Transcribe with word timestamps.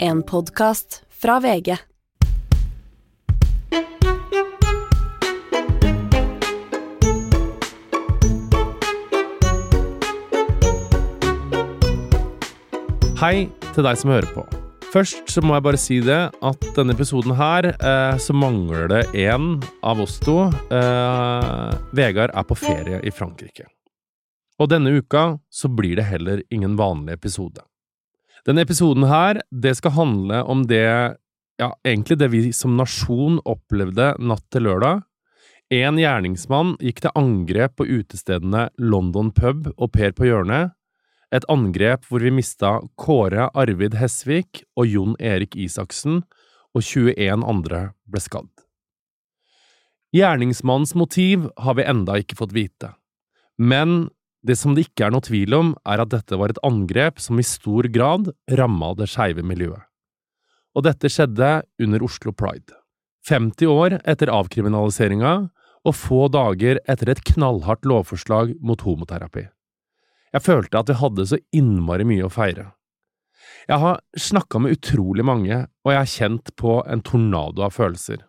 En 0.00 0.22
podkast 0.22 1.02
fra 1.10 1.40
VG. 1.40 1.74
Hei 13.18 13.48
til 13.74 13.82
deg 13.82 13.98
som 13.98 14.12
hører 14.12 14.28
på. 14.30 14.44
Først 14.92 15.26
så 15.26 15.42
må 15.42 15.56
jeg 15.56 15.64
bare 15.66 15.80
si 15.82 15.98
det 15.98 16.20
at 16.30 16.68
denne 16.76 16.94
episoden 16.94 17.34
her, 17.34 17.66
eh, 17.74 18.14
så 18.22 18.36
mangler 18.38 18.86
det 18.92 19.02
én 19.18 19.56
av 19.82 19.98
oss 19.98 20.20
to. 20.22 20.44
Eh, 20.46 21.74
Vegard 21.90 22.30
er 22.30 22.46
på 22.46 22.54
ferie 22.54 23.02
i 23.02 23.10
Frankrike. 23.10 23.66
Og 24.62 24.70
denne 24.70 24.94
uka 24.94 25.40
så 25.50 25.66
blir 25.66 25.98
det 25.98 26.06
heller 26.06 26.42
ingen 26.54 26.78
vanlig 26.78 27.18
episode. 27.18 27.66
Denne 28.46 28.62
episoden 28.62 29.06
her, 29.08 29.40
det 29.50 29.74
skal 29.78 29.96
handle 29.96 30.42
om 30.44 30.64
det, 30.70 30.86
ja, 31.58 31.70
egentlig 31.86 32.18
det 32.20 32.30
vi 32.32 32.42
som 32.54 32.76
nasjon 32.78 33.40
opplevde 33.48 34.14
natt 34.18 34.44
til 34.52 34.68
lørdag. 34.68 35.02
En 35.74 35.98
gjerningsmann 36.00 36.76
gikk 36.80 37.02
til 37.04 37.16
angrep 37.18 37.76
på 37.76 37.86
utestedene 37.88 38.68
London 38.80 39.32
pub 39.36 39.68
og 39.76 39.90
Per 39.92 40.14
på 40.16 40.30
hjørnet, 40.30 40.72
et 41.28 41.44
angrep 41.52 42.06
hvor 42.08 42.22
vi 42.24 42.32
mista 42.32 42.78
Kåre 42.96 43.50
Arvid 43.52 43.98
Hesvik 44.00 44.62
og 44.78 44.88
Jon 44.88 45.16
Erik 45.20 45.58
Isaksen, 45.60 46.22
og 46.76 46.84
21 46.84 47.44
andre 47.48 47.82
ble 48.08 48.22
skadd. 48.22 48.48
Gjerningsmannens 50.14 50.94
motiv 50.96 51.50
har 51.60 51.76
vi 51.76 51.84
enda 51.84 52.16
ikke 52.20 52.38
fått 52.38 52.54
vite, 52.56 52.94
men 53.60 54.08
det 54.46 54.56
som 54.58 54.74
det 54.74 54.86
ikke 54.86 55.08
er 55.08 55.14
noe 55.14 55.24
tvil 55.24 55.54
om, 55.56 55.74
er 55.88 56.02
at 56.02 56.12
dette 56.12 56.38
var 56.38 56.52
et 56.52 56.60
angrep 56.66 57.18
som 57.22 57.40
i 57.40 57.46
stor 57.46 57.88
grad 57.92 58.30
ramma 58.58 58.92
det 58.98 59.08
skeive 59.10 59.42
miljøet. 59.42 59.82
Og 60.78 60.84
dette 60.86 61.10
skjedde 61.10 61.50
under 61.82 62.04
Oslo 62.06 62.32
Pride. 62.32 62.76
50 63.28 63.66
år 63.72 63.98
etter 64.08 64.30
avkriminaliseringa 64.30 65.32
og 65.88 65.96
få 65.96 66.26
dager 66.32 66.78
etter 66.88 67.10
et 67.12 67.22
knallhardt 67.32 67.86
lovforslag 67.88 68.54
mot 68.62 68.82
homoterapi. 68.86 69.48
Jeg 70.34 70.44
følte 70.44 70.80
at 70.80 70.90
vi 70.90 70.98
hadde 71.00 71.26
så 71.30 71.38
innmari 71.56 72.06
mye 72.08 72.26
å 72.26 72.32
feire. 72.32 72.70
Jeg 73.68 73.80
har 73.82 74.00
snakka 74.16 74.60
med 74.62 74.76
utrolig 74.76 75.24
mange, 75.24 75.64
og 75.84 75.92
jeg 75.92 76.00
har 76.00 76.12
kjent 76.12 76.52
på 76.56 76.78
en 76.88 77.02
tornado 77.04 77.64
av 77.64 77.74
følelser. 77.76 78.22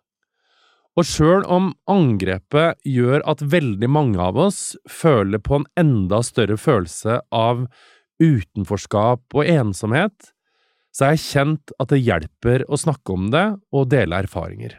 Og 1.00 1.06
sjøl 1.08 1.46
om 1.48 1.70
angrepet 1.88 2.82
gjør 2.84 3.22
at 3.30 3.44
veldig 3.54 3.88
mange 3.88 4.20
av 4.20 4.36
oss 4.42 4.74
føler 4.92 5.40
på 5.40 5.62
en 5.62 5.68
enda 5.80 6.20
større 6.28 6.58
følelse 6.60 7.22
av 7.32 7.62
utenforskap 8.20 9.38
og 9.38 9.48
ensomhet, 9.48 10.34
så 10.92 11.06
har 11.06 11.16
jeg 11.16 11.24
kjent 11.24 11.74
at 11.80 11.94
det 11.94 12.02
hjelper 12.04 12.68
å 12.68 12.82
snakke 12.82 13.16
om 13.16 13.30
det 13.32 13.46
og 13.72 13.88
dele 13.94 14.20
erfaringer. 14.26 14.76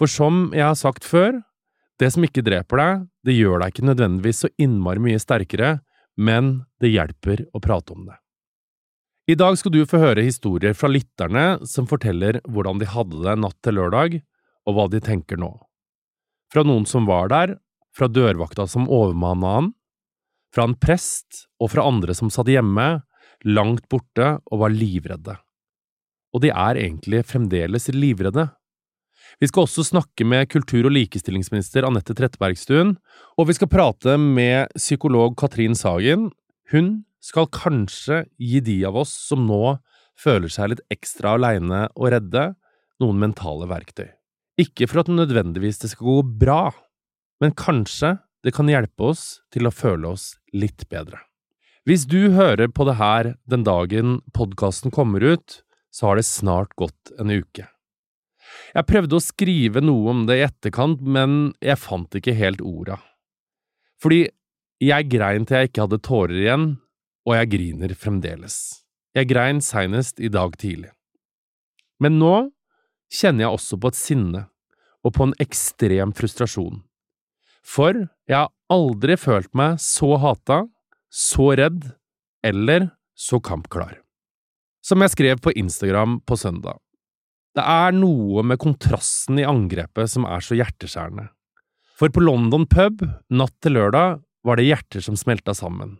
For 0.00 0.08
som 0.08 0.48
jeg 0.56 0.64
har 0.64 0.80
sagt 0.80 1.04
før, 1.04 1.42
det 2.00 2.14
som 2.14 2.24
ikke 2.24 2.46
dreper 2.46 2.80
deg, 2.80 3.06
det 3.28 3.36
gjør 3.36 3.60
deg 3.60 3.74
ikke 3.74 3.88
nødvendigvis 3.90 4.44
så 4.46 4.54
innmari 4.56 5.02
mye 5.02 5.20
sterkere, 5.20 5.78
men 6.16 6.62
det 6.80 6.94
hjelper 6.94 7.44
å 7.52 7.60
prate 7.60 7.92
om 7.92 8.08
det. 8.08 8.16
I 9.28 9.36
dag 9.36 9.58
skal 9.60 9.76
du 9.76 9.84
få 9.88 10.00
høre 10.00 10.24
historier 10.24 10.72
fra 10.76 10.88
lytterne 10.88 11.66
som 11.68 11.88
forteller 11.90 12.40
hvordan 12.48 12.80
de 12.80 12.88
hadde 12.88 13.20
det 13.24 13.36
natt 13.44 13.60
til 13.64 13.76
lørdag, 13.76 14.22
og 14.64 14.76
hva 14.76 14.88
de 14.92 15.00
tenker 15.04 15.40
nå. 15.40 15.52
Fra 16.52 16.64
noen 16.66 16.86
som 16.88 17.08
var 17.08 17.30
der, 17.32 17.56
fra 17.94 18.08
dørvakta 18.10 18.66
som 18.70 18.88
overmanna 18.90 19.54
han, 19.58 19.72
fra 20.54 20.68
en 20.68 20.76
prest 20.78 21.46
og 21.62 21.72
fra 21.72 21.86
andre 21.88 22.14
som 22.14 22.30
satt 22.30 22.50
hjemme, 22.50 23.02
langt 23.44 23.88
borte 23.90 24.36
og 24.50 24.62
var 24.62 24.74
livredde. 24.74 25.36
Og 26.34 26.42
de 26.42 26.50
er 26.50 26.78
egentlig 26.80 27.22
fremdeles 27.28 27.90
livredde. 27.94 28.48
Vi 29.42 29.48
skal 29.50 29.66
også 29.66 29.84
snakke 29.86 30.26
med 30.26 30.48
kultur- 30.50 30.86
og 30.86 30.94
likestillingsminister 30.94 31.86
Anette 31.86 32.14
Trettebergstuen, 32.14 32.94
og 33.38 33.48
vi 33.48 33.56
skal 33.56 33.70
prate 33.70 34.16
med 34.20 34.70
psykolog 34.78 35.34
Katrin 35.38 35.74
Sagen. 35.78 36.30
Hun 36.70 37.04
skal 37.22 37.50
kanskje 37.50 38.24
gi 38.38 38.60
de 38.62 38.78
av 38.86 38.98
oss 39.02 39.14
som 39.28 39.46
nå 39.48 39.78
føler 40.18 40.50
seg 40.52 40.70
litt 40.72 40.84
ekstra 40.94 41.34
aleine 41.38 41.88
og 41.94 42.12
redde, 42.14 42.52
noen 43.02 43.18
mentale 43.18 43.66
verktøy. 43.70 44.12
Ikke 44.60 44.86
for 44.90 45.02
at 45.02 45.10
nødvendigvis 45.10 45.80
det 45.82 45.90
skal 45.92 46.06
gå 46.06 46.18
bra, 46.44 46.70
men 47.42 47.54
kanskje 47.58 48.16
det 48.44 48.54
kan 48.54 48.68
hjelpe 48.70 49.10
oss 49.10 49.40
til 49.54 49.66
å 49.66 49.74
føle 49.74 50.12
oss 50.14 50.34
litt 50.54 50.86
bedre. 50.92 51.22
Hvis 51.84 52.06
du 52.08 52.32
hører 52.32 52.70
på 52.72 52.86
det 52.88 52.96
her 53.00 53.34
den 53.50 53.64
dagen 53.66 54.20
podkasten 54.36 54.94
kommer 54.94 55.24
ut, 55.24 55.60
så 55.92 56.10
har 56.10 56.20
det 56.20 56.28
snart 56.28 56.72
gått 56.80 57.12
en 57.20 57.32
uke. 57.32 57.66
Jeg 58.74 58.88
prøvde 58.88 59.18
å 59.18 59.22
skrive 59.22 59.82
noe 59.84 60.12
om 60.12 60.22
det 60.28 60.38
i 60.38 60.46
etterkant, 60.46 61.02
men 61.02 61.52
jeg 61.64 61.80
fant 61.80 62.16
ikke 62.16 62.36
helt 62.38 62.62
orda. 62.64 62.98
Fordi 64.02 64.26
jeg 64.84 65.08
grein 65.10 65.46
til 65.46 65.60
jeg 65.60 65.70
ikke 65.70 65.86
hadde 65.86 66.02
tårer 66.04 66.40
igjen, 66.40 66.66
og 67.24 67.36
jeg 67.38 67.52
griner 67.54 67.94
fremdeles. 67.96 68.56
Jeg 69.16 69.30
grein 69.30 69.62
seinest 69.64 70.20
i 70.20 70.30
dag 70.32 70.56
tidlig. 70.60 70.90
Men 72.02 72.18
nå 72.20 72.34
kjenner 73.12 73.46
jeg 73.46 73.56
også 73.56 73.78
på 73.80 73.90
et 73.90 73.98
sinne, 73.98 74.44
og 75.04 75.16
på 75.16 75.28
en 75.28 75.36
ekstrem 75.42 76.14
frustrasjon. 76.16 76.82
For 77.64 77.96
jeg 78.28 78.36
har 78.36 78.52
aldri 78.72 79.16
følt 79.20 79.52
meg 79.56 79.80
så 79.82 80.14
hata, 80.20 80.64
så 81.08 81.52
redd 81.56 81.90
eller 82.44 82.90
så 83.16 83.40
kampklar. 83.40 84.00
Som 84.84 85.04
jeg 85.04 85.14
skrev 85.14 85.40
på 85.40 85.54
Instagram 85.56 86.18
på 86.28 86.36
søndag. 86.36 86.80
Det 87.54 87.62
er 87.62 87.94
noe 87.94 88.42
med 88.42 88.58
kontrasten 88.60 89.38
i 89.38 89.46
angrepet 89.46 90.10
som 90.10 90.26
er 90.26 90.42
så 90.44 90.58
hjerteskjærende. 90.58 91.28
For 91.94 92.10
på 92.10 92.24
London 92.24 92.66
pub, 92.66 93.04
natt 93.30 93.54
til 93.62 93.78
lørdag, 93.78 94.18
var 94.44 94.58
det 94.58 94.66
hjerter 94.66 95.04
som 95.04 95.16
smelta 95.16 95.54
sammen. 95.56 95.94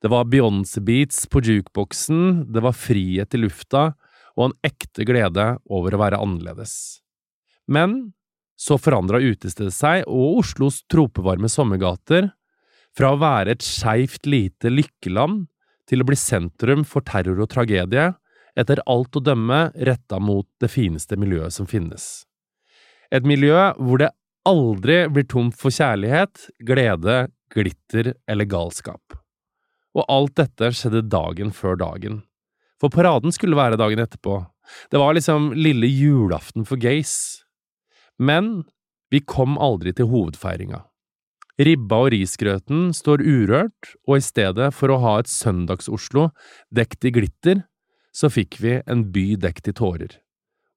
Det 0.00 0.08
var 0.08 0.28
Beyoncé-beats 0.30 1.26
på 1.28 1.42
jukeboksen, 1.44 2.52
det 2.54 2.62
var 2.64 2.78
frihet 2.78 3.34
i 3.36 3.42
lufta, 3.42 3.90
og 4.40 4.50
en 4.50 4.56
ekte 4.66 5.04
glede 5.08 5.46
over 5.68 5.94
å 5.94 6.00
være 6.00 6.20
annerledes. 6.20 6.74
Men 7.70 8.12
så 8.60 8.76
forandra 8.80 9.20
utestedet 9.22 9.72
seg 9.72 10.04
og 10.08 10.42
Oslos 10.42 10.82
tropevarme 10.90 11.48
sommergater 11.48 12.32
fra 12.96 13.12
å 13.14 13.20
være 13.20 13.54
et 13.54 13.64
skeivt 13.64 14.26
lite 14.28 14.72
lykkeland 14.72 15.46
til 15.88 16.02
å 16.02 16.08
bli 16.08 16.18
sentrum 16.18 16.82
for 16.86 17.04
terror 17.06 17.40
og 17.42 17.50
tragedie, 17.52 18.10
etter 18.58 18.82
alt 18.90 19.16
å 19.16 19.22
dømme 19.24 19.70
retta 19.86 20.18
mot 20.22 20.46
det 20.60 20.68
fineste 20.70 21.16
miljøet 21.18 21.54
som 21.54 21.68
finnes. 21.70 22.26
Et 23.10 23.24
miljø 23.26 23.70
hvor 23.78 24.02
det 24.02 24.10
aldri 24.46 25.04
blir 25.10 25.26
tomt 25.30 25.56
for 25.58 25.74
kjærlighet, 25.74 26.50
glede, 26.66 27.28
glitter 27.54 28.14
eller 28.30 28.48
galskap. 28.50 29.16
Og 29.96 30.04
alt 30.06 30.36
dette 30.38 30.70
skjedde 30.76 31.08
dagen 31.10 31.50
før 31.54 31.78
dagen. 31.80 32.20
For 32.80 32.92
paraden 32.92 33.34
skulle 33.34 33.58
være 33.58 33.78
dagen 33.80 34.00
etterpå. 34.00 34.40
Det 34.90 35.00
var 35.00 35.14
liksom 35.16 35.52
lille 35.52 35.88
julaften 35.90 36.64
for 36.64 36.80
gays. 36.80 37.42
Men 38.18 38.64
vi 39.10 39.20
kom 39.20 39.58
aldri 39.58 39.92
til 39.96 40.08
hovedfeiringa. 40.12 40.84
Ribba 41.60 41.98
og 42.06 42.12
risgrøten 42.14 42.88
står 42.96 43.20
urørt, 43.20 43.92
og 44.08 44.16
i 44.16 44.24
stedet 44.24 44.70
for 44.72 44.92
å 44.92 45.00
ha 45.02 45.18
et 45.20 45.28
Søndags-Oslo 45.28 46.30
dekt 46.72 47.04
i 47.04 47.12
glitter, 47.12 47.66
så 48.16 48.30
fikk 48.32 48.56
vi 48.62 48.78
en 48.88 49.04
by 49.12 49.34
dekt 49.42 49.68
i 49.68 49.74
tårer. 49.76 50.14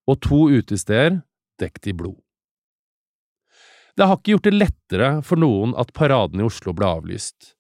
Og 0.10 0.20
to 0.26 0.50
utesteder 0.52 1.22
dekt 1.62 1.88
i 1.88 1.96
blod. 1.96 2.20
Det 3.96 4.10
har 4.10 4.18
ikke 4.18 4.34
gjort 4.34 4.50
det 4.50 4.58
lettere 4.58 5.10
for 5.24 5.40
noen 5.40 5.76
at 5.80 5.94
paraden 5.96 6.42
i 6.42 6.48
Oslo 6.48 6.74
ble 6.76 6.90
avlyst. 6.90 7.54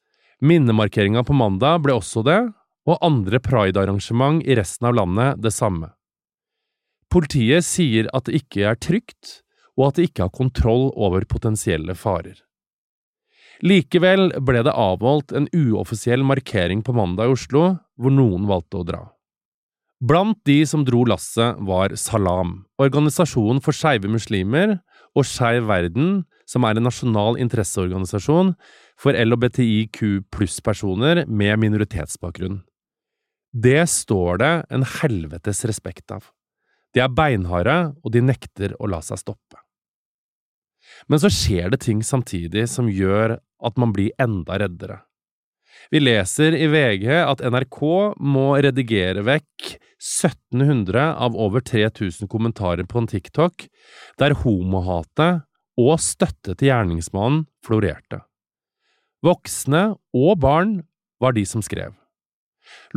Minnemarkeringa 0.44 1.24
på 1.24 1.36
mandag 1.38 1.84
ble 1.86 1.96
også 1.96 2.25
det, 2.25 2.42
og 2.89 2.99
andre 3.05 3.39
pride-arrangement 3.44 4.44
i 4.44 4.57
resten 4.59 4.89
av 4.89 4.97
landet 4.97 5.41
det 5.44 5.53
samme. 5.55 5.94
Politiet 7.13 7.65
sier 7.65 8.09
at 8.15 8.27
det 8.27 8.41
ikke 8.41 8.65
er 8.71 8.80
trygt, 8.80 9.44
og 9.77 9.89
at 9.89 9.97
de 10.00 10.07
ikke 10.07 10.25
har 10.25 10.33
kontroll 10.33 10.89
over 10.94 11.25
potensielle 11.30 11.95
farer. 11.97 12.35
Likevel 13.63 14.33
ble 14.44 14.63
det 14.65 14.74
avholdt 14.74 15.31
en 15.38 15.47
uoffisiell 15.56 16.25
markering 16.25 16.81
på 16.83 16.95
mandag 16.97 17.30
i 17.30 17.35
Oslo, 17.38 17.65
hvor 17.95 18.12
noen 18.12 18.47
valgte 18.50 18.81
å 18.81 18.88
dra. 18.88 19.03
Blant 20.03 20.41
de 20.44 20.57
som 20.68 20.83
dro 20.83 21.06
lasset, 21.07 21.62
var 21.63 21.94
Salam, 21.95 22.65
organisasjonen 22.81 23.62
for 23.63 23.77
skeive 23.77 24.09
muslimer, 24.12 24.81
og 25.13 25.27
Skeiv 25.29 25.69
Verden, 25.69 26.24
som 26.50 26.65
er 26.68 26.75
en 26.75 26.88
nasjonal 26.89 27.38
interesseorganisasjon 27.39 28.51
for 29.00 29.15
LHBTIQ 29.15 30.25
pluss-personer 30.33 31.24
med 31.29 31.62
minoritetsbakgrunn. 31.62 32.63
Det 33.53 33.85
står 33.89 34.39
det 34.41 34.53
en 34.73 34.85
helvetes 35.00 35.61
respekt 35.69 36.11
av. 36.11 36.25
De 36.94 37.01
er 37.01 37.13
beinharde, 37.13 37.94
og 38.01 38.13
de 38.13 38.21
nekter 38.25 38.73
å 38.81 38.89
la 38.89 39.01
seg 39.05 39.21
stoppe. 39.21 39.61
Men 41.09 41.21
så 41.21 41.29
skjer 41.31 41.69
det 41.73 41.83
ting 41.85 42.01
samtidig 42.05 42.65
som 42.69 42.89
gjør 42.89 43.38
at 43.38 43.79
man 43.79 43.94
blir 43.95 44.13
enda 44.21 44.57
reddere. 44.61 45.01
Vi 45.94 46.01
leser 46.01 46.55
i 46.57 46.67
VG 46.71 47.07
at 47.13 47.41
NRK 47.45 47.79
må 48.21 48.45
redigere 48.61 49.23
vekk 49.25 49.73
1700 50.03 51.13
av 51.21 51.38
over 51.39 51.63
3000 51.63 52.29
kommentarer 52.31 52.88
på 52.89 53.01
en 53.01 53.09
TikTok 53.09 53.67
der 54.21 54.38
homohatet 54.44 55.44
og 55.79 55.97
støtte 56.01 56.55
til 56.55 56.69
gjerningsmannen 56.69 57.45
florerte. 57.65 58.21
Voksne 59.23 59.94
og 60.13 60.39
barn 60.44 60.79
var 61.23 61.38
de 61.38 61.45
som 61.47 61.63
skrev. 61.63 61.94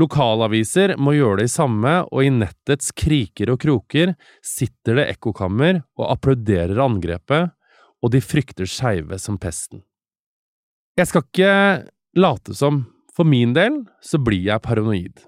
Lokalaviser 0.00 0.94
må 1.00 1.14
gjøre 1.17 1.44
det 1.44 1.50
samme, 1.52 1.99
og 2.12 2.25
i 2.25 2.32
nettets 2.32 2.93
kriker 2.96 3.52
og 3.55 3.61
kroker 3.62 4.14
sitter 4.44 5.00
det 5.00 5.06
ekkokammer 5.17 5.82
og 5.99 6.11
applauderer 6.11 6.82
angrepet, 6.84 7.52
og 8.05 8.12
de 8.12 8.20
frykter 8.23 8.69
skeive 8.69 9.19
som 9.20 9.38
pesten. 9.40 9.82
Jeg 10.96 11.11
skal 11.11 11.25
ikke 11.25 11.55
late 12.17 12.55
som, 12.56 12.84
for 13.12 13.28
min 13.28 13.55
del 13.56 13.82
så 14.05 14.20
blir 14.20 14.44
jeg 14.44 14.64
paranoid. 14.64 15.25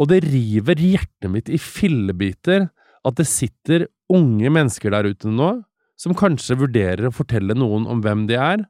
Og 0.00 0.10
det 0.10 0.22
river 0.26 0.78
hjertet 0.80 1.30
mitt 1.30 1.50
i 1.50 1.58
fillebiter 1.60 2.68
at 3.06 3.16
det 3.18 3.28
sitter 3.28 3.88
unge 4.10 4.50
mennesker 4.52 4.92
der 4.92 5.08
ute 5.10 5.30
nå 5.30 5.52
som 6.00 6.16
kanskje 6.16 6.58
vurderer 6.62 7.08
å 7.08 7.14
fortelle 7.14 7.54
noen 7.56 7.86
om 7.90 8.00
hvem 8.04 8.24
de 8.30 8.38
er, 8.40 8.64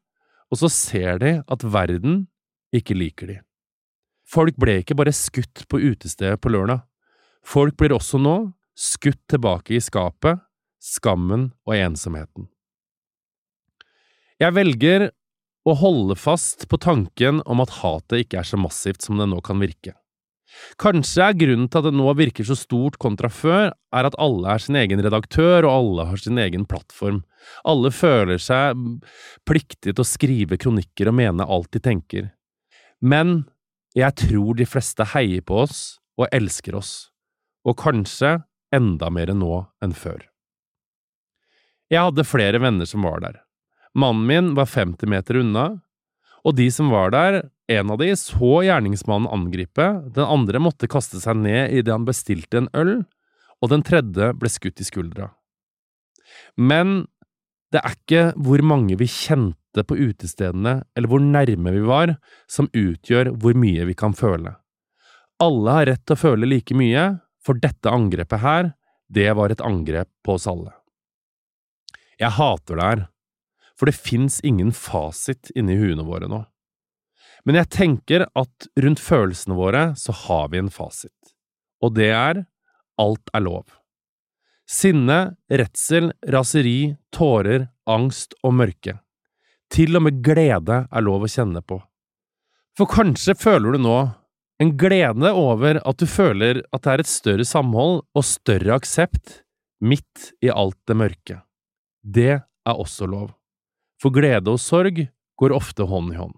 og 0.50 0.58
så 0.58 0.70
ser 0.72 1.20
de 1.22 1.36
at 1.46 1.66
verden 1.66 2.24
ikke 2.74 2.96
liker 2.96 3.30
de. 3.30 3.38
Folk 4.30 4.58
ble 4.62 4.78
ikke 4.80 4.94
bare 4.98 5.14
skutt 5.16 5.64
på 5.70 5.80
utestedet 5.82 6.38
på 6.42 6.52
lørdag. 6.54 6.84
Folk 7.46 7.76
blir 7.80 7.96
også 7.96 8.20
nå 8.20 8.36
skutt 8.78 9.20
tilbake 9.30 9.74
i 9.76 9.82
skapet, 9.82 10.38
skammen 10.80 11.50
og 11.66 11.74
ensomheten. 11.76 12.46
Jeg 14.40 14.56
velger 14.56 15.10
å 15.68 15.74
holde 15.76 16.16
fast 16.16 16.64
på 16.70 16.78
tanken 16.80 17.42
om 17.44 17.60
at 17.60 17.80
hatet 17.82 18.24
ikke 18.24 18.40
er 18.40 18.48
så 18.48 18.60
massivt 18.60 19.04
som 19.04 19.18
det 19.20 19.26
nå 19.28 19.42
kan 19.44 19.60
virke. 19.60 19.92
Kanskje 20.80 21.26
er 21.28 21.36
grunnen 21.38 21.68
til 21.70 21.78
at 21.78 21.86
det 21.86 21.94
nå 21.94 22.10
virker 22.18 22.46
så 22.46 22.56
stort 22.58 22.96
kontra 23.02 23.28
før, 23.30 23.70
er 23.70 24.08
at 24.08 24.16
alle 24.18 24.54
er 24.54 24.62
sin 24.62 24.78
egen 24.80 25.02
redaktør, 25.04 25.66
og 25.66 25.70
alle 25.70 26.06
har 26.08 26.22
sin 26.22 26.40
egen 26.42 26.64
plattform. 26.66 27.20
Alle 27.68 27.92
føler 27.94 28.40
seg 28.42 28.78
pliktige 29.46 29.94
til 29.94 30.02
å 30.02 30.08
skrive 30.08 30.58
kronikker 30.60 31.10
og 31.10 31.18
mene 31.20 31.46
alt 31.46 31.70
de 31.76 31.82
tenker. 31.84 32.30
Men 33.00 33.44
jeg 33.96 34.14
tror 34.22 34.54
de 34.58 34.66
fleste 34.68 35.04
heier 35.14 35.42
på 35.42 35.64
oss 35.64 35.98
og 36.20 36.28
elsker 36.34 36.76
oss, 36.78 37.10
og 37.66 37.78
kanskje 37.80 38.38
enda 38.74 39.10
mer 39.10 39.32
nå 39.34 39.64
enn 39.82 39.94
før. 39.96 40.22
Jeg 41.90 42.06
hadde 42.06 42.26
flere 42.28 42.60
venner 42.62 42.86
som 42.86 43.02
var 43.02 43.22
der. 43.24 43.40
Mannen 43.98 44.26
min 44.28 44.52
var 44.54 44.70
50 44.70 45.10
meter 45.10 45.40
unna, 45.40 45.66
og 46.46 46.54
de 46.56 46.68
som 46.72 46.92
var 46.92 47.10
der, 47.12 47.42
en 47.70 47.90
av 47.92 47.98
de 48.00 48.12
så 48.18 48.60
gjerningsmannen 48.64 49.30
angripe, 49.30 49.86
den 50.14 50.24
andre 50.26 50.62
måtte 50.62 50.88
kaste 50.90 51.20
seg 51.22 51.42
ned 51.42 51.74
idet 51.74 51.92
han 51.92 52.06
bestilte 52.06 52.62
en 52.62 52.70
øl, 52.78 52.94
og 53.60 53.72
den 53.74 53.84
tredje 53.84 54.30
ble 54.38 54.50
skutt 54.50 54.80
i 54.80 54.86
skuldra. 54.86 55.32
Men 56.56 57.04
det 57.74 57.82
er 57.82 57.96
ikke 57.98 58.22
hvor 58.40 58.62
mange 58.66 58.96
vi 58.98 59.10
kjente 59.10 59.59
møtte 59.70 59.86
på 59.86 59.96
utestedene 59.96 60.84
eller 60.96 61.08
hvor 61.08 61.20
nærme 61.20 61.72
vi 61.72 61.80
var, 61.80 62.16
som 62.48 62.68
utgjør 62.72 63.36
hvor 63.38 63.54
mye 63.54 63.86
vi 63.86 63.94
kan 63.94 64.12
føle. 64.12 64.56
Alle 65.40 65.70
har 65.70 65.86
rett 65.86 66.06
til 66.06 66.14
å 66.14 66.20
føle 66.20 66.46
like 66.46 66.74
mye, 66.74 67.20
for 67.42 67.54
dette 67.54 67.88
angrepet 67.88 68.40
her, 68.42 68.72
det 69.08 69.32
var 69.34 69.50
et 69.50 69.60
angrep 69.60 70.08
på 70.22 70.34
oss 70.34 70.46
alle. 70.46 70.72
Jeg 72.18 72.36
hater 72.36 72.76
det 72.76 72.84
her, 72.84 73.06
for 73.78 73.86
det 73.86 73.96
fins 73.96 74.40
ingen 74.44 74.72
fasit 74.72 75.50
inni 75.56 75.76
huene 75.76 76.04
våre 76.04 76.28
nå. 76.28 76.44
Men 77.44 77.56
jeg 77.56 77.70
tenker 77.72 78.26
at 78.36 78.68
rundt 78.76 79.00
følelsene 79.00 79.56
våre 79.56 79.94
så 79.96 80.12
har 80.12 80.50
vi 80.52 80.60
en 80.60 80.70
fasit, 80.70 81.32
og 81.80 81.94
det 81.96 82.10
er 82.12 82.44
alt 83.00 83.32
er 83.32 83.40
lov. 83.40 83.64
Sinne, 84.68 85.36
redsel, 85.48 86.12
raseri, 86.28 86.96
tårer, 87.10 87.70
angst 87.88 88.36
og 88.44 88.52
mørke. 88.60 89.00
Til 89.70 89.94
og 89.94 90.02
med 90.06 90.18
glede 90.24 90.82
er 90.90 91.04
lov 91.06 91.24
å 91.26 91.30
kjenne 91.30 91.62
på. 91.62 91.78
For 92.78 92.90
kanskje 92.90 93.36
føler 93.38 93.76
du 93.76 93.84
nå 93.84 93.98
en 94.60 94.74
glede 94.76 95.30
over 95.32 95.78
at 95.86 96.00
du 96.00 96.06
føler 96.10 96.60
at 96.74 96.84
det 96.84 96.92
er 96.92 97.02
et 97.02 97.10
større 97.10 97.46
samhold 97.48 98.02
og 98.02 98.26
større 98.26 98.76
aksept 98.76 99.40
midt 99.80 100.32
i 100.44 100.50
alt 100.52 100.76
det 100.90 100.96
mørke. 100.98 101.38
Det 102.02 102.32
er 102.40 102.74
også 102.74 103.08
lov. 103.08 103.30
For 104.00 104.12
glede 104.12 104.52
og 104.52 104.60
sorg 104.60 105.00
går 105.40 105.54
ofte 105.56 105.86
hånd 105.88 106.12
i 106.12 106.18
hånd. 106.18 106.36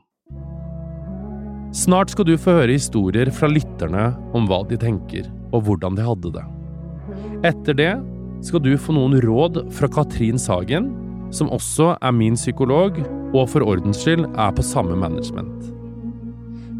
Snart 1.73 2.12
skal 2.12 2.29
du 2.29 2.34
få 2.37 2.58
høre 2.58 2.76
historier 2.76 3.31
fra 3.32 3.49
lytterne 3.49 4.11
om 4.37 4.44
hva 4.50 4.61
de 4.69 4.76
tenker, 4.76 5.25
og 5.56 5.64
hvordan 5.67 5.96
de 5.96 6.05
hadde 6.05 6.34
det. 6.34 6.44
Etter 7.49 7.79
det 7.79 7.93
skal 8.44 8.61
du 8.62 8.75
få 8.76 8.94
noen 8.94 9.17
råd 9.25 9.62
fra 9.73 9.88
Katrin 9.90 10.38
Sagen, 10.38 10.90
som 11.32 11.50
også 11.55 11.94
er 11.96 12.12
min 12.12 12.37
psykolog 12.37 13.00
og 13.32 13.49
for 13.49 13.64
ordens 13.64 14.02
skyld 14.02 14.26
er 14.37 14.52
på 14.55 14.64
samme 14.67 14.96
management. 14.99 15.70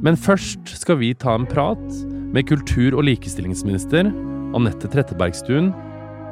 Men 0.03 0.19
først 0.19 0.75
skal 0.81 0.99
vi 1.01 1.13
ta 1.15 1.35
en 1.39 1.49
prat 1.49 1.85
med 2.35 2.49
kultur- 2.49 2.97
og 2.97 3.07
likestillingsminister 3.07 4.11
Anette 4.57 4.91
Trettebergstuen, 4.91 5.71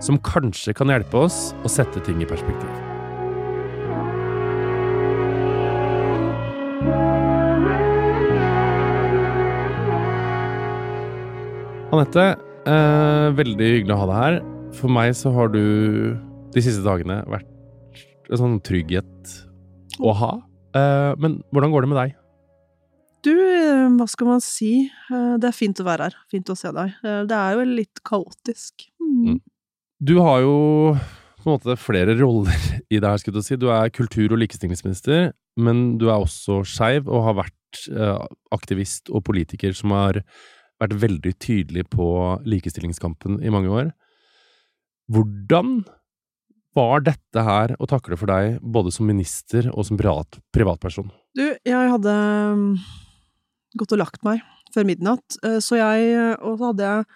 som 0.03 0.21
kanskje 0.25 0.75
kan 0.77 0.93
hjelpe 0.93 1.25
oss 1.27 1.53
å 1.65 1.73
sette 1.73 2.03
ting 2.05 2.21
i 2.25 2.29
perspektiv. 2.29 2.71
Anette, 11.91 12.25
eh, 12.67 13.29
veldig 13.35 13.71
hyggelig 13.75 13.95
å 13.95 14.01
ha 14.01 14.07
deg 14.07 14.19
her. 14.21 14.41
For 14.73 14.89
meg 14.89 15.15
så 15.19 15.33
har 15.35 15.49
du 15.49 16.17
de 16.55 16.63
siste 16.63 16.85
dagene 16.87 17.25
vært 17.27 17.47
en 18.31 18.39
sånn 18.39 18.61
trygghet 18.63 19.50
å 19.99 20.15
ha. 20.17 20.33
Uh, 20.77 21.13
men 21.21 21.41
hvordan 21.51 21.73
går 21.73 21.85
det 21.85 21.91
med 21.91 22.01
deg? 22.01 22.17
Du, 23.27 23.33
eh, 23.35 23.87
hva 23.99 24.07
skal 24.09 24.31
man 24.31 24.43
si? 24.45 24.89
Uh, 25.11 25.37
det 25.41 25.51
er 25.51 25.57
fint 25.57 25.81
å 25.83 25.87
være 25.87 26.09
her. 26.09 26.19
Fint 26.33 26.53
å 26.53 26.57
se 26.57 26.71
deg. 26.73 26.95
Det 27.29 27.37
er 27.37 27.57
jo 27.59 27.67
litt 27.69 28.03
kaotisk. 28.07 28.87
Mm. 29.03 29.35
Mm. 29.35 29.41
Du 30.01 30.15
har 30.25 30.41
jo 30.45 30.55
på 31.41 31.49
en 31.49 31.57
måte 31.57 31.77
flere 31.81 32.17
roller 32.23 32.69
i 32.89 33.01
det 33.01 33.05
her, 33.05 33.21
skulle 33.21 33.43
du 33.43 33.47
si. 33.47 33.59
Du 33.61 33.69
er 33.75 33.93
kultur- 33.93 34.33
og 34.33 34.41
likestillingsminister, 34.41 35.33
men 35.61 35.99
du 36.01 36.09
er 36.09 36.19
også 36.19 36.63
skeiv 36.69 37.11
og 37.11 37.27
har 37.29 37.41
vært 37.45 37.57
aktivist 38.51 39.13
og 39.15 39.23
politiker 39.29 39.71
som 39.79 39.93
har 39.95 40.17
vært 40.81 40.97
veldig 41.03 41.33
tydelig 41.39 41.85
på 41.93 42.07
likestillingskampen 42.49 43.39
i 43.45 43.53
mange 43.53 43.71
år. 43.71 43.93
Hvordan 45.11 45.83
var 46.77 47.03
dette 47.07 47.45
her 47.45 47.75
å 47.79 47.89
takle 47.91 48.19
for 48.19 48.31
deg, 48.31 48.61
både 48.63 48.93
som 48.95 49.09
minister 49.09 49.69
og 49.73 49.87
som 49.89 49.99
privat, 49.99 50.39
privatperson? 50.55 51.11
Du, 51.37 51.45
jeg 51.67 51.91
hadde 51.95 52.15
um, 52.55 52.65
gått 53.79 53.95
og 53.97 54.03
lagt 54.03 54.23
meg 54.27 54.43
før 54.75 54.87
midnatt, 54.87 55.39
eh, 55.47 55.59
så 55.59 55.81
jeg 55.81 56.11
Og 56.47 56.61
så 56.61 56.71
hadde 56.71 56.87
jeg 56.87 57.07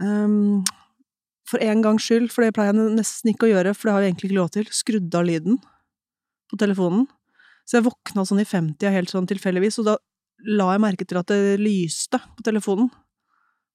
um, 0.00 0.62
for 1.48 1.60
en 1.64 1.82
gangs 1.84 2.04
skyld, 2.04 2.30
for 2.32 2.44
det 2.44 2.54
pleier 2.56 2.72
jeg 2.72 2.96
nesten 2.96 3.32
ikke 3.32 3.48
å 3.48 3.52
gjøre, 3.52 3.74
for 3.76 3.88
det 3.88 3.94
har 3.94 4.04
jeg 4.04 4.12
egentlig 4.12 4.30
ikke 4.30 4.40
lov 4.40 4.50
til, 4.54 4.70
skrudd 4.74 5.16
av 5.16 5.26
lyden 5.28 5.58
på 6.48 6.60
telefonen. 6.60 7.06
Så 7.68 7.78
jeg 7.78 7.88
våkna 7.88 8.24
sånn 8.28 8.42
i 8.42 8.48
50 8.48 8.94
helt 8.94 9.12
sånn 9.12 9.28
tilfeldigvis, 9.28 9.80
og 9.80 9.90
da 9.90 9.96
la 10.48 10.70
jeg 10.74 10.84
merke 10.84 11.06
til 11.08 11.20
at 11.20 11.28
det 11.32 11.58
lyste 11.60 12.20
på 12.36 12.44
telefonen. 12.46 12.88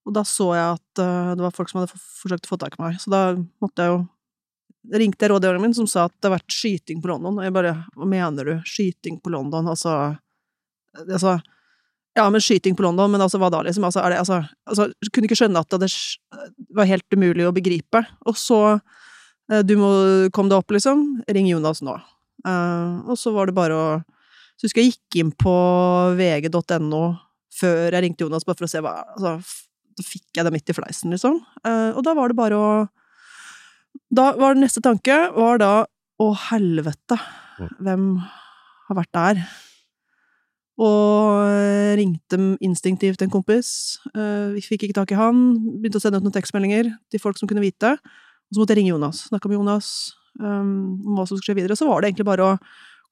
Og 0.04 0.14
da 0.16 0.24
så 0.28 0.50
jeg 0.56 0.78
at 0.78 1.02
uh, 1.02 1.32
det 1.34 1.44
var 1.46 1.54
folk 1.54 1.70
som 1.70 1.80
hadde 1.80 1.94
forsøkt 1.94 2.48
å 2.48 2.52
få 2.52 2.60
tak 2.60 2.76
i 2.78 2.82
meg, 2.82 2.98
så 3.00 3.12
da 3.12 3.22
måtte 3.62 3.86
jeg 3.86 3.94
jo 3.94 4.02
ringte 4.92 5.24
jeg 5.24 5.32
rådgiveren 5.32 5.62
min, 5.62 5.74
som 5.76 5.86
sa 5.88 6.06
at 6.08 6.14
det 6.18 6.28
har 6.28 6.36
vært 6.36 6.52
skyting 6.52 7.00
på 7.02 7.10
London. 7.10 7.38
Og 7.38 7.46
jeg 7.46 7.54
bare 7.54 7.74
Hva 7.96 8.08
mener 8.08 8.50
du? 8.50 8.54
Skyting 8.68 9.20
på 9.22 9.32
London? 9.32 9.68
Altså 9.70 10.16
Altså 10.94 11.38
Ja, 12.14 12.28
men 12.30 12.40
skyting 12.40 12.76
på 12.76 12.84
London, 12.84 13.10
men 13.10 13.22
altså, 13.24 13.40
hva 13.42 13.50
da, 13.50 13.62
liksom? 13.66 13.84
Altså, 13.88 14.04
det 14.08 14.20
Altså, 14.20 14.42
altså 14.68 14.88
Kunne 15.10 15.28
ikke 15.28 15.38
skjønne 15.40 15.62
at 15.64 15.78
det 15.80 15.90
var 16.74 16.90
helt 16.90 17.16
umulig 17.16 17.46
å 17.48 17.54
begripe. 17.54 18.04
Og 18.26 18.38
så 18.38 18.60
eh, 19.50 19.62
Du 19.66 19.76
må 19.80 19.90
komme 20.34 20.52
deg 20.52 20.60
opp, 20.60 20.74
liksom. 20.74 21.24
Ring 21.28 21.48
Jonas 21.50 21.82
nå. 21.82 21.96
Uh, 22.44 23.00
og 23.08 23.16
så 23.16 23.30
var 23.32 23.48
det 23.48 23.56
bare 23.56 23.76
å 23.76 23.84
Så 24.58 24.66
husker 24.66 24.82
jeg 24.82 24.92
gikk 24.92 25.16
inn 25.22 25.30
på 25.32 25.52
vg.no 26.18 27.04
før 27.54 27.94
jeg 27.94 28.02
ringte 28.02 28.26
Jonas, 28.26 28.44
bare 28.44 28.58
for 28.58 28.66
å 28.66 28.70
se 28.70 28.82
hva 28.82 28.98
Altså, 29.14 29.38
da 29.94 30.04
fikk 30.04 30.36
jeg 30.36 30.44
det 30.44 30.52
midt 30.52 30.70
i 30.70 30.74
fleisen, 30.76 31.14
liksom. 31.14 31.38
Uh, 31.62 31.94
og 31.94 32.02
da 32.04 32.12
var 32.18 32.30
det 32.30 32.38
bare 32.38 32.58
å 32.58 32.68
da 34.14 34.30
var 34.38 34.54
det 34.54 34.64
neste 34.64 34.82
tanke 34.84 35.16
var 35.34 35.60
da 35.62 35.74
å 36.22 36.30
helvete, 36.50 37.18
hvem 37.82 38.08
har 38.88 38.98
vært 38.98 39.14
der? 39.16 39.44
Og 40.84 41.94
ringte 41.98 42.38
instinktivt 42.64 43.22
en 43.22 43.30
kompis. 43.30 44.00
Eh, 44.10 44.54
vi 44.56 44.62
fikk 44.64 44.88
ikke 44.88 44.98
tak 44.98 45.12
i 45.14 45.18
han. 45.18 45.44
Begynte 45.78 46.00
å 46.00 46.02
sende 46.02 46.18
ut 46.18 46.26
noen 46.26 46.34
tekstmeldinger 46.34 46.90
til 47.12 47.22
folk 47.22 47.38
som 47.38 47.50
kunne 47.50 47.62
vite. 47.62 47.94
Og 47.94 48.56
så 48.56 48.62
måtte 48.62 48.74
jeg 48.74 48.82
ringe 48.82 48.90
Jonas. 48.90 49.22
Snakke 49.30 49.50
med 49.50 49.60
Jonas 49.60 49.88
um, 50.40 50.98
om 50.98 51.14
hva 51.14 51.28
som 51.28 51.38
skulle 51.38 51.52
skje 51.52 51.60
videre. 51.60 51.78
Så 51.78 51.86
var 51.86 52.02
det 52.02 52.10
egentlig 52.10 52.26
bare 52.26 52.48
å 52.48 52.58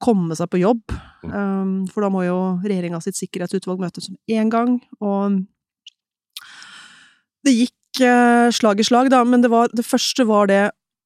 komme 0.03 0.35
seg 0.35 0.51
på 0.51 0.59
jobb. 0.59 0.83
Um, 1.23 1.85
for 1.87 2.03
da 2.03 2.11
må 2.11 2.25
jo 2.27 2.37
regjeringa 2.65 2.99
sitt 3.03 3.19
sikkerhetsutvalg 3.21 3.79
møtes 3.85 4.09
som 4.09 4.19
én 4.27 4.51
gang. 4.51 4.75
Og 4.99 5.39
Det 7.43 7.55
gikk 7.55 7.75
eh, 8.01 8.49
slag 8.51 8.79
i 8.79 8.85
slag, 8.87 9.09
da, 9.13 9.23
men 9.27 9.43
det, 9.43 9.51
var, 9.53 9.69
det 9.73 9.85
første 9.85 10.25
var 10.25 10.49
det 10.49 10.63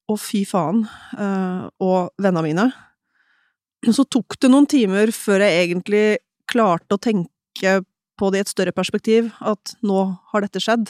å 0.08 0.16
fy 0.20 0.44
faen, 0.48 0.86
eh, 1.18 1.66
og 1.84 2.14
vennene 2.22 2.46
mine. 2.46 2.68
Så 3.94 4.08
tok 4.08 4.38
det 4.42 4.52
noen 4.52 4.68
timer 4.70 5.12
før 5.16 5.44
jeg 5.46 5.68
egentlig 5.68 6.06
klarte 6.50 6.96
å 6.96 7.02
tenke 7.02 7.82
på 8.18 8.32
det 8.32 8.40
i 8.40 8.46
et 8.46 8.52
større 8.52 8.74
perspektiv, 8.74 9.30
at 9.40 9.76
nå 9.86 10.00
har 10.32 10.44
dette 10.44 10.62
skjedd. 10.64 10.90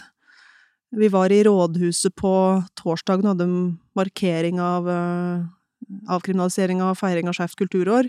Vi 0.95 1.09
var 1.11 1.33
i 1.33 1.41
rådhuset 1.43 2.15
på 2.15 2.33
torsdagen 2.79 3.25
og 3.25 3.33
hadde 3.33 3.47
en 3.49 3.73
markering 3.97 4.61
av 4.63 4.87
uh, 4.87 5.43
avkriminalisering 6.15 6.79
av 6.85 6.95
feiring 6.95 7.27
av 7.27 7.35
skeivt 7.35 7.57
kulturår. 7.59 8.07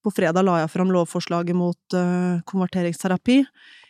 På 0.00 0.14
fredag 0.14 0.46
la 0.46 0.62
jeg 0.62 0.72
fram 0.72 0.94
lovforslaget 0.94 1.58
mot 1.58 1.96
konverteringsterapi. 2.48 3.42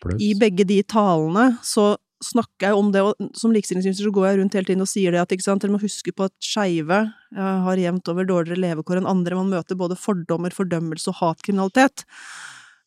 Plus. 0.03 0.23
I 0.25 0.33
begge 0.41 0.65
de 0.67 0.81
talene 0.89 1.53
så 1.63 1.93
snakker 2.25 2.71
jeg 2.71 2.79
om 2.79 2.89
det, 2.95 3.03
og 3.05 3.37
som 3.39 3.53
likestillingsminister 3.55 4.09
så 4.09 4.15
går 4.15 4.27
jeg 4.27 4.39
rundt 4.41 4.57
hele 4.59 4.69
tiden 4.69 4.85
og 4.85 4.91
sier 4.91 5.15
det 5.15 5.21
at 5.23 5.35
ikke 5.35 5.47
sant, 5.47 5.63
dere 5.63 5.75
må 5.75 5.81
huske 5.83 6.15
på 6.15 6.27
at 6.27 6.35
skeive 6.43 7.01
har 7.37 7.83
jevnt 7.83 8.11
over 8.11 8.27
dårligere 8.27 8.63
levekår 8.65 9.01
enn 9.01 9.11
andre. 9.11 9.39
Man 9.39 9.53
møter 9.53 9.79
både 9.79 9.99
fordommer, 9.99 10.55
fordømmelse 10.55 11.13
og 11.13 11.21
hatkriminalitet. 11.21 12.03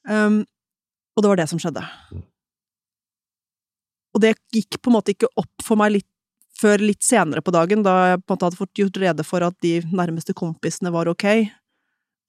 Um, 0.10 0.42
og 1.16 1.24
det 1.24 1.32
var 1.32 1.40
det 1.40 1.48
som 1.52 1.62
skjedde. 1.62 1.84
Mm. 2.12 2.26
Og 4.12 4.24
det 4.24 4.36
gikk 4.52 4.80
på 4.82 4.92
en 4.92 4.98
måte 4.98 5.14
ikke 5.14 5.30
opp 5.40 5.66
for 5.66 5.80
meg 5.80 5.96
litt 5.96 6.08
før 6.62 6.84
litt 6.84 7.02
senere 7.02 7.42
på 7.42 7.54
dagen, 7.56 7.82
da 7.86 7.94
jeg 8.12 8.22
på 8.22 8.28
en 8.28 8.36
måte 8.36 8.48
hadde 8.50 8.60
fått 8.60 8.82
gjort 8.82 9.00
rede 9.02 9.26
for 9.26 9.46
at 9.46 9.56
de 9.66 9.80
nærmeste 9.90 10.36
kompisene 10.38 10.92
var 10.94 11.10
ok. 11.10 11.26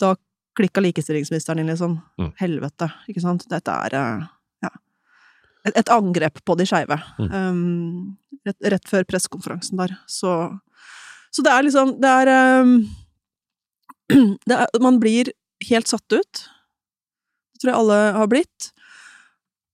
Da 0.00 0.14
klikka 0.56 0.80
likestillingsministeren 0.84 1.60
inn, 1.60 1.68
liksom. 1.72 1.98
Mm. 2.20 2.30
Helvete, 2.40 2.88
ikke 3.10 3.24
sant. 3.24 3.44
Dette 3.50 3.74
er 3.88 3.96
eh, 3.98 4.30
et, 5.68 5.88
angrep 5.92 6.40
på 6.44 6.56
de 6.58 6.66
skeive. 6.66 6.98
Mm. 7.18 7.30
Um, 7.30 8.40
rett, 8.46 8.58
rett 8.74 8.90
før 8.90 9.06
pressekonferansen 9.08 9.78
der. 9.78 9.94
Så, 10.10 10.34
så 11.30 11.44
det 11.46 11.52
er 11.52 11.66
liksom 11.66 11.96
Det 12.02 12.10
er, 12.22 12.32
um, 12.62 12.76
det 14.48 14.58
er 14.58 14.82
Man 14.82 15.00
blir 15.02 15.32
helt 15.68 15.90
satt 15.90 16.06
ut. 16.12 16.44
Det 17.52 17.62
tror 17.62 17.72
jeg 17.72 17.80
alle 17.80 18.00
har 18.18 18.30
blitt. 18.30 18.72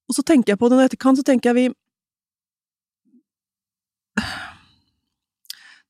Og 0.09 0.17
så 0.17 0.25
tenker 0.25 0.53
jeg 0.53 0.61
på 0.61 0.69
det 0.69 0.79
når 0.79 0.91
etterkant, 0.91 1.21
så 1.21 1.27
tenker 1.27 1.53
jeg 1.53 1.59
vi 1.59 1.69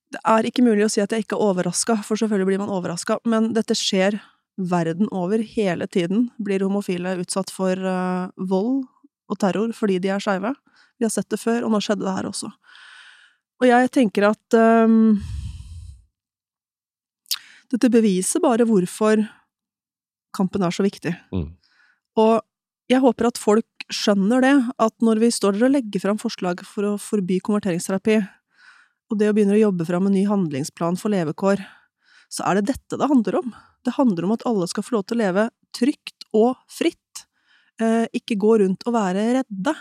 Det 0.08 0.20
er 0.24 0.46
ikke 0.48 0.64
mulig 0.64 0.86
å 0.86 0.90
si 0.90 1.02
at 1.02 1.12
jeg 1.12 1.26
ikke 1.26 1.36
er 1.36 1.50
overraska, 1.50 1.98
for 2.00 2.16
selvfølgelig 2.16 2.48
blir 2.48 2.60
man 2.62 2.72
overraska, 2.72 3.18
men 3.28 3.50
dette 3.52 3.74
skjer 3.76 4.16
verden 4.56 5.10
over 5.12 5.42
hele 5.44 5.84
tiden. 5.86 6.30
Blir 6.40 6.64
homofile 6.64 7.18
utsatt 7.20 7.52
for 7.52 7.76
uh, 7.76 8.30
vold 8.40 8.86
og 9.28 9.38
terror 9.40 9.72
fordi 9.76 9.98
de 10.02 10.12
er 10.14 10.22
skeive? 10.22 10.54
Vi 10.98 11.06
har 11.06 11.12
sett 11.14 11.28
det 11.30 11.40
før, 11.40 11.64
og 11.64 11.72
nå 11.72 11.80
skjedde 11.84 12.06
det 12.06 12.14
her 12.16 12.28
også. 12.28 12.50
Og 13.58 13.66
jeg 13.68 13.90
tenker 13.94 14.28
at 14.30 14.58
um, 14.86 15.18
Dette 17.68 17.90
beviser 17.92 18.40
bare 18.40 18.64
hvorfor 18.64 19.20
kampen 20.32 20.62
er 20.64 20.72
så 20.72 20.84
viktig. 20.86 21.12
Mm. 21.34 21.50
Og 22.16 22.38
jeg 22.88 23.02
håper 23.04 23.28
at 23.28 23.40
folk 23.40 23.88
skjønner 23.92 24.44
det, 24.44 24.54
at 24.80 24.94
når 25.04 25.20
vi 25.20 25.30
står 25.32 25.56
der 25.56 25.66
og 25.68 25.74
legger 25.74 26.02
fram 26.02 26.20
forslag 26.20 26.62
for 26.64 26.86
å 26.88 26.94
forby 27.00 27.38
konverteringsterapi, 27.44 28.18
og 29.08 29.20
det 29.20 29.28
å 29.30 29.34
begynne 29.36 29.56
å 29.56 29.60
jobbe 29.60 29.86
fram 29.88 30.08
en 30.08 30.16
ny 30.16 30.24
handlingsplan 30.28 30.96
for 31.00 31.12
levekår, 31.12 31.60
så 32.32 32.44
er 32.48 32.58
det 32.58 32.74
dette 32.74 32.98
det 33.00 33.08
handler 33.08 33.40
om. 33.40 33.52
Det 33.84 33.96
handler 33.96 34.26
om 34.26 34.34
at 34.36 34.44
alle 34.48 34.68
skal 34.68 34.84
få 34.84 34.98
lov 34.98 35.06
til 35.08 35.18
å 35.18 35.22
leve 35.22 35.46
trygt 35.76 36.28
og 36.36 36.56
fritt, 36.72 37.00
ikke 38.16 38.34
gå 38.40 38.56
rundt 38.62 38.82
og 38.88 38.94
være 38.96 39.24
redde. 39.38 39.74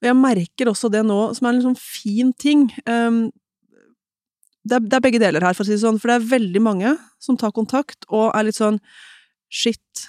Og 0.00 0.08
jeg 0.08 0.16
merker 0.18 0.68
også 0.70 0.90
det 0.92 1.02
nå, 1.06 1.18
som 1.36 1.46
er 1.46 1.54
en 1.54 1.58
liksom 1.60 1.76
fin 1.80 2.32
ting. 2.40 2.66
Um, 2.84 3.26
det, 4.64 4.78
er, 4.78 4.84
det 4.84 4.98
er 4.98 5.04
begge 5.04 5.20
deler 5.22 5.44
her, 5.44 5.56
for 5.56 5.64
å 5.64 5.68
si 5.68 5.74
det 5.76 5.82
sånn, 5.82 6.00
for 6.00 6.10
det 6.10 6.18
er 6.18 6.30
veldig 6.32 6.62
mange 6.64 6.94
som 7.22 7.38
tar 7.40 7.54
kontakt 7.56 8.08
og 8.10 8.30
er 8.32 8.48
litt 8.48 8.60
sånn 8.60 8.80
Shit, 9.54 10.08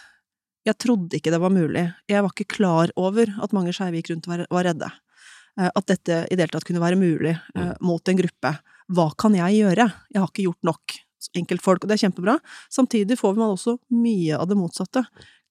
jeg 0.65 0.74
trodde 0.82 1.20
ikke 1.20 1.30
det 1.30 1.38
var 1.38 1.51
mulig. 1.54 1.84
Jeg 2.10 2.24
var 2.25 2.32
ikke 2.34 2.56
klar 2.56 2.89
over 2.98 3.30
at 3.44 3.51
mange 3.54 3.75
skeive 3.75 4.00
gikk 4.00 4.10
rundt 4.10 4.25
og 4.25 4.32
var, 4.32 4.42
var 4.58 4.65
redde. 4.72 4.88
Eh, 5.60 5.70
At 5.70 5.86
dette 5.92 6.24
i 6.25 6.34
det 6.34 6.48
hele 6.48 6.56
tatt 6.56 6.65
kunne 6.65 6.82
være 6.82 6.98
mulig 6.98 7.36
mm. 7.54 7.75
mot 7.86 8.10
en 8.10 8.18
gruppe. 8.18 8.56
Hva 8.96 9.06
kan 9.22 9.38
jeg 9.38 9.60
gjøre? 9.60 9.86
Jeg 10.10 10.24
har 10.24 10.32
ikke 10.32 10.48
gjort 10.48 10.72
nok. 10.72 10.96
Enkeltfolk, 11.36 11.84
og 11.84 11.89
det 11.89 11.96
er 11.96 12.04
kjempebra. 12.08 12.36
Samtidig 12.74 13.18
får 13.18 13.38
man 13.38 13.54
også 13.54 13.75
mye 13.94 14.38
av 14.38 14.50
det 14.50 14.58
motsatte. 14.58 15.01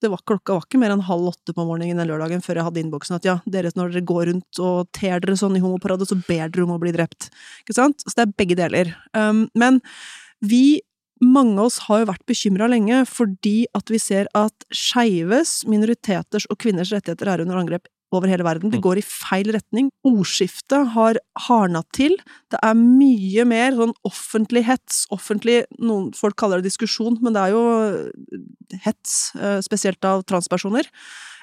Det 0.05 0.11
var, 0.13 0.21
klokka 0.21 0.53
var 0.53 0.65
ikke 0.67 0.77
mer 0.77 0.93
enn 0.93 1.03
halv 1.07 1.31
åtte 1.31 1.53
på 1.55 1.63
morgenen 1.65 1.97
den 1.97 2.09
lørdagen 2.11 2.43
før 2.45 2.59
jeg 2.59 2.67
hadde 2.67 2.81
innboksen 2.83 3.17
at 3.17 3.25
ja, 3.25 3.39
dere 3.49 3.71
når 3.73 3.95
dere 3.95 4.05
går 4.05 4.27
rundt 4.29 4.59
og 4.61 4.91
ter 4.93 5.17
dere 5.23 5.37
sånn 5.39 5.57
i 5.57 5.63
homoparade, 5.63 6.05
så 6.05 6.17
ber 6.27 6.51
dere 6.53 6.67
om 6.67 6.75
å 6.75 6.81
bli 6.81 6.93
drept. 6.93 7.31
Ikke 7.63 7.73
sant? 7.79 8.05
Så 8.05 8.13
det 8.13 8.27
er 8.27 8.35
begge 8.37 8.57
deler. 8.59 8.91
Um, 9.17 9.47
men 9.57 9.81
vi 10.45 10.83
mange 11.23 11.57
av 11.57 11.71
oss 11.71 11.79
har 11.87 12.03
jo 12.03 12.09
vært 12.11 12.25
bekymra 12.29 12.67
lenge 12.69 13.01
fordi 13.09 13.65
at 13.77 13.89
vi 13.89 13.99
ser 14.03 14.29
at 14.37 14.65
skeives, 14.69 15.63
minoriteters 15.69 16.45
og 16.51 16.59
kvinners 16.61 16.91
rettigheter 16.93 17.31
er 17.31 17.45
under 17.45 17.61
angrep 17.61 17.89
over 18.13 18.27
hele 18.27 18.43
verden. 18.43 18.69
Det 18.71 18.79
Mm. 18.79 18.83
går 18.85 18.97
i 18.97 19.01
feil 19.01 19.51
retning. 19.51 19.89
Ordskiftet 20.05 20.87
har 20.93 21.15
hardna 21.47 21.83
til. 21.91 22.15
Det 22.51 22.59
er 22.61 22.73
mye 22.73 23.45
mer 23.45 23.71
sånn 23.71 23.93
offentlig 24.05 24.63
hets, 24.63 25.05
offentlig 25.11 25.65
Noen 25.79 26.13
folk 26.15 26.35
kaller 26.35 26.61
det 26.61 26.69
diskusjon, 26.71 27.17
men 27.21 27.33
det 27.33 27.41
er 27.41 27.51
jo 27.51 27.63
eh, 28.05 28.77
hets, 28.85 29.35
eh, 29.35 29.59
spesielt 29.61 30.03
av 30.05 30.23
transpersoner. 30.23 30.85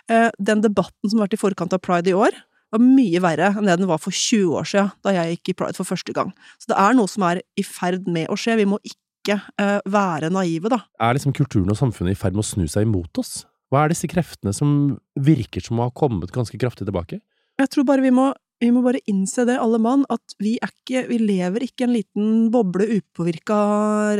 Eh, 0.09 0.31
Den 0.40 0.61
debatten 0.62 1.11
som 1.11 1.19
har 1.19 1.28
vært 1.28 1.35
i 1.35 1.42
forkant 1.42 1.73
av 1.73 1.81
pride 1.81 2.09
i 2.09 2.12
år, 2.16 2.31
var 2.73 2.81
mye 2.81 3.21
verre 3.21 3.54
enn 3.57 3.66
det 3.66 3.78
den 3.78 3.87
var 3.87 3.99
for 3.99 4.11
20 4.11 4.54
år 4.57 4.64
siden, 4.64 4.92
da 5.04 5.11
jeg 5.12 5.37
gikk 5.38 5.50
i 5.50 5.52
pride 5.54 5.76
for 5.76 5.85
første 5.85 6.12
gang. 6.14 6.33
Så 6.59 6.69
det 6.69 6.78
er 6.78 6.95
noe 6.95 7.07
som 7.07 7.23
er 7.25 7.42
i 7.59 7.62
ferd 7.62 8.07
med 8.09 8.28
å 8.28 8.35
skje. 8.35 8.57
Vi 8.57 8.64
må 8.64 8.78
ikke 8.83 9.42
være 9.87 10.31
naive, 10.33 10.69
da. 10.71 10.81
Er 10.99 11.14
liksom 11.14 11.33
kulturen 11.35 11.69
og 11.71 11.76
samfunnet 11.76 12.12
i 12.12 12.14
ferd 12.19 12.33
med 12.35 12.42
å 12.42 12.49
snu 12.49 12.64
seg 12.66 12.83
imot 12.88 13.12
oss? 13.19 13.45
Hva 13.73 13.87
er 13.87 13.95
disse 13.95 14.09
kreftene 14.11 14.52
som 14.52 14.99
virker 15.17 15.64
som 15.64 15.81
å 15.81 15.88
ha 15.88 15.95
kommet 15.97 16.33
ganske 16.35 16.59
kraftig 16.61 16.85
tilbake? 16.85 17.23
Jeg 17.61 17.71
tror 17.73 17.87
bare 17.88 18.05
vi 18.05 18.12
må, 18.12 18.26
vi 18.61 18.69
må 18.75 18.83
bare 18.85 19.00
innse 19.09 19.47
det, 19.49 19.57
alle 19.61 19.81
mann, 19.81 20.05
at 20.12 20.37
vi 20.43 20.59
ikke 20.61 21.07
Vi 21.09 21.19
lever 21.23 21.64
ikke 21.64 21.87
en 21.87 21.95
liten 21.97 22.50
boble 22.52 22.85
upåvirka 22.99 23.57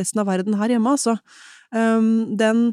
resten 0.00 0.23
av 0.23 0.30
verden 0.30 0.56
her 0.56 0.73
hjemme, 0.73 0.97
altså. 0.97 1.18
Um, 1.68 2.32
den 2.40 2.71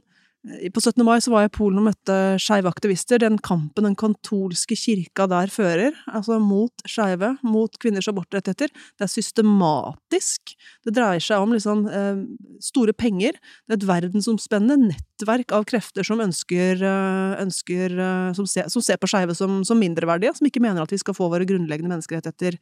På 0.47 0.79
17. 0.79 1.03
mai 1.03 1.17
så 1.19 1.33
var 1.33 1.43
jeg 1.43 1.49
i 1.49 1.57
Polen 1.57 1.81
og 1.81 1.89
møtte 1.89 2.15
skeive 2.39 2.71
aktivister. 2.71 3.19
Den 3.19 3.35
kampen 3.43 3.83
den 3.83 3.95
kantolske 3.99 4.77
kirka 4.79 5.25
der 5.27 5.51
fører, 5.51 5.97
altså 6.07 6.37
mot 6.39 6.71
skeive, 6.87 7.33
mot 7.43 7.75
kvinners 7.83 8.07
abortrettigheter, 8.07 8.71
det 8.71 9.03
er 9.03 9.11
systematisk. 9.11 10.53
Det 10.87 10.93
dreier 10.95 11.19
seg 11.23 11.43
om 11.43 11.51
liksom 11.51 11.83
eh, 11.91 12.21
store 12.63 12.95
penger. 12.95 13.35
Det 13.67 13.75
er 13.75 13.81
et 13.81 13.89
verdensomspennende 13.89 14.93
nettverk 14.93 15.51
av 15.57 15.67
krefter 15.67 16.07
som 16.07 16.23
ønsker, 16.23 16.85
eh, 16.87 17.35
ønsker 17.43 17.99
eh, 17.99 18.31
som, 18.39 18.47
ser, 18.47 18.71
som 18.71 18.85
ser 18.85 19.01
på 19.01 19.11
skeive 19.11 19.35
som, 19.35 19.59
som 19.67 19.83
mindreverdige, 19.83 20.37
som 20.39 20.47
ikke 20.47 20.63
mener 20.63 20.87
at 20.87 20.95
vi 20.95 21.01
skal 21.03 21.19
få 21.19 21.27
våre 21.35 21.47
grunnleggende 21.49 21.91
menneskerettigheter 21.91 22.61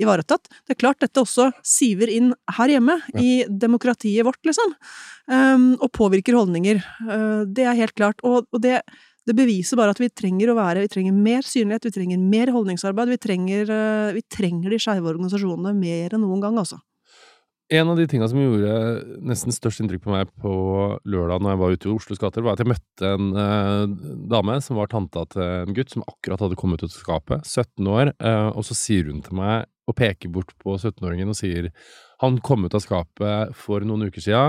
ivaretatt. 0.00 0.48
Det 0.66 0.76
er 0.76 0.80
klart 0.80 1.02
dette 1.02 1.22
også 1.22 1.50
siver 1.64 2.10
inn 2.12 2.32
her 2.58 2.72
hjemme, 2.72 2.98
Ja. 3.14 3.20
i 3.20 3.44
demokratiet 3.48 4.24
vårt, 4.26 4.40
liksom, 4.44 4.74
um, 5.28 5.76
og 5.80 5.92
påvirker 5.92 6.36
holdninger. 6.36 6.82
Uh, 7.02 7.44
det 7.44 7.64
er 7.64 7.78
helt 7.78 7.94
klart. 7.94 8.20
Og, 8.22 8.46
og 8.52 8.60
det, 8.62 8.82
det 9.26 9.36
beviser 9.36 9.76
bare 9.76 9.94
at 9.94 10.00
vi 10.00 10.08
trenger 10.08 10.52
å 10.52 10.58
være 10.58 10.84
Vi 10.84 10.92
trenger 10.92 11.12
mer 11.12 11.42
synlighet, 11.42 11.88
vi 11.88 11.96
trenger 11.96 12.18
mer 12.18 12.52
holdningsarbeid, 12.52 13.08
vi 13.08 13.22
trenger, 13.22 13.70
uh, 13.70 14.12
vi 14.16 14.22
trenger 14.28 14.70
de 14.70 14.82
skeive 14.82 15.08
organisasjonene 15.14 15.74
mer 15.74 16.14
enn 16.14 16.24
noen 16.26 16.44
gang, 16.44 16.60
altså. 16.60 16.80
En 17.68 17.88
av 17.90 17.96
de 17.98 18.04
tinga 18.06 18.28
som 18.30 18.38
gjorde 18.38 18.74
nesten 19.26 19.50
størst 19.50 19.80
inntrykk 19.82 20.04
på 20.04 20.12
meg 20.12 20.28
på 20.38 20.50
lørdag 21.02 21.42
når 21.42 21.50
jeg 21.50 21.58
var 21.58 21.72
ute 21.74 21.88
i 21.88 21.94
Oslos 21.96 22.20
gater, 22.22 22.44
var 22.46 22.54
at 22.54 22.62
jeg 22.62 22.70
møtte 22.70 23.08
en 23.10 23.32
eh, 23.42 24.12
dame 24.30 24.58
som 24.62 24.78
var 24.78 24.92
tanta 24.92 25.24
til 25.32 25.42
en 25.42 25.74
gutt 25.74 25.90
som 25.90 26.04
akkurat 26.06 26.44
hadde 26.44 26.58
kommet 26.60 26.84
ut 26.84 26.92
av 26.92 26.94
skapet, 26.94 27.42
17 27.42 27.90
år, 27.90 28.12
eh, 28.22 28.50
og 28.52 28.62
så 28.68 28.76
sier 28.78 29.10
hun 29.10 29.18
til 29.26 29.34
meg 29.40 29.66
og 29.86 29.96
peker 29.98 30.32
bort 30.34 30.52
på 30.62 30.74
17-åringen 30.76 31.30
og 31.30 31.38
sier 31.38 31.70
han 32.22 32.40
kom 32.44 32.66
ut 32.66 32.74
av 32.74 32.82
skapet 32.82 33.54
for 33.56 33.84
noen 33.86 34.08
uker 34.08 34.24
sia, 34.24 34.42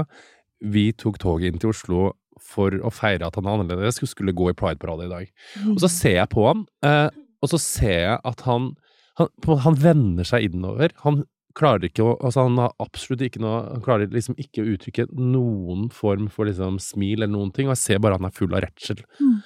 vi 0.64 0.90
tok 0.98 1.20
toget 1.22 1.52
inn 1.52 1.62
til 1.62 1.74
Oslo 1.74 2.12
for 2.42 2.74
å 2.86 2.92
feire 2.94 3.28
at 3.28 3.38
han 3.38 3.48
er 3.50 3.58
annerledes, 3.58 4.00
skulle 4.10 4.36
gå 4.38 4.52
i 4.52 4.58
Pride-parade 4.58 5.08
i 5.08 5.12
dag. 5.12 5.32
Og 5.74 5.80
så 5.84 5.90
ser 5.92 6.20
jeg 6.20 6.32
på 6.34 6.46
han, 6.48 6.64
eh, 6.86 7.10
og 7.44 7.52
så 7.52 7.60
ser 7.62 8.00
jeg 8.00 8.20
at 8.26 8.46
han 8.48 8.76
han, 9.18 9.32
han 9.64 9.78
vender 9.82 10.28
seg 10.28 10.46
innover. 10.46 10.94
Han 11.04 11.24
klarer 11.58 11.88
ikke 11.88 12.06
å 12.06 12.16
Altså, 12.22 12.46
han 12.46 12.60
har 12.62 12.76
absolutt 12.84 13.24
ikke 13.26 13.42
noe 13.42 13.64
Han 13.72 13.84
klarer 13.86 14.12
liksom 14.14 14.38
ikke 14.38 14.62
å 14.62 14.74
uttrykke 14.76 15.08
noen 15.18 15.88
form 15.94 16.28
for 16.34 16.50
liksom 16.50 16.78
smil 16.84 17.24
eller 17.24 17.34
noen 17.34 17.54
ting, 17.56 17.70
og 17.70 17.76
jeg 17.76 17.84
ser 17.84 18.04
bare 18.04 18.20
han 18.20 18.30
er 18.30 18.36
full 18.36 18.54
av 18.54 18.64
redsel. 18.68 19.02
Mm. 19.18 19.40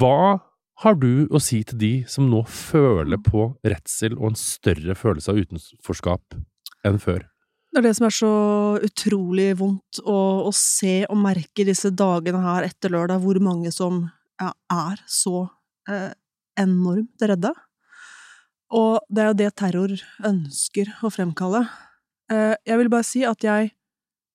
Hva 0.00 0.18
har 0.82 0.96
du 0.98 1.26
å 1.30 1.40
si 1.42 1.60
til 1.66 1.78
de 1.78 1.92
som 2.10 2.26
nå 2.30 2.42
føler 2.50 3.20
på 3.22 3.52
redsel 3.66 4.16
og 4.18 4.32
en 4.32 4.38
større 4.38 4.96
følelse 4.98 5.30
av 5.30 5.38
utenforskap 5.44 6.36
enn 6.86 6.98
før? 7.02 7.22
Det 7.74 7.80
er 7.80 7.86
det 7.88 7.94
som 7.98 8.06
er 8.06 8.14
så 8.14 8.32
utrolig 8.86 9.48
vondt 9.58 10.00
å, 10.06 10.18
å 10.46 10.50
se 10.54 11.02
og 11.08 11.18
merke 11.18 11.66
disse 11.66 11.90
dagene 11.90 12.42
her 12.44 12.66
etter 12.68 12.92
lørdag, 12.94 13.22
hvor 13.22 13.40
mange 13.42 13.72
som 13.74 14.04
ja, 14.38 14.52
er 14.70 15.00
så 15.10 15.48
eh, 15.90 16.12
enormt 16.60 17.24
redde. 17.26 17.50
Og 18.74 19.02
det 19.10 19.24
er 19.24 19.30
jo 19.30 19.38
det 19.40 19.50
terror 19.58 19.96
ønsker 20.30 20.92
å 21.02 21.10
fremkalle. 21.14 21.64
Eh, 22.30 22.54
jeg 22.66 22.78
vil 22.80 22.92
bare 22.94 23.06
si 23.06 23.24
at 23.26 23.42
jeg, 23.46 23.72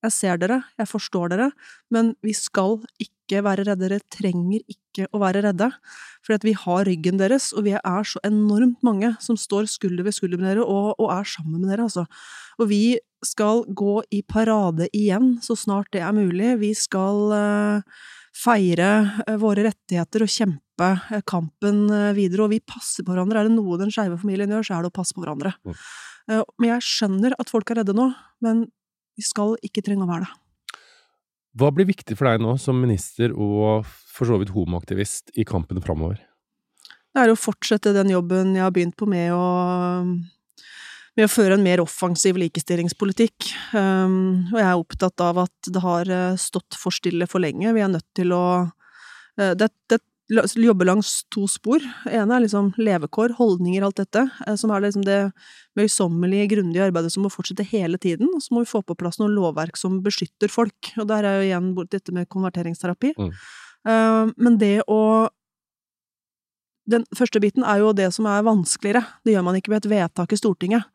jeg 0.00 0.14
ser 0.16 0.38
dere, 0.40 0.62
jeg 0.80 0.88
forstår 0.88 1.34
dere, 1.34 1.50
men 1.92 2.14
vi 2.24 2.32
skal 2.36 2.78
ikke 3.02 3.42
være 3.44 3.66
redde. 3.68 3.84
Dere 3.84 4.00
trenger 4.12 4.62
ikke 4.70 5.06
å 5.12 5.20
være 5.22 5.42
redde, 5.44 5.68
for 6.24 6.46
vi 6.46 6.54
har 6.56 6.86
ryggen 6.88 7.20
deres, 7.20 7.50
og 7.52 7.66
vi 7.68 7.76
er 7.76 8.08
så 8.08 8.22
enormt 8.26 8.80
mange 8.86 9.12
som 9.22 9.38
står 9.38 9.68
skulder 9.70 10.06
ved 10.06 10.16
skulder 10.16 10.40
med 10.40 10.50
dere 10.50 10.64
og, 10.64 10.94
og 10.96 11.12
er 11.14 11.28
sammen 11.28 11.60
med 11.60 11.70
dere, 11.72 11.86
altså. 11.88 12.06
Og 12.60 12.70
vi 12.72 12.98
skal 13.24 13.64
gå 13.76 13.98
i 14.16 14.22
parade 14.24 14.88
igjen 14.96 15.34
så 15.44 15.56
snart 15.58 15.90
det 15.92 16.02
er 16.04 16.16
mulig. 16.16 16.54
Vi 16.62 16.72
skal 16.76 17.34
uh, 17.36 18.00
feire 18.36 18.90
uh, 19.26 19.36
våre 19.40 19.66
rettigheter 19.68 20.24
og 20.24 20.32
kjempe 20.32 20.90
uh, 20.96 21.20
kampen 21.28 21.86
videre, 22.16 22.46
og 22.46 22.54
vi 22.54 22.62
passer 22.64 23.04
på 23.04 23.12
hverandre. 23.12 23.42
Er 23.42 23.50
det 23.50 23.56
noe 23.58 23.80
den 23.80 23.92
skeive 23.92 24.18
familien 24.20 24.52
gjør, 24.56 24.66
så 24.66 24.78
er 24.78 24.86
det 24.86 24.92
å 24.92 24.98
passe 25.00 25.16
på 25.16 25.24
hverandre. 25.24 25.54
Men 26.30 26.68
jeg 26.68 26.84
skjønner 26.86 27.34
at 27.42 27.50
folk 27.50 27.72
er 27.72 27.80
redde 27.80 27.94
nå, 27.96 28.10
men 28.44 28.68
vi 29.20 29.26
skal 29.26 29.54
ikke 29.66 29.84
trenge 29.84 30.06
å 30.06 30.10
være 30.10 30.26
det. 30.26 30.34
Hva 31.60 31.70
blir 31.74 31.88
viktig 31.88 32.16
for 32.16 32.30
deg 32.30 32.42
nå 32.42 32.54
som 32.62 32.78
minister 32.78 33.34
og 33.34 33.86
for 33.86 34.28
så 34.28 34.38
vidt 34.40 34.52
homoaktivist 34.54 35.32
i 35.38 35.46
kampen 35.46 35.82
framover? 35.82 36.20
Det 37.10 37.24
er 37.24 37.32
å 37.32 37.38
fortsette 37.38 37.94
den 37.96 38.12
jobben 38.12 38.54
jeg 38.54 38.62
har 38.62 38.74
begynt 38.74 38.96
på 38.98 39.08
med 39.10 39.34
å 39.34 39.46
med 41.18 41.26
å 41.26 41.30
føre 41.32 41.56
en 41.56 41.64
mer 41.64 41.82
offensiv 41.82 42.38
likestillingspolitikk. 42.38 43.48
Um, 43.74 44.46
og 44.52 44.60
jeg 44.60 44.68
er 44.68 44.78
opptatt 44.78 45.24
av 45.26 45.40
at 45.42 45.70
det 45.74 45.82
har 45.82 46.10
eh, 46.14 46.38
stått 46.38 46.78
for 46.78 46.94
stille 46.94 47.26
for 47.28 47.42
lenge. 47.42 47.74
Vi 47.74 47.82
er 47.82 47.90
nødt 47.90 48.06
til 48.16 48.30
å 48.32 48.44
uh, 48.62 49.52
det, 49.58 49.68
det 49.90 49.98
jobber 50.30 50.88
langs 50.88 51.24
to 51.34 51.46
spor. 51.50 51.82
Ene 52.06 52.36
er 52.36 52.44
liksom 52.44 52.72
levekår, 52.78 53.34
holdninger, 53.38 53.82
alt 53.84 53.98
dette, 54.00 54.26
uh, 54.46 54.54
som 54.56 54.70
er 54.70 54.84
liksom 54.84 55.04
det 55.06 55.18
møysommelige, 55.78 56.52
grundige 56.54 56.86
arbeidet 56.86 57.12
som 57.14 57.26
må 57.26 57.32
fortsette 57.32 57.66
hele 57.66 57.98
tiden. 57.98 58.30
Og 58.34 58.44
så 58.44 58.54
må 58.54 58.64
vi 58.64 58.70
få 58.70 58.82
på 58.86 58.96
plass 58.98 59.20
noe 59.20 59.32
lovverk 59.32 59.76
som 59.80 60.00
beskytter 60.04 60.52
folk. 60.52 60.92
Og 60.98 61.08
der 61.10 61.26
er 61.26 61.40
jo 61.40 61.48
igjen 61.48 61.74
dette 61.90 62.14
med 62.14 62.30
konverteringsterapi. 62.30 63.14
Mm. 63.18 63.34
Uh, 63.88 64.32
men 64.38 64.58
det 64.60 64.80
å 64.86 65.28
den 66.90 67.04
første 67.14 67.40
biten 67.42 67.64
er 67.66 67.82
jo 67.82 67.92
det 67.94 68.08
som 68.14 68.26
er 68.26 68.46
vanskeligere. 68.46 69.04
Det 69.24 69.34
gjør 69.34 69.44
man 69.46 69.58
ikke 69.58 69.72
ved 69.74 69.84
et 69.84 69.92
vedtak 69.92 70.32
i 70.34 70.38
Stortinget. 70.40 70.88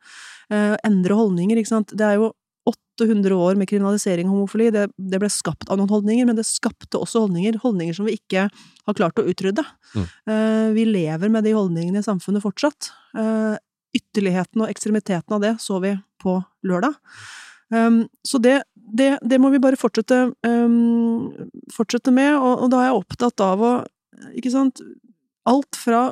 Eh, 0.52 0.74
endre 0.86 1.16
holdninger, 1.18 1.58
ikke 1.58 1.72
sant. 1.72 1.94
Det 1.96 2.04
er 2.04 2.20
jo 2.20 2.32
800 2.66 3.34
år 3.34 3.58
med 3.60 3.68
kriminalisering 3.68 4.28
av 4.28 4.34
homofili. 4.34 4.70
Det, 4.74 4.86
det, 4.96 5.20
ble 5.22 5.30
skapt 5.32 5.68
av 5.70 5.78
noen 5.78 5.92
holdninger, 5.92 6.26
men 6.28 6.38
det 6.38 6.46
skapte 6.48 6.98
også 6.98 7.26
holdninger. 7.26 7.60
Holdninger 7.62 7.96
som 7.96 8.08
vi 8.08 8.16
ikke 8.18 8.48
har 8.50 8.98
klart 8.98 9.20
å 9.20 9.26
utrydde. 9.28 9.64
Mm. 9.94 10.06
Uh, 10.30 10.68
vi 10.76 10.86
lever 10.88 11.32
med 11.32 11.46
de 11.46 11.54
holdningene 11.56 12.02
i 12.02 12.06
samfunnet 12.06 12.44
fortsatt. 12.44 12.90
Uh, 13.16 13.54
ytterligheten 13.96 14.64
og 14.64 14.72
ekstremiteten 14.72 15.36
av 15.36 15.44
det 15.44 15.56
så 15.62 15.80
vi 15.84 15.94
på 16.22 16.38
lørdag. 16.66 16.96
Um, 17.72 18.04
så 18.26 18.40
det, 18.42 18.60
det, 18.74 19.16
det, 19.22 19.40
må 19.42 19.50
vi 19.54 19.62
bare 19.62 19.78
fortsette, 19.78 20.30
um, 20.46 21.32
fortsette 21.74 22.14
med, 22.14 22.34
og, 22.36 22.66
og 22.66 22.72
da 22.72 22.82
er 22.82 22.90
jeg 22.90 23.00
opptatt 23.02 23.44
av 23.44 23.64
å 23.64 23.74
ikke 24.36 24.54
sant, 24.54 24.84
Alt 25.46 25.76
fra 25.78 26.08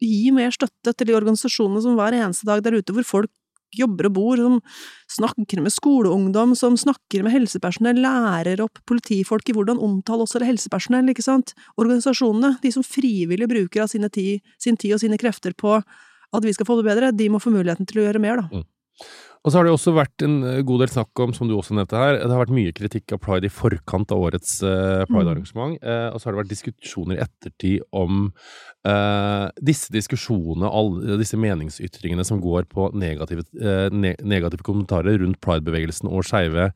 gi 0.00 0.30
mer 0.32 0.48
støtte 0.54 0.94
til 0.96 1.10
de 1.10 1.16
organisasjonene 1.18 1.82
som 1.84 1.98
hver 1.98 2.14
eneste 2.16 2.46
dag 2.48 2.62
der 2.64 2.78
ute 2.80 2.94
hvor 2.96 3.04
folk 3.04 3.32
jobber 3.76 4.08
og 4.08 4.14
bor, 4.16 4.42
som 4.42 4.60
snakker 5.12 5.62
med 5.64 5.74
skoleungdom, 5.74 6.54
som 6.58 6.76
snakker 6.78 7.24
med 7.24 7.34
helsepersonell, 7.34 8.00
lærer 8.04 8.62
opp 8.64 8.82
politifolk 8.88 9.48
i 9.48 9.56
hvordan 9.56 9.80
omtale 9.82 10.26
oss 10.26 10.36
eller 10.36 10.50
helsepersonell, 10.52 11.10
ikke 11.12 11.24
sant? 11.24 11.54
Organisasjonene, 11.80 12.56
de 12.62 12.72
som 12.74 12.86
frivillig 12.86 13.48
bruker 13.50 13.84
av 13.84 13.92
tid, 14.12 14.42
sin 14.58 14.76
tid 14.76 14.96
og 14.96 15.04
sine 15.04 15.20
krefter 15.20 15.56
på 15.56 15.78
at 16.32 16.44
vi 16.46 16.52
skal 16.56 16.68
få 16.68 16.78
det 16.80 16.88
bedre, 16.88 17.12
de 17.12 17.28
må 17.28 17.40
få 17.42 17.52
muligheten 17.52 17.88
til 17.88 18.00
å 18.00 18.06
gjøre 18.06 18.22
mer, 18.22 18.40
da. 18.40 18.60
Mm. 18.62 18.68
Og 19.42 19.50
så 19.50 19.58
har 19.58 19.66
det 19.66 19.72
også 19.74 19.94
vært 19.96 20.22
en 20.22 20.36
eh, 20.46 20.60
god 20.66 20.84
del 20.84 20.90
snakk 20.92 21.22
om, 21.24 21.32
som 21.34 21.48
du 21.50 21.56
også 21.56 21.74
nevnte 21.74 21.98
her, 21.98 22.20
det 22.20 22.30
har 22.30 22.42
vært 22.44 22.54
mye 22.54 22.74
kritikk 22.76 23.16
av 23.16 23.22
pride 23.24 23.48
i 23.48 23.52
forkant 23.52 24.14
av 24.14 24.22
årets 24.22 24.60
uh, 24.62 25.02
pride-arrangement. 25.10 25.74
Mm. 25.80 25.82
Uh, 25.82 26.08
og 26.12 26.20
så 26.20 26.28
har 26.28 26.36
det 26.36 26.42
vært 26.44 26.52
diskusjoner 26.52 27.18
i 27.18 27.24
ettertid 27.24 27.82
om 27.98 28.28
uh, 28.86 29.48
disse 29.58 29.90
diskusjonene, 29.94 30.70
alle 30.70 31.18
disse 31.18 31.40
meningsytringene 31.42 32.26
som 32.28 32.38
går 32.42 32.70
på 32.70 32.92
negative, 32.94 33.48
ne 33.90 34.14
negative 34.22 34.66
kommentarer 34.66 35.18
rundt 35.24 35.42
pride-bevegelsen 35.42 36.10
og 36.10 36.22
skeive, 36.28 36.70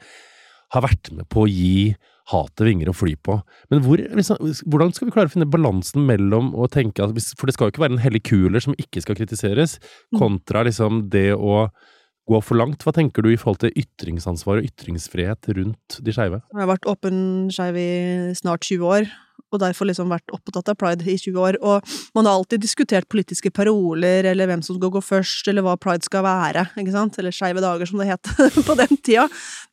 har 0.75 0.83
vært 0.83 1.15
med 1.15 1.31
på 1.31 1.47
å 1.47 1.51
gi 1.51 1.95
hatet 2.33 2.67
vinger 2.67 2.91
å 2.91 2.95
fly 2.97 3.15
på. 3.23 3.39
Men 3.71 3.85
hvor, 3.85 4.01
liksom, 4.19 4.41
hvordan 4.67 4.91
skal 4.95 5.07
vi 5.07 5.15
klare 5.15 5.31
å 5.31 5.35
finne 5.37 5.47
balansen 5.47 6.03
mellom 6.09 6.51
å 6.59 6.67
tenke 6.67 7.05
at 7.05 7.15
For 7.39 7.47
det 7.47 7.55
skal 7.55 7.69
jo 7.69 7.77
ikke 7.77 7.85
være 7.85 7.95
en 7.95 8.03
hellig 8.03 8.25
kuler 8.27 8.65
som 8.65 8.75
ikke 8.75 9.05
skal 9.05 9.19
kritiseres, 9.19 9.77
mm. 9.79 10.19
kontra 10.19 10.65
liksom 10.67 11.05
det 11.13 11.31
å 11.37 11.69
gå 12.27 12.41
for 12.43 12.59
langt. 12.59 12.83
Hva 12.85 12.95
tenker 12.95 13.25
du 13.25 13.31
i 13.33 13.39
forhold 13.39 13.63
til 13.63 13.75
ytringsansvar 13.79 14.61
og 14.61 14.67
ytringsfrihet 14.67 15.53
rundt 15.57 16.01
de 16.03 16.15
skeive? 16.15 16.43
Jeg 16.51 16.63
har 16.63 16.73
vært 16.73 16.91
åpen 16.91 17.21
skeiv 17.55 17.79
i 17.79 17.91
snart 18.39 18.67
20 18.67 18.91
år, 18.91 19.09
og 19.55 19.61
derfor 19.63 19.87
liksom 19.87 20.11
vært 20.11 20.35
opptatt 20.35 20.73
av 20.73 20.79
pride 20.81 21.07
i 21.07 21.15
20 21.21 21.39
år. 21.39 21.59
Og 21.63 21.95
man 22.19 22.27
har 22.27 22.39
alltid 22.39 22.65
diskutert 22.65 23.07
politiske 23.13 23.53
paroler, 23.55 24.27
eller 24.33 24.51
hvem 24.51 24.65
som 24.67 24.79
skal 24.79 24.93
gå 24.97 25.03
først, 25.05 25.47
eller 25.53 25.67
hva 25.67 25.77
pride 25.81 26.07
skal 26.09 26.27
være, 26.27 26.67
ikke 26.75 26.97
sant? 26.97 27.19
Eller 27.23 27.35
Skeive 27.35 27.63
dager, 27.63 27.87
som 27.89 28.03
det 28.03 28.11
het 28.11 28.33
på 28.69 28.79
den 28.83 28.99
tida. 28.99 29.29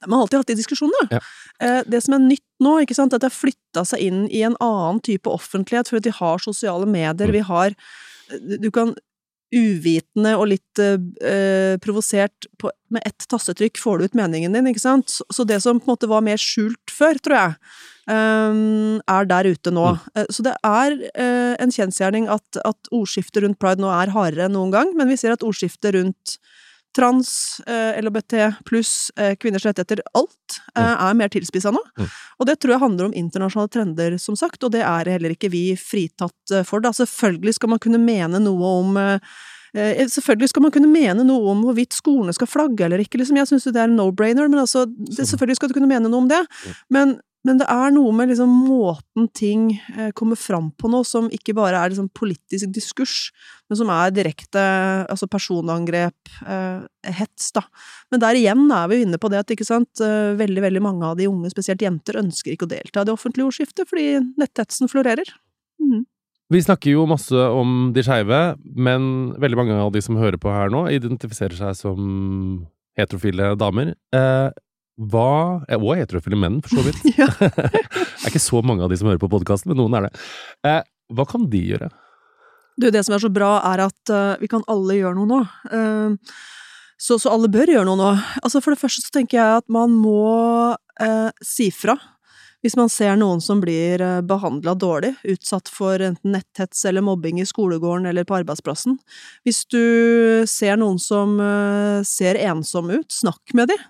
Man 0.06 0.20
har 0.20 0.28
alltid 0.28 0.44
hatt 0.44 0.54
de 0.54 0.60
diskusjonene. 0.62 1.10
Ja. 1.18 1.24
Eh, 1.64 1.82
det 1.90 2.04
som 2.06 2.20
er 2.20 2.26
nytt 2.28 2.46
nå, 2.64 2.78
ikke 2.84 2.98
sant, 2.98 3.18
at 3.18 3.26
det 3.26 3.32
har 3.32 3.40
flytta 3.40 3.86
seg 3.88 4.06
inn 4.06 4.26
i 4.30 4.46
en 4.46 4.60
annen 4.62 5.02
type 5.04 5.32
offentlighet, 5.32 5.90
for 5.90 6.00
at 6.00 6.10
vi 6.10 6.18
har 6.22 6.44
sosiale 6.44 6.86
medier, 6.90 7.34
mm. 7.34 7.38
vi 7.40 7.48
har 7.50 7.78
du 8.40 8.70
kan 8.72 8.94
uvitende 9.54 10.34
og 10.40 10.48
litt 10.52 10.82
eh, 10.82 11.76
provosert 11.84 12.48
på, 12.62 12.72
med 12.94 13.06
ett 13.08 13.26
tassetrykk 13.30 13.80
får 13.82 14.00
du 14.00 14.06
ut 14.08 14.18
meningen 14.18 14.56
din, 14.56 14.70
ikke 14.72 14.84
sant? 14.84 15.14
Så, 15.14 15.46
det 15.48 15.62
som 15.64 15.80
på 15.80 15.88
en 15.88 15.94
måte 15.94 16.10
var 16.10 16.24
mer 16.26 16.42
skjult 16.42 16.94
før, 16.94 17.20
tror 17.24 17.38
jeg, 17.38 17.56
um, 18.10 19.00
er 19.10 19.30
der 19.30 19.52
ute 19.54 19.74
nå. 19.74 19.86
Mm. 19.96 20.10
Uh, 20.18 20.26
så 20.34 20.46
det 20.48 20.56
er 20.70 20.98
eh, 21.14 21.54
en 21.64 21.74
kjensgjerning 21.74 22.30
at, 22.34 22.62
at 22.66 22.94
ordskiftet 22.94 23.46
rundt 23.46 23.62
pride 23.62 23.84
nå 23.84 23.92
er 23.94 24.14
hardere 24.16 24.50
enn 24.50 24.58
noen 24.58 24.74
gang, 24.74 24.94
men 24.98 25.12
vi 25.12 25.20
ser 25.20 25.36
at 25.36 25.46
ordskiftet 25.46 25.96
rundt 25.98 26.38
trans, 26.96 27.62
eh, 27.68 28.02
LHBT 28.02 28.34
pluss 28.66 29.12
eh, 29.16 29.36
kvinners 29.36 29.66
rettigheter, 29.66 30.02
alt, 30.14 30.60
eh, 30.76 30.84
mm. 30.84 31.06
er 31.08 31.18
mer 31.18 31.32
tilspissa 31.34 31.74
nå. 31.74 31.82
Mm. 32.00 32.12
Og 32.40 32.50
det 32.50 32.58
tror 32.62 32.76
jeg 32.76 32.84
handler 32.84 33.10
om 33.10 33.18
internasjonale 33.18 33.74
trender, 33.74 34.18
som 34.22 34.38
sagt, 34.40 34.64
og 34.64 34.74
det 34.76 34.84
er 34.86 35.12
heller 35.16 35.34
ikke 35.36 35.52
vi 35.54 35.66
fritatt 35.80 36.56
for. 36.68 36.84
Da. 36.84 36.94
Selvfølgelig 36.96 37.58
skal 37.58 37.74
man 37.74 37.82
kunne 37.84 38.02
mene 38.02 38.42
noe 38.44 38.78
om 38.84 39.04
Selvfølgelig 39.74 40.52
skal 40.52 40.62
man 40.62 40.72
kunne 40.76 40.86
mene 40.86 41.24
noe 41.26 41.48
om 41.50 41.64
hvorvidt 41.66 41.96
skolene 41.98 42.30
skal 42.38 42.46
flagge 42.46 42.84
eller 42.86 43.02
ikke, 43.02 43.18
liksom. 43.18 43.40
Jeg 43.40 43.50
syns 43.50 43.64
det 43.66 43.80
er 43.82 43.88
en 43.88 43.96
no-brainer, 43.98 44.46
men 44.46 44.62
altså, 44.62 44.84
det, 44.86 45.26
selvfølgelig 45.26 45.58
skal 45.58 45.72
du 45.72 45.74
kunne 45.80 45.90
mene 45.90 46.12
noe 46.12 46.22
om 46.22 46.28
det. 46.30 46.44
Men 46.94 47.16
men 47.44 47.60
det 47.60 47.68
er 47.68 47.92
noe 47.92 48.14
med 48.16 48.30
liksom 48.32 48.52
måten 48.66 49.28
ting 49.36 49.66
eh, 49.98 50.14
kommer 50.16 50.40
fram 50.40 50.70
på 50.80 50.88
nå, 50.92 51.02
som 51.08 51.28
ikke 51.34 51.56
bare 51.58 51.80
er 51.80 51.92
liksom 51.92 52.08
politisk 52.16 52.72
diskurs, 52.72 53.18
men 53.68 53.80
som 53.80 53.92
er 53.92 54.14
direkte 54.16 54.64
altså 55.12 55.28
personangrep, 55.32 56.32
eh, 56.48 57.12
hets, 57.20 57.52
da. 57.56 57.66
Men 58.14 58.24
der 58.24 58.40
igjen 58.40 58.64
er 58.72 58.88
vi 58.92 59.02
inne 59.04 59.20
på 59.20 59.32
det 59.32 59.44
at 59.44 59.52
ikke 59.56 59.68
sant, 59.68 59.92
eh, 60.00 60.32
veldig, 60.40 60.64
veldig 60.70 60.84
mange 60.86 61.12
av 61.12 61.20
de 61.20 61.28
unge, 61.28 61.52
spesielt 61.52 61.84
jenter, 61.84 62.22
ønsker 62.24 62.56
ikke 62.56 62.70
å 62.70 62.74
delta 62.78 63.04
i 63.04 63.12
det 63.12 63.16
offentlige 63.16 63.52
ordskiftet 63.52 63.92
fordi 63.92 64.08
netthetsen 64.40 64.92
florerer. 64.92 65.36
Mm. 65.84 66.06
Vi 66.54 66.62
snakker 66.64 66.94
jo 66.94 67.08
masse 67.10 67.36
om 67.36 67.92
de 67.96 68.04
skeive, 68.06 68.44
men 68.64 69.34
veldig 69.42 69.60
mange 69.60 69.84
av 69.84 69.92
de 69.92 70.04
som 70.06 70.20
hører 70.20 70.40
på 70.40 70.52
her 70.54 70.72
nå, 70.72 70.86
identifiserer 70.96 71.60
seg 71.60 71.76
som 71.80 72.04
heterofile 73.00 73.54
damer. 73.60 73.96
Eh, 74.16 74.50
hva 74.98 75.64
Og 75.80 75.96
heterofile 75.98 76.38
menn, 76.38 76.62
for 76.62 76.78
så 76.78 76.86
vidt. 76.86 77.02
det 77.10 77.50
er 77.50 78.30
ikke 78.30 78.42
så 78.42 78.62
mange 78.66 78.86
av 78.86 78.92
de 78.92 79.00
som 79.00 79.10
hører 79.10 79.22
på 79.22 79.32
podkasten, 79.32 79.72
men 79.72 79.82
noen 79.82 79.98
er 79.98 80.08
det. 80.08 80.14
Eh, 80.70 80.82
hva 81.14 81.26
kan 81.30 81.48
de 81.50 81.62
gjøre? 81.74 81.90
Du, 82.78 82.90
det 82.90 83.04
som 83.06 83.16
er 83.16 83.22
så 83.22 83.30
bra, 83.34 83.56
er 83.70 83.86
at 83.86 84.14
uh, 84.14 84.36
vi 84.42 84.50
kan 84.50 84.66
alle 84.72 84.98
gjøre 84.98 85.18
noe 85.18 85.30
nå. 85.30 85.42
Uh, 85.70 86.38
så, 86.98 87.18
så, 87.20 87.30
alle 87.34 87.52
bør 87.54 87.74
gjøre 87.74 87.86
noe 87.90 88.00
nå. 88.00 88.12
Altså, 88.42 88.62
for 88.64 88.74
det 88.74 88.82
første 88.82 89.04
så 89.04 89.14
tenker 89.14 89.40
jeg 89.40 89.62
at 89.62 89.68
man 89.74 89.94
må 89.94 90.74
uh, 90.74 91.30
si 91.46 91.70
fra 91.74 91.98
hvis 92.64 92.78
man 92.80 92.88
ser 92.92 93.18
noen 93.20 93.42
som 93.44 93.60
blir 93.62 94.02
eh, 94.02 94.22
behandla 94.24 94.74
dårlig, 94.80 95.12
utsatt 95.34 95.68
for 95.72 96.00
enten 96.00 96.32
netthets 96.32 96.86
eller 96.88 97.04
mobbing 97.04 97.42
i 97.44 97.48
skolegården 97.48 98.08
eller 98.08 98.24
på 98.28 98.38
arbeidsplassen. 98.38 98.96
Hvis 99.44 99.66
du 99.68 99.84
ser 100.48 100.80
noen 100.80 101.00
som 101.04 101.36
eh, 101.44 102.00
ser 102.08 102.40
ensomme 102.40 103.02
ut, 103.02 103.12
snakk 103.12 103.56
med 103.58 103.74
dem. 103.74 103.84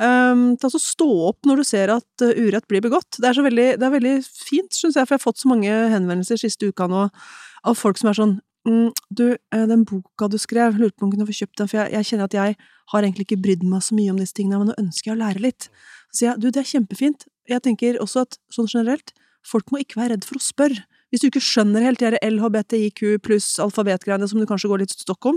Um, 0.00 0.46
altså 0.56 0.80
stå 0.80 1.08
opp 1.28 1.44
når 1.46 1.60
du 1.60 1.68
ser 1.68 1.92
at 1.92 2.24
eh, 2.24 2.40
urett 2.40 2.66
blir 2.70 2.82
begått. 2.84 3.20
Det 3.20 3.28
er, 3.28 3.42
veldig, 3.44 3.68
det 3.80 3.88
er 3.88 3.94
veldig 3.98 4.14
fint, 4.24 4.72
syns 4.72 4.96
jeg, 4.96 5.04
for 5.04 5.18
jeg 5.18 5.20
har 5.20 5.26
fått 5.26 5.44
så 5.44 5.52
mange 5.52 5.76
henvendelser 5.92 6.40
siste 6.40 6.72
uka 6.72 6.88
nå 6.88 7.04
av 7.04 7.76
folk 7.76 8.00
som 8.00 8.08
er 8.08 8.16
sånn 8.16 8.34
mm, 8.68 8.88
du, 9.12 9.26
den 9.52 9.84
boka 9.88 10.30
du 10.32 10.38
skrev, 10.40 10.80
lurte 10.80 10.96
på 10.96 11.04
om 11.04 11.12
du 11.12 11.18
kunne 11.18 11.28
få 11.28 11.36
kjøpt 11.42 11.60
den, 11.60 11.68
for 11.68 11.82
jeg, 11.82 11.92
jeg, 11.98 12.08
kjenner 12.08 12.32
at 12.32 12.38
jeg 12.40 12.56
har 12.94 13.04
egentlig 13.04 13.28
ikke 13.28 13.40
brydd 13.44 13.68
meg 13.68 13.84
så 13.84 14.00
mye 14.00 14.16
om 14.16 14.20
disse 14.20 14.36
tingene, 14.36 14.62
men 14.62 14.72
nå 14.72 14.80
ønsker 14.80 15.12
jeg 15.12 15.18
å 15.18 15.20
lære 15.20 15.44
litt. 15.44 15.68
Så 16.08 16.22
sier 16.22 16.30
jeg, 16.30 16.40
du, 16.40 16.50
det 16.52 16.64
er 16.64 16.72
kjempefint, 16.72 17.28
jeg 17.50 17.64
tenker 17.64 18.00
også 18.02 18.24
at 18.24 18.38
sånn 18.52 18.70
generelt, 18.70 19.14
folk 19.44 19.70
må 19.72 19.82
ikke 19.82 20.00
være 20.00 20.14
redd 20.14 20.28
for 20.28 20.40
å 20.40 20.44
spørre. 20.44 20.84
Hvis 21.12 21.22
du 21.22 21.28
ikke 21.28 21.44
skjønner 21.46 21.84
helt 21.84 22.00
de 22.02 22.18
LHBTIQ 22.26 23.20
pluss 23.22 23.52
alfabetgreiene 23.62 24.26
som 24.26 24.40
du 24.40 24.48
kanskje 24.50 24.70
går 24.72 24.82
litt 24.82 24.94
stokk 24.96 25.28
om, 25.30 25.36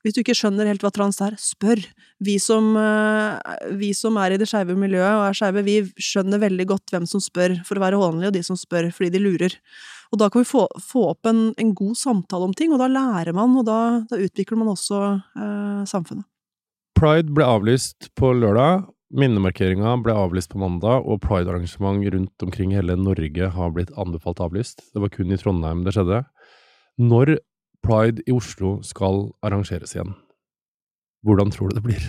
hvis 0.00 0.14
du 0.16 0.22
ikke 0.22 0.36
skjønner 0.38 0.70
helt 0.70 0.80
hva 0.80 0.88
trans 0.94 1.18
er, 1.20 1.34
spør. 1.42 1.82
Vi 2.24 2.38
som, 2.40 2.70
eh, 2.80 3.56
vi 3.76 3.90
som 3.92 4.16
er 4.16 4.32
i 4.32 4.38
det 4.40 4.48
skeive 4.48 4.72
miljøet 4.78 5.18
og 5.18 5.26
er 5.26 5.36
skeive, 5.36 5.64
vi 5.66 5.76
skjønner 6.00 6.40
veldig 6.40 6.66
godt 6.70 6.94
hvem 6.94 7.04
som 7.10 7.20
spør 7.20 7.58
for 7.66 7.76
å 7.76 7.84
være 7.84 8.00
hånlige, 8.00 8.30
og 8.30 8.36
de 8.38 8.44
som 8.46 8.56
spør 8.56 8.88
fordi 8.94 9.10
de 9.18 9.24
lurer. 9.26 9.58
Og 10.12 10.22
da 10.22 10.30
kan 10.30 10.40
vi 10.40 10.48
få, 10.48 10.64
få 10.80 11.10
opp 11.10 11.28
en, 11.28 11.52
en, 11.60 11.74
god 11.76 11.98
samtale 12.00 12.48
om 12.48 12.54
ting, 12.56 12.72
og 12.72 12.80
da 12.80 12.88
lærer 12.88 13.36
man, 13.36 13.52
og 13.60 13.66
da, 13.68 13.80
da 14.08 14.16
utvikler 14.16 14.62
man 14.62 14.72
også 14.72 15.02
eh, 15.18 15.82
samfunnet. 15.90 16.24
Pride 16.96 17.34
ble 17.34 17.44
avlyst 17.44 18.08
på 18.16 18.32
lørdag. 18.32 18.88
Minnemarkeringa 19.08 19.94
ble 20.04 20.12
avlyst 20.12 20.50
på 20.52 20.60
mandag, 20.60 21.06
og 21.08 21.22
pride-arrangement 21.24 22.04
rundt 22.12 22.44
omkring 22.44 22.74
hele 22.76 22.96
Norge 23.00 23.46
har 23.54 23.70
blitt 23.72 23.92
anbefalt 23.96 24.42
avlyst. 24.44 24.82
Det 24.92 25.00
var 25.00 25.12
kun 25.14 25.32
i 25.32 25.38
Trondheim 25.40 25.84
det 25.86 25.94
skjedde. 25.96 26.22
Når 27.00 27.38
pride 27.84 28.24
i 28.28 28.34
Oslo 28.36 28.78
skal 28.84 29.30
arrangeres 29.44 29.94
igjen, 29.96 30.12
hvordan 31.24 31.54
tror 31.54 31.70
du 31.70 31.78
det 31.78 31.86
blir? 31.86 32.04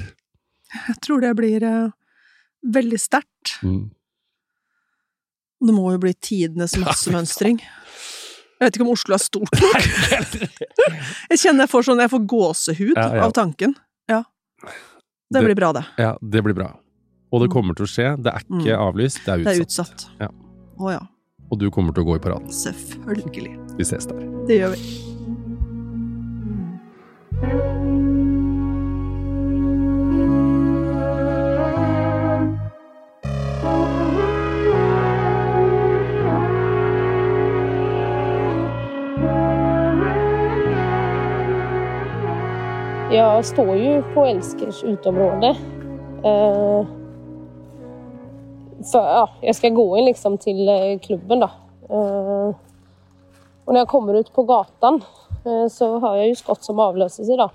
Jeg 0.73 0.97
tror 1.05 1.23
det 1.23 1.31
blir 1.39 1.63
uh, 1.63 1.95
veldig 2.67 2.99
sterkt. 2.99 3.55
Mm. 3.63 3.87
Det 5.63 5.75
må 5.75 5.93
jo 5.95 6.03
bli 6.03 6.13
tidenes 6.19 6.75
massemønstring. 6.83 7.61
Jeg 8.59 8.67
vet 8.67 8.75
ikke 8.75 8.87
om 8.89 8.91
Oslo 8.91 9.15
er 9.15 9.23
stort 9.23 9.55
nok. 9.63 9.89
jeg 11.31 11.39
kjenner 11.39 11.63
jeg 11.63 11.71
får 11.71 11.87
sånn, 11.87 12.03
jeg 12.03 12.11
får 12.11 12.27
gåsehud 12.35 12.93
ja, 12.99 13.07
ja. 13.21 13.23
av 13.23 13.37
tanken. 13.39 13.77
Ja. 14.11 14.25
Det, 14.59 15.39
det 15.39 15.47
blir 15.47 15.59
bra, 15.61 15.71
det. 15.79 15.87
Ja, 16.01 16.13
det 16.19 16.43
blir 16.43 16.57
bra. 16.57 16.73
Og 17.29 17.43
det 17.43 17.49
mm. 17.49 17.53
kommer 17.53 17.77
til 17.77 17.85
å 17.85 17.89
skje. 17.89 18.09
Det 18.17 18.33
er 18.33 18.45
ikke 18.45 18.73
mm. 18.73 18.87
avlyst, 18.87 19.21
det 19.25 19.33
er 19.33 19.43
utsatt. 19.43 19.45
Det 19.45 19.53
er 19.53 19.67
utsatt. 19.67 20.07
Ja. 20.19 20.31
Å 20.79 20.95
ja. 20.95 21.03
Og 21.49 21.61
du 21.61 21.69
kommer 21.73 21.93
til 21.93 22.05
å 22.05 22.09
gå 22.09 22.17
i 22.17 22.23
paraden. 22.23 22.49
Selvfølgelig. 22.53 23.55
Vi 23.77 23.85
ses 23.85 24.09
der. 24.09 24.25
Det 24.49 24.59
gjør 24.61 24.75
vi. 24.77 24.83
Jag 43.09 43.45
står 43.45 43.75
ju 43.77 44.03
på 44.13 44.25
Elskers 44.25 44.83
utområde. 44.83 45.55
Eh, 46.23 46.98
för, 48.91 48.99
ja, 48.99 49.29
jag 49.41 49.55
ska 49.55 49.69
gå 49.69 49.97
in 49.97 50.05
liksom 50.05 50.37
till 50.37 50.69
eh, 50.69 50.99
klubben. 50.99 51.39
Då. 51.39 51.49
Eh, 51.89 52.55
och 53.65 53.73
när 53.73 53.79
jag 53.79 53.87
kommer 53.87 54.13
ut 54.13 54.33
på 54.33 54.43
gatan 54.43 55.03
eh, 55.45 55.67
så 55.67 55.99
hör 55.99 56.15
jag 56.15 56.27
ju 56.27 56.35
skott 56.35 56.63
som 56.63 56.79
avlöses 56.79 57.29
idag. 57.29 57.49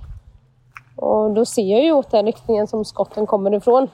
Och 0.96 1.30
då 1.30 1.44
ser 1.44 1.72
jag 1.72 1.84
ju 1.84 1.92
åt 1.92 2.10
den 2.10 2.26
riktningen 2.26 2.66
som 2.66 2.84
skotten 2.84 3.26
kommer 3.26 3.54
ifrån. 3.54 3.88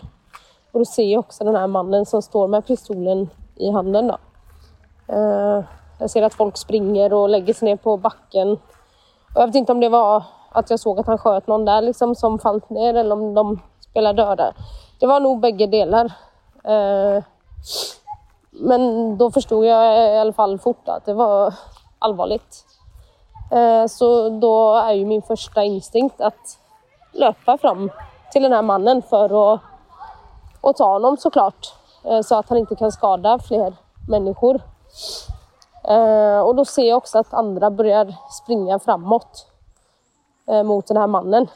Och 0.73 0.79
då 0.79 0.85
ser 0.85 1.13
jag 1.13 1.21
också 1.21 1.45
den 1.45 1.57
här 1.57 1.67
mannen 1.67 2.07
som 2.07 2.23
står 2.23 2.49
med 2.49 2.67
pistolen 2.67 3.31
i 3.57 3.71
handen. 3.71 4.09
Då. 4.09 4.17
Jag 5.99 6.11
ser 6.11 6.23
att 6.23 6.35
folk 6.35 6.57
springer 6.57 7.13
och 7.13 7.29
lägger 7.29 7.55
sig 7.55 7.69
ner 7.69 7.77
på 7.77 7.97
backen. 7.97 8.53
Och 9.35 9.43
jag 9.43 9.47
vet 9.47 9.55
inte 9.55 9.73
om 9.73 9.81
det 9.81 9.89
var 9.89 10.25
att 10.53 10.71
jag 10.71 10.81
såg 10.81 11.01
att 11.01 11.07
han 11.07 11.19
sköt 11.19 11.47
någon 11.47 11.65
där 11.65 11.83
liksom 11.83 12.15
som 12.15 12.39
fallit 12.39 12.71
ner 12.71 12.95
eller 12.95 13.13
om 13.13 13.35
de 13.35 13.61
spelar 13.81 14.13
döda. 14.13 14.53
Det 15.01 15.07
var 15.07 15.21
nog 15.21 15.41
bägge 15.41 15.67
delar. 15.67 16.13
Eh, 16.65 17.23
men 18.61 19.17
da 19.19 19.29
forsto 19.33 19.61
jeg 19.65 19.95
i 19.97 20.21
alle 20.21 20.37
fall 20.37 20.57
fort 20.63 20.89
at 20.93 21.07
det 21.09 21.17
var 21.19 21.55
allvarligt. 22.05 22.63
Eh, 23.51 23.85
så 23.91 24.09
da 24.43 24.55
er 24.85 24.95
jo 24.99 25.09
min 25.09 25.25
første 25.27 25.65
instinkt 25.67 26.21
å 26.23 26.57
løpe 27.19 27.57
fram 27.59 27.89
til 28.33 28.47
den 28.47 28.55
här 28.55 28.63
mannen 28.63 29.03
for 29.03 29.33
å, 29.35 29.47
å 30.61 30.73
ta 30.73 30.91
ham, 30.99 31.17
så 31.19 31.31
klart. 31.31 31.75
så 32.01 32.39
at 32.39 32.49
han 32.49 32.63
ikke 32.63 32.79
kan 32.81 32.93
skada 32.93 33.35
flere 33.45 33.75
människor. 34.09 34.57
Og 35.85 36.53
da 36.57 36.65
ser 36.65 36.87
jeg 36.87 36.97
også 36.97 37.21
at 37.21 37.35
andre 37.37 37.69
börjar 37.71 38.15
å 38.33 38.79
framåt. 38.79 39.43
framover 39.45 39.51
mot 40.65 40.87
den 40.87 40.97
här 40.97 41.07
mannen. 41.07 41.49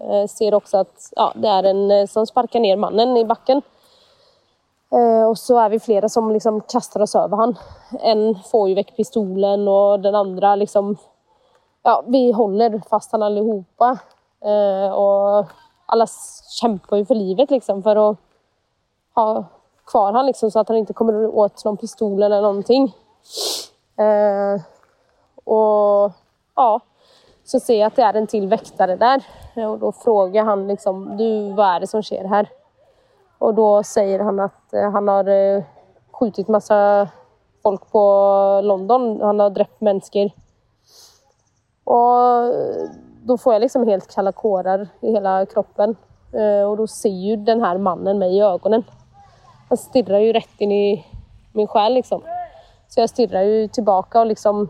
Eh, 0.00 0.26
ser 0.26 0.54
også 0.54 0.82
at 0.82 1.10
ja, 1.16 1.32
det 1.36 1.48
er 1.48 1.68
en 1.70 1.90
eh, 1.90 2.06
som 2.10 2.26
sparker 2.26 2.60
ned 2.60 2.80
mannen 2.80 3.16
i 3.16 3.24
backen. 3.24 3.62
Och 5.28 5.38
så 5.38 5.56
er 5.56 5.68
vi 5.72 5.78
flere 5.80 6.08
som 6.08 6.30
liksom 6.30 6.60
kaster 6.68 7.02
oss 7.02 7.14
over 7.14 7.36
han. 7.36 7.54
En 8.00 8.34
får 8.50 8.68
jo 8.68 8.76
vekk 8.76 8.96
pistolen 8.96 9.64
og 9.68 10.02
den 10.04 10.14
andre 10.14 10.56
liksom... 10.60 10.96
Ja, 11.82 12.02
vi 12.06 12.32
håller 12.32 12.76
fast 12.90 13.12
han 13.12 13.24
allihopa. 13.24 13.94
Og 14.92 15.48
alle 15.92 16.06
kjemper 16.60 17.00
jo 17.00 17.08
for 17.08 17.16
livet 17.16 17.50
liksom 17.50 17.80
for 17.82 18.02
å 18.02 18.06
ha 19.16 19.26
kvar 19.88 20.12
han 20.12 20.28
liksom 20.28 20.52
så 20.52 20.60
at 20.60 20.68
han 20.68 20.82
ikke 20.82 20.96
kommer 21.00 21.24
åt 21.26 21.64
noen 21.64 21.80
pistol 21.80 22.22
eller 22.22 22.44
noen 22.44 22.62
ting. 22.62 22.92
og 25.48 26.12
ja, 26.56 26.70
så 27.44 27.60
ser 27.60 27.80
jeg 27.80 27.88
at 27.88 27.96
det 27.96 28.04
er 28.06 28.18
en 28.20 28.28
til 28.30 28.48
väktare 28.50 28.96
der, 29.00 29.24
og 29.66 29.80
da 29.80 29.90
spør 29.96 30.44
han 30.46 30.66
liksom, 30.68 31.06
du 31.16 31.28
hva 31.56 31.76
er 31.76 31.84
det 31.84 31.90
som 31.90 32.04
sker 32.04 32.28
här? 32.28 32.48
Och 33.42 33.54
då 33.54 33.82
säger 33.82 34.18
han 34.18 34.40
att 34.40 34.74
eh, 34.74 34.90
han 34.90 35.08
har 35.08 35.28
eh, 35.28 35.62
skjutit 36.10 36.48
massa 36.48 37.08
folk 37.62 37.90
på 37.92 38.04
London. 38.64 39.20
Han 39.20 39.40
har 39.40 39.50
drept 39.50 39.80
mennesker. 39.80 40.30
Og 41.84 42.52
da 43.26 43.36
får 43.38 43.52
jeg 43.52 43.62
liksom 43.64 43.86
helt 43.88 44.06
kalla 44.14 44.32
kårer 44.32 44.84
i 45.02 45.14
hele 45.14 45.32
kroppen. 45.50 45.96
Og 46.66 46.76
da 46.78 46.86
ser 46.86 47.10
jo 47.10 47.36
den 47.36 47.60
här 47.60 47.78
mannen 47.78 48.20
meg 48.22 48.32
i 48.32 48.38
øynene. 48.40 48.84
Han 49.68 49.78
stirrer 49.78 50.22
jo 50.22 50.36
rett 50.36 50.62
inn 50.62 50.72
i 50.72 50.86
min 51.52 51.68
sjel, 51.68 51.98
liksom. 51.98 52.22
Så 52.88 53.02
jeg 53.02 53.10
stirrer 53.10 53.50
jo 53.50 53.66
tilbake 53.74 54.22
og 54.22 54.30
liksom 54.30 54.62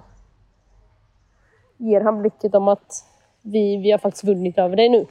gir 1.76 2.08
han 2.08 2.24
blikket 2.24 2.56
om 2.56 2.72
at 2.72 3.04
vi, 3.42 3.76
vi 3.84 3.92
har 3.92 4.00
faktisk 4.00 4.32
vunnit 4.32 4.58
over 4.58 4.80
deg. 4.80 4.96
Nå 4.96 5.04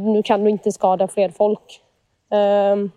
nu 0.00 0.22
kan 0.26 0.40
du 0.40 0.50
ikke 0.54 0.72
skada 0.72 1.06
flere 1.06 1.36
folk. 1.36 1.80
Uh, 2.32 2.88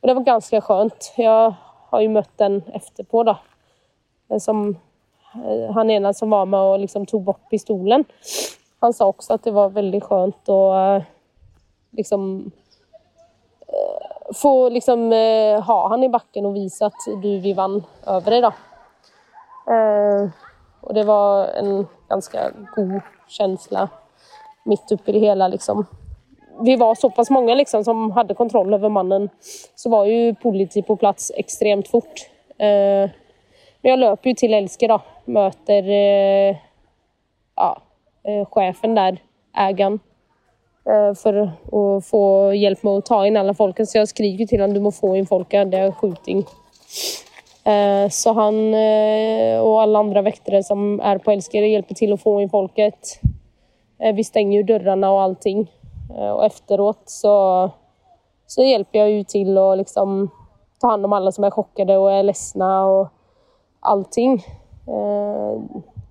och 0.00 0.08
det 0.08 0.14
var 0.14 0.22
ganska 0.22 0.60
skönt. 0.60 1.12
Jag 1.16 1.54
har 1.90 2.00
ju 2.00 2.08
mött 2.08 2.38
den 2.38 2.62
efterpå 2.74 3.22
då. 3.22 3.38
Eh, 4.28 4.38
som, 4.38 4.68
uh, 5.46 5.70
han 5.70 5.90
ena 5.90 6.14
som 6.14 6.30
var 6.30 6.46
med 6.46 6.60
och 6.60 6.78
liksom 6.78 7.06
tog 7.06 7.22
bort 7.22 7.50
pistolen. 7.50 8.04
Han 8.80 8.92
sa 8.92 9.06
också 9.06 9.34
att 9.34 9.44
det 9.44 9.50
var 9.50 9.68
väldigt 9.68 10.04
skönt 10.04 10.48
att 10.48 11.02
liksom 11.90 12.50
få 14.34 14.68
liksom, 14.68 15.12
ha 15.66 15.88
han 15.88 16.02
i 16.02 16.08
backen 16.08 16.46
och 16.46 16.56
visa 16.56 16.86
att 16.86 17.22
du, 17.22 17.38
vi 17.38 17.52
vann 17.52 17.84
över 18.06 18.30
dig. 18.30 18.40
Då. 18.40 18.52
Och 20.80 20.94
det 20.94 21.04
var 21.04 21.46
en 21.46 21.86
ganska 22.08 22.50
god 22.76 23.00
känsla 23.28 23.88
mitt 24.64 24.92
uppe 24.92 25.10
i 25.10 25.12
det 25.14 25.18
hela. 25.18 25.48
Liksom. 25.48 25.86
Vi 26.60 26.76
var 26.76 26.94
såpass 26.94 27.30
mange 27.30 27.54
liksom, 27.54 27.84
som 27.84 28.10
hade 28.10 28.34
kontroll 28.34 28.74
över 28.74 28.88
mannen 28.88 29.28
så 29.74 29.90
var 29.90 30.04
ju 30.04 30.34
politi 30.34 30.82
på 30.82 30.96
plats 30.96 31.32
extremt 31.36 31.88
fort. 31.88 32.28
Eh, 32.58 33.10
men 33.80 33.90
jag 33.90 33.98
löper 33.98 34.30
ju 34.30 34.34
till 34.34 34.54
Elske 34.54 34.88
då, 34.88 35.00
möter 35.24 35.88
eh, 35.88 36.56
ja, 37.56 37.82
eh, 38.24 38.46
chefen 38.46 38.94
där, 38.94 39.18
ägaren 39.56 40.00
för 41.22 41.42
att 41.42 42.06
få 42.06 42.54
hjälp 42.54 42.82
med 42.82 42.92
att 42.92 43.06
ta 43.06 43.26
in 43.26 43.36
alla 43.36 43.54
folken. 43.54 43.86
Så 43.86 43.98
jag 43.98 44.08
skriker 44.08 44.46
till 44.46 44.60
honom, 44.60 44.74
du 44.74 44.80
måste 44.80 45.00
få 45.00 45.16
in 45.16 45.26
folket, 45.26 45.70
det 45.70 45.78
är 45.78 45.92
skjuting. 45.92 46.44
Så 48.10 48.32
han 48.32 48.74
og 48.74 49.66
och 49.66 49.82
alla 49.82 49.98
andra 49.98 50.22
väktare 50.22 50.62
som 50.62 51.00
är 51.00 51.18
på 51.18 51.30
Älskare 51.30 51.68
hjälper 51.68 51.94
till 51.94 52.12
att 52.12 52.22
få 52.22 52.42
in 52.42 52.50
folket. 52.50 53.20
Vi 54.14 54.24
stänger 54.24 54.58
ju 54.58 54.62
dörrarna 54.62 55.12
och 55.12 55.22
allting. 55.22 55.68
Och 56.16 56.44
efteråt 56.44 57.02
så, 57.04 57.70
så 58.46 58.62
hjälper 58.62 58.98
jag 58.98 59.10
ju 59.10 59.24
till 59.24 59.58
å 59.58 59.74
liksom 59.74 60.30
ta 60.80 60.88
hand 60.88 61.04
om 61.04 61.12
alla 61.12 61.32
som 61.32 61.44
är 61.44 61.50
chockade 61.50 61.98
och 61.98 62.12
är 62.12 62.22
ledsna 62.22 62.86
och 62.86 63.08
allting. 63.80 64.44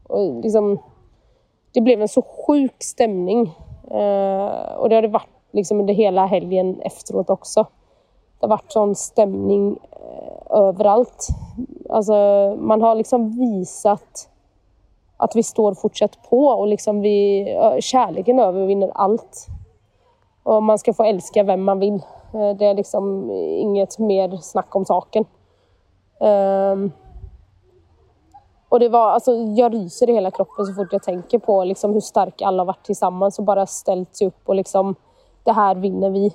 Och 0.08 0.44
liksom, 0.44 0.80
det 1.74 1.82
blev 1.82 2.02
en 2.02 2.08
så 2.08 2.22
sjuk 2.22 2.84
stämning. 2.84 3.56
Och 4.78 4.90
det 4.90 4.96
har 4.96 5.02
det 5.02 5.08
varit 5.08 5.28
liksom 5.52 5.80
under 5.80 5.94
hela 5.94 6.26
helgen 6.26 6.82
efteråt 6.82 7.30
också. 7.30 7.66
Det 8.40 8.46
har 8.46 8.50
varit 8.50 8.72
sån 8.72 8.96
stämning 8.96 9.80
överallt. 10.50 11.28
Alltså, 11.90 12.14
man 12.60 12.82
har 12.82 12.96
liksom 12.96 13.32
visat 13.32 14.30
at 15.18 15.36
vi 15.36 15.44
står 15.44 15.74
fortsatt 15.74 16.18
på 16.30 16.48
og 16.48 16.68
liksom 16.68 17.02
vi, 17.02 17.46
Kjærligheten 17.80 18.40
overvinner 18.40 18.92
allt. 18.96 19.48
Och 20.44 20.64
man 20.64 20.80
ska 20.80 20.94
få 20.94 21.04
älska 21.04 21.44
vem 21.44 21.64
man 21.64 21.80
vill. 21.80 22.02
Eh, 22.34 22.58
det 22.58 22.66
är 22.66 22.74
liksom 22.74 23.32
inget 23.32 24.00
mer 24.00 24.38
snack 24.38 24.76
om 24.76 24.86
saken. 24.86 25.26
Um, 26.20 26.92
och 28.70 28.80
det 28.80 28.90
var, 28.90 29.12
alltså, 29.12 29.36
jag 29.36 29.74
ryser 29.74 30.10
i 30.10 30.14
hela 30.14 30.32
kroppen 30.32 30.66
så 30.66 30.74
fort 30.74 30.94
jag 30.94 31.04
tänker 31.04 31.40
på 31.40 31.64
liksom, 31.64 31.94
hur 31.94 32.00
starka 32.00 32.48
alla 32.48 32.62
har 32.62 32.66
varit 32.66 32.86
tillsammans 32.86 33.40
och 33.40 33.46
bara 33.46 33.66
ställt 33.66 34.16
sig 34.16 34.28
upp 34.28 34.50
och 34.50 34.56
liksom, 34.56 34.96
det 35.44 35.52
här 35.52 35.76
vinner 35.76 36.10
vi. 36.10 36.26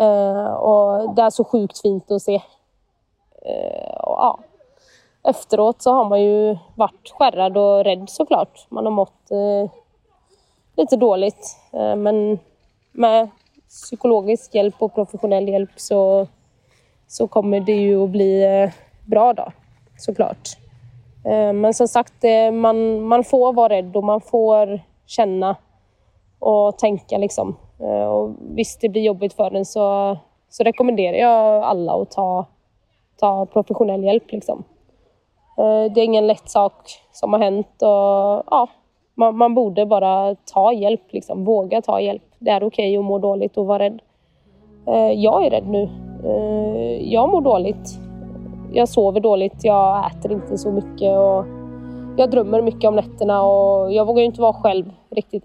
Uh, 0.00 0.54
och 0.54 1.14
det 1.14 1.22
är 1.22 1.30
så 1.30 1.44
sjukt 1.44 1.80
fint 1.80 2.10
att 2.10 2.22
se. 2.22 2.34
Uh, 2.34 3.94
och, 4.00 4.18
ja. 4.18 4.38
Efteråt 5.22 5.82
så 5.82 5.92
har 5.92 6.04
man 6.04 6.22
ju 6.22 6.58
varit 6.74 7.12
skärrad 7.18 7.56
och 7.56 7.84
rädd 7.84 8.10
såklart. 8.10 8.66
Man 8.68 8.84
har 8.84 8.92
mått 8.92 9.30
uh, 9.32 9.70
lite 10.76 10.96
dåligt. 10.96 11.56
men 11.96 12.38
med 12.94 13.30
psykologisk 13.68 14.54
hjelp 14.54 14.82
og 14.86 14.92
professionell 14.94 15.48
hjelp 15.50 15.78
så, 15.80 16.00
så 17.10 17.26
kommer 17.32 17.64
det 17.64 17.76
jo 17.88 18.04
å 18.04 18.10
bli 18.10 18.30
bra 19.10 19.32
da. 19.36 19.48
Så 19.98 20.14
klart. 20.14 20.56
men 21.54 21.74
som 21.74 21.88
sagt, 21.88 22.24
man, 22.52 22.78
man 23.06 23.22
får 23.24 23.52
være 23.56 23.76
redd, 23.76 23.96
og 23.96 24.04
man 24.04 24.20
får 24.20 24.74
kjenne 25.06 25.52
og 26.44 26.78
tenke, 26.80 27.18
liksom. 27.22 27.54
Og 27.78 28.34
hvis 28.56 28.74
det 28.82 28.90
blir 28.92 29.06
jobbigt 29.06 29.36
for 29.38 29.54
en 29.54 29.64
så, 29.64 29.86
så 30.50 30.66
rekommenderer 30.66 31.18
jeg 31.18 31.64
alle 31.70 31.96
å 31.98 32.06
ta, 32.10 32.28
ta 33.20 33.32
professionell 33.54 34.04
hjelp, 34.06 34.36
liksom. 34.36 34.64
Eh, 35.58 35.84
det 35.90 36.00
er 36.00 36.04
ingen 36.04 36.26
lett 36.26 36.50
sak 36.50 36.94
som 37.12 37.34
har 37.34 37.46
hendt, 37.46 37.82
og 37.82 38.44
ja, 38.50 38.64
man, 39.20 39.36
man 39.38 39.54
borde 39.54 39.86
bare 39.90 40.36
ta 40.50 40.68
hjelp, 40.74 41.06
liksom. 41.12 41.44
Våga 41.44 41.82
ta 41.82 42.00
hjälp. 42.00 42.33
Det 42.44 42.50
okej 42.56 42.66
okay 42.66 42.92
att 42.98 43.04
må 43.04 43.18
dåligt 43.18 43.56
och 43.56 43.66
vara 43.66 43.78
rädd. 43.78 44.00
Jag 45.14 45.46
är 45.46 45.50
rädd 45.50 45.68
nu. 45.68 45.88
Jag 47.00 47.28
mår 47.28 47.40
dåligt 47.40 47.98
jag 48.74 48.88
sover 48.88 49.20
dåligt, 49.20 49.64
jag 49.64 50.10
äter 50.10 50.32
inte 50.32 50.58
så 50.58 50.72
mycket 50.72 51.18
och 51.18 51.46
jag 52.16 52.30
drömmer 52.30 52.62
mycket 52.62 52.84
om 52.84 52.96
nätterna 52.96 53.42
och 53.42 53.92
jag 53.92 54.06
vågar 54.06 54.22
inte 54.22 54.40
vara 54.40 54.52
själv 54.52 54.84
riktigt. 55.10 55.44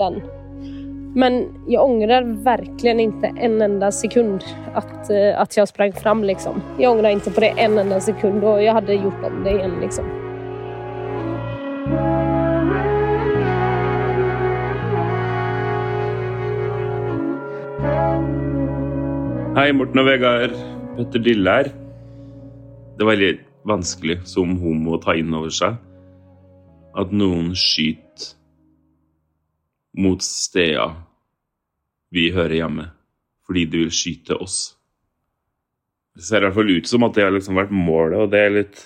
Men 1.15 1.47
jag 1.67 1.85
ångrar 1.85 2.23
verkligen 2.43 2.99
inte 2.99 3.33
en 3.37 3.61
enda 3.61 3.91
sekund 3.91 4.43
att, 4.73 5.09
eh, 5.09 5.41
att 5.41 5.57
jag 5.57 5.67
sprang 5.67 5.93
fram. 5.93 6.23
Liksom. 6.23 6.61
Jag 6.79 6.91
ångrar 6.91 7.09
inte 7.09 7.31
på 7.31 7.39
det 7.39 7.47
en 7.47 7.77
enda 7.77 7.99
sekund 7.99 8.43
och 8.43 8.63
jag 8.63 8.73
hade 8.73 8.93
gjort 8.93 9.25
om 9.25 9.43
det 9.43 9.51
igen. 9.51 9.73
Liksom. 9.81 10.05
Hei, 19.57 19.71
Morten 19.73 19.97
og 19.97 20.05
Vegard. 20.05 20.51
Petter 20.93 21.21
Dille 21.25 21.49
her. 21.49 21.67
Det 22.93 23.01
er 23.01 23.07
veldig 23.09 23.29
vanskelig 23.65 24.19
som 24.29 24.51
homo 24.61 24.93
å 24.93 24.99
ta 25.01 25.15
inn 25.17 25.33
over 25.33 25.49
seg 25.49 25.79
at 27.01 27.09
noen 27.09 27.47
skyter 27.57 28.27
mot 29.97 30.21
steder 30.21 30.93
vi 32.13 32.27
hører 32.35 32.59
hjemme, 32.59 32.85
fordi 33.49 33.63
de 33.73 33.81
vil 33.87 33.95
skyte 33.95 34.37
oss. 34.37 34.59
Det 36.13 36.27
ser 36.27 36.45
i 36.45 36.45
hvert 36.45 36.57
fall 36.59 36.69
ut 36.69 36.91
som 36.93 37.07
at 37.09 37.17
det 37.17 37.25
har 37.25 37.33
liksom 37.33 37.57
vært 37.57 37.73
målet, 37.73 38.19
og 38.21 38.29
det 38.29 38.43
er 38.43 38.55
litt 38.59 38.85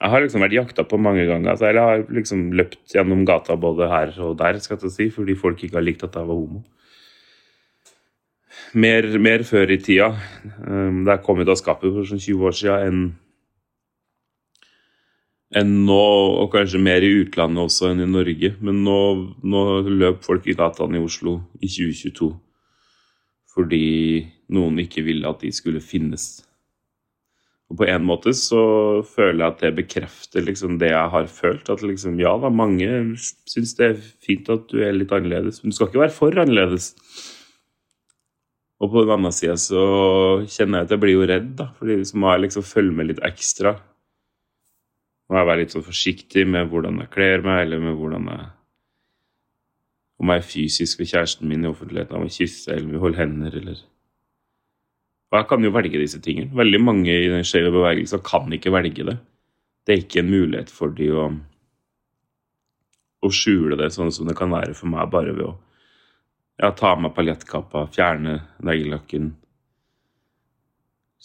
Jeg 0.00 0.12
har 0.12 0.24
liksom 0.24 0.44
vært 0.44 0.56
jakta 0.56 0.86
på 0.88 0.96
mange 1.00 1.28
ganger. 1.28 1.52
Altså, 1.52 1.68
jeg 1.68 1.84
har 1.84 2.08
liksom 2.16 2.48
løpt 2.56 2.96
gjennom 2.96 3.28
gata 3.28 3.60
både 3.60 3.92
her 3.92 4.16
og 4.24 4.40
der, 4.40 4.56
skal 4.64 4.80
jeg 4.80 4.96
si, 4.96 5.10
fordi 5.12 5.36
folk 5.36 5.60
ikke 5.60 5.76
har 5.76 5.84
likt 5.84 6.08
at 6.08 6.16
jeg 6.16 6.32
var 6.32 6.40
homo. 6.40 6.64
Mer, 8.76 9.06
mer 9.22 9.44
før 9.46 9.70
i 9.72 9.78
tida, 9.80 10.10
Det 10.44 11.12
er 11.12 11.22
kommet 11.24 11.48
av 11.48 11.56
skapet 11.60 11.92
for 11.92 12.08
sånn 12.08 12.20
20 12.22 12.48
år 12.50 12.56
siden, 12.56 12.82
enn 12.88 13.14
enn 15.56 15.84
nå, 15.86 16.02
og 16.42 16.50
kanskje 16.52 16.80
mer 16.82 17.04
i 17.06 17.12
utlandet 17.22 17.62
også 17.62 17.92
enn 17.92 18.02
i 18.02 18.08
Norge. 18.10 18.50
Men 18.60 18.82
nå, 18.84 18.98
nå 19.46 19.62
løp 19.86 20.24
folk 20.26 20.48
i 20.50 20.56
gatene 20.58 20.98
i 20.98 21.04
Oslo 21.04 21.38
i 21.60 21.70
2022 21.70 22.34
fordi 23.56 24.26
noen 24.52 24.82
ikke 24.82 25.00
ville 25.06 25.24
at 25.30 25.40
de 25.40 25.48
skulle 25.54 25.80
finnes. 25.80 26.26
Og 27.70 27.80
på 27.80 27.86
en 27.88 28.04
måte 28.06 28.34
så 28.36 28.60
føler 29.08 29.40
jeg 29.40 29.54
at 29.54 29.62
det 29.64 29.70
bekrefter 29.78 30.44
liksom 30.44 30.76
det 30.82 30.90
jeg 30.92 31.12
har 31.14 31.30
følt. 31.32 31.70
At 31.72 31.80
liksom, 31.82 32.20
ja 32.20 32.34
da, 32.42 32.50
mange 32.52 33.16
syns 33.48 33.72
det 33.78 33.88
er 33.88 34.04
fint 34.22 34.50
at 34.52 34.68
du 34.68 34.82
er 34.84 34.92
litt 34.94 35.14
annerledes, 35.14 35.62
men 35.62 35.72
du 35.72 35.78
skal 35.78 35.88
ikke 35.88 36.04
være 36.04 36.14
for 36.14 36.42
annerledes. 36.42 36.92
Og 38.82 38.92
på 38.92 39.02
den 39.02 39.14
andre 39.14 39.32
sida 39.32 39.56
så 39.60 39.82
kjenner 40.44 40.82
jeg 40.82 40.88
at 40.88 40.94
jeg 40.94 41.02
blir 41.02 41.16
jo 41.16 41.28
redd, 41.28 41.52
da, 41.58 41.70
fordi 41.78 42.02
så 42.04 42.18
må 42.20 42.32
jeg 42.32 42.46
liksom 42.46 42.66
følge 42.66 42.96
med 42.96 43.08
litt 43.10 43.22
ekstra 43.24 43.76
må 45.26 45.40
jeg 45.40 45.48
være 45.48 45.62
litt 45.62 45.74
sånn 45.74 45.86
forsiktig 45.86 46.44
med 46.48 46.68
hvordan 46.70 47.00
jeg 47.02 47.12
kler 47.14 47.42
meg, 47.42 47.64
eller 47.64 47.82
med 47.82 47.98
hvordan 47.98 48.30
jeg 48.30 48.52
Om 50.16 50.30
jeg 50.32 50.40
er 50.40 50.46
fysisk 50.48 51.00
ved 51.00 51.10
kjæresten 51.10 51.48
min 51.48 51.64
i 51.66 51.68
offentligheten, 51.68 52.16
om 52.16 52.22
jeg 52.24 52.36
kysser 52.38 52.72
eller 52.72 52.86
om 52.88 53.02
holde 53.02 53.18
hender, 53.18 53.56
eller 53.58 53.82
Og 55.32 55.36
jeg 55.36 55.48
kan 55.50 55.64
jo 55.64 55.72
velge 55.74 55.98
disse 56.00 56.20
tingene. 56.22 56.56
Veldig 56.56 56.80
mange 56.80 57.12
i 57.12 57.28
den 57.28 57.44
skjeve 57.44 57.72
bevegelsen 57.74 58.22
kan 58.24 58.52
ikke 58.52 58.72
velge 58.72 59.04
det. 59.04 59.16
Det 59.84 59.92
er 59.92 60.00
ikke 60.04 60.22
en 60.22 60.30
mulighet 60.30 60.70
for 60.70 60.94
de 60.94 61.10
å, 61.12 61.26
å 63.26 63.30
skjule 63.34 63.76
det 63.76 63.90
sånn 63.92 64.14
som 64.14 64.30
det 64.30 64.38
kan 64.38 64.54
være 64.54 64.72
for 64.78 64.88
meg, 64.88 65.10
bare 65.10 65.34
ved 65.34 65.44
å 65.50 65.56
ja, 66.62 66.70
ta 66.72 66.94
meg 67.00 67.14
paljettkappa, 67.16 67.88
fjerne 67.94 68.40
neglelakken 68.64 69.34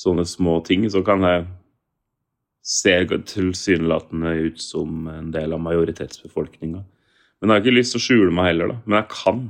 Sånne 0.01 0.23
små 0.25 0.55
ting. 0.65 0.87
Så 0.89 1.03
kan 1.05 1.21
jeg 1.27 1.43
se 2.65 2.93
tilsynelatende 3.05 4.31
ut 4.47 4.61
som 4.61 5.07
en 5.11 5.31
del 5.33 5.53
av 5.53 5.61
majoritetsbefolkninga. 5.61 6.81
Men 6.81 7.49
jeg 7.49 7.53
har 7.53 7.63
ikke 7.65 7.75
lyst 7.75 7.95
til 7.95 8.01
å 8.01 8.05
skjule 8.05 8.33
meg 8.37 8.51
heller, 8.51 8.71
da. 8.71 8.77
Men 8.85 8.97
jeg 9.01 9.09
kan. 9.13 9.43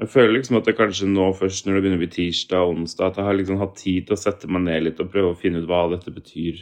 Jeg 0.00 0.12
føler 0.12 0.34
liksom 0.36 0.58
at 0.58 0.68
det 0.68 0.76
kanskje 0.76 1.08
nå 1.08 1.30
først 1.36 1.64
når 1.64 1.76
det 1.76 1.82
begynner 1.84 2.00
å 2.00 2.04
bli 2.04 2.12
tirsdag 2.12 2.64
og 2.64 2.74
onsdag, 2.74 3.12
at 3.12 3.20
jeg 3.20 3.28
har 3.28 3.38
liksom 3.38 3.60
hatt 3.62 3.76
tid 3.80 4.08
til 4.08 4.16
å 4.16 4.20
sette 4.20 4.50
meg 4.52 4.66
ned 4.66 4.84
litt 4.84 5.00
og 5.00 5.12
prøve 5.12 5.32
å 5.32 5.38
finne 5.40 5.62
ut 5.62 5.68
hva 5.70 5.86
dette 5.92 6.12
betyr. 6.12 6.60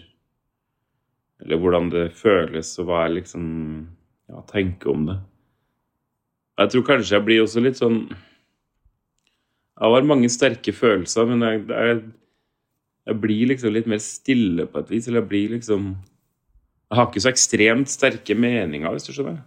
Eller 1.42 1.59
hvordan 1.59 1.90
det 1.90 2.09
føles, 2.14 2.70
og 2.79 2.90
hva 2.90 3.05
jeg 3.05 3.16
liksom 3.18 3.47
ja, 4.31 4.42
tenker 4.51 4.94
om 4.94 5.09
det. 5.11 5.18
Jeg 6.58 6.70
tror 6.70 6.84
kanskje 6.86 7.16
jeg 7.16 7.26
blir 7.26 7.42
også 7.42 7.62
litt 7.64 7.80
sånn 7.80 8.04
Jeg 9.74 9.90
har 9.90 10.06
mange 10.06 10.28
sterke 10.30 10.72
følelser, 10.72 11.26
men 11.26 11.42
jeg, 11.42 11.64
jeg 11.68 12.02
jeg 13.04 13.20
blir 13.20 13.50
liksom 13.50 13.74
litt 13.74 13.88
mer 13.90 14.00
stille 14.00 14.64
på 14.70 14.80
et 14.80 14.92
vis. 14.92 15.08
Eller 15.08 15.22
jeg 15.22 15.30
blir 15.32 15.56
liksom 15.58 15.94
Jeg 16.90 16.98
har 16.98 17.08
ikke 17.08 17.24
så 17.24 17.32
ekstremt 17.32 17.90
sterke 17.90 18.36
meninger, 18.38 18.92
hvis 18.92 19.06
du 19.08 19.12
skjønner. 19.12 19.40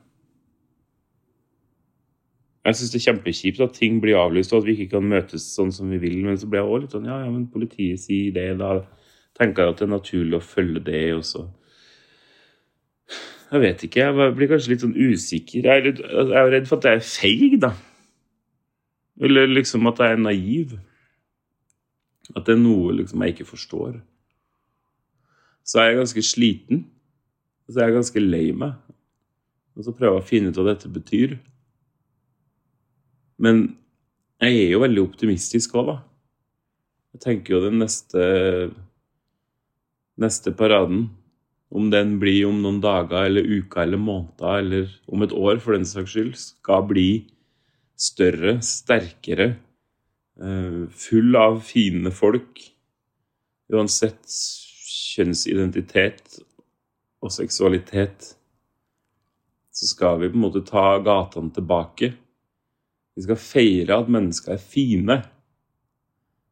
Jeg 2.67 2.75
syns 2.75 2.91
det 2.91 2.99
er 2.99 3.05
kjempekjipt 3.05 3.61
at 3.63 3.77
ting 3.77 4.01
blir 4.03 4.17
avlyst, 4.19 4.51
og 4.51 4.59
at 4.59 4.67
vi 4.67 4.73
ikke 4.75 4.97
kan 4.97 5.05
møtes 5.07 5.45
sånn 5.55 5.71
som 5.71 5.87
vi 5.93 6.01
vil. 6.01 6.17
Men 6.25 6.35
så 6.37 6.49
blir 6.49 6.59
jeg 6.59 6.67
også 6.67 6.81
litt 6.83 6.95
sånn 6.97 7.07
Ja, 7.07 7.21
ja, 7.23 7.29
men 7.31 7.45
politiet 7.53 8.01
sier 8.03 8.33
det. 8.35 8.49
Da 8.59 8.81
tenker 9.37 9.63
jeg 9.63 9.73
at 9.73 9.79
det 9.79 9.87
er 9.87 9.93
naturlig 9.93 10.37
å 10.37 10.43
følge 10.43 10.83
det, 10.89 11.05
og 11.15 11.23
så 11.29 11.45
Jeg 13.51 13.63
vet 13.63 13.83
ikke. 13.87 14.03
Jeg 14.03 14.33
blir 14.35 14.49
kanskje 14.51 14.73
litt 14.73 14.83
sånn 14.83 14.97
usikker. 14.97 15.63
Jeg 15.63 15.71
er, 15.71 15.85
litt, 15.85 16.01
jeg 16.03 16.39
er 16.41 16.51
redd 16.51 16.67
for 16.67 16.79
at 16.81 16.87
jeg 16.89 16.99
er 16.99 17.07
feig, 17.07 17.55
da. 17.63 17.71
Eller 19.23 19.47
liksom 19.49 19.87
at 19.89 20.01
jeg 20.03 20.15
er 20.15 20.21
naiv. 20.21 20.75
At 22.35 22.47
det 22.47 22.57
er 22.57 22.61
noe 22.61 22.95
liksom 22.97 23.23
jeg 23.23 23.35
ikke 23.35 23.47
forstår. 23.47 23.95
Så 25.67 25.79
er 25.79 25.91
jeg 25.91 26.01
ganske 26.01 26.25
sliten. 26.27 26.83
Og 27.67 27.73
så 27.73 27.81
er 27.81 27.89
jeg 27.89 27.97
ganske 27.99 28.23
lei 28.23 28.45
meg. 28.55 28.75
Og 29.77 29.85
så 29.85 29.93
prøver 29.95 30.17
jeg 30.17 30.25
å 30.25 30.27
finne 30.27 30.51
ut 30.51 30.59
hva 30.59 30.67
dette 30.71 30.91
betyr. 30.91 31.37
Men 33.39 33.63
jeg 34.41 34.59
er 34.65 34.71
jo 34.73 34.83
veldig 34.83 35.03
optimistisk 35.05 35.75
òg, 35.77 35.93
da. 35.93 35.97
Jeg 37.15 37.23
tenker 37.23 37.55
jo 37.55 37.63
den 37.63 37.79
neste 37.81 38.27
neste 40.17 40.51
paraden, 40.57 41.07
om 41.73 41.89
den 41.91 42.17
blir 42.21 42.47
om 42.47 42.61
noen 42.63 42.81
dager 42.83 43.27
eller 43.27 43.47
uker 43.47 43.83
eller 43.83 43.99
måneder 43.99 44.59
eller 44.61 44.91
om 45.11 45.23
et 45.25 45.35
år 45.35 45.59
for 45.63 45.75
den 45.75 45.87
saks 45.87 46.15
skyld, 46.15 46.35
skal 46.39 46.85
bli 46.87 47.09
større, 47.97 48.59
sterkere, 48.63 49.55
Eh, 50.41 50.89
full 50.89 51.35
av 51.35 51.59
fine 51.65 52.11
folk. 52.13 52.61
Uansett 53.73 54.29
kjønnsidentitet 55.15 56.37
og 57.23 57.33
seksualitet, 57.33 58.35
så 59.73 59.89
skal 59.89 60.21
vi 60.21 60.29
på 60.29 60.37
en 60.37 60.43
måte 60.43 60.61
ta 60.65 60.99
gatene 61.01 61.49
tilbake. 61.53 62.11
Vi 63.17 63.25
skal 63.25 63.41
feire 63.41 63.97
at 63.97 64.13
mennesker 64.13 64.53
er 64.53 64.61
fine, 64.61 65.17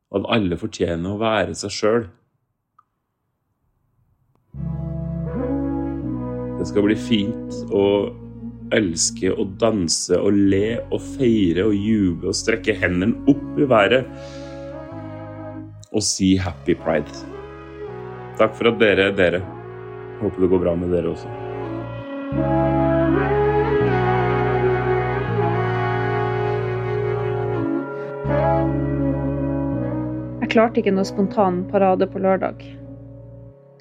og 0.10 0.24
at 0.24 0.30
alle 0.34 0.58
fortjener 0.58 1.14
å 1.14 1.22
være 1.22 1.54
seg 1.58 1.76
sjøl. 1.78 2.08
Det 6.66 6.72
skal 6.72 6.86
bli 6.88 6.96
fint 6.98 7.58
å 7.78 7.82
elske 8.74 9.30
og 9.30 9.52
danse 9.62 10.18
og 10.18 10.34
le 10.34 10.80
og 10.82 10.98
feire 11.14 11.62
og 11.70 11.76
juble 11.78 12.32
og 12.32 12.38
strekke 12.40 12.74
hendene 12.82 13.14
opp 13.30 13.60
i 13.62 13.68
været 13.70 14.08
og 15.94 16.02
si 16.02 16.32
happy 16.42 16.74
pride. 16.74 17.14
Takk 18.40 18.58
for 18.58 18.72
at 18.72 18.80
dere 18.82 19.12
er 19.12 19.14
dere. 19.14 19.42
Håper 20.24 20.42
det 20.42 20.50
går 20.56 20.64
bra 20.64 20.74
med 20.80 20.90
dere 20.96 21.12
også. 21.14 21.30
Jeg 30.42 30.50
klarte 30.56 30.82
ikke 30.82 30.96
noe 30.98 31.06
spontan 31.06 31.62
parade 31.70 32.10
på 32.10 32.24
lørdag. 32.26 32.66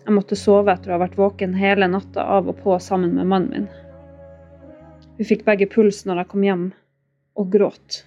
Jeg 0.04 0.12
måtte 0.12 0.36
sove 0.36 0.68
etter 0.68 0.92
å 0.92 0.98
ha 0.98 1.00
vært 1.00 1.16
våken 1.16 1.54
hele 1.56 1.86
natta 1.88 2.26
av 2.28 2.50
og 2.52 2.58
på 2.60 2.74
sammen 2.82 3.14
med 3.16 3.28
mannen 3.30 3.64
min. 3.64 3.68
Vi 5.16 5.24
fikk 5.24 5.46
begge 5.46 5.68
puls 5.72 6.02
når 6.04 6.20
jeg 6.20 6.30
kom 6.32 6.44
hjem, 6.44 6.66
og 7.40 7.48
gråt. 7.54 8.02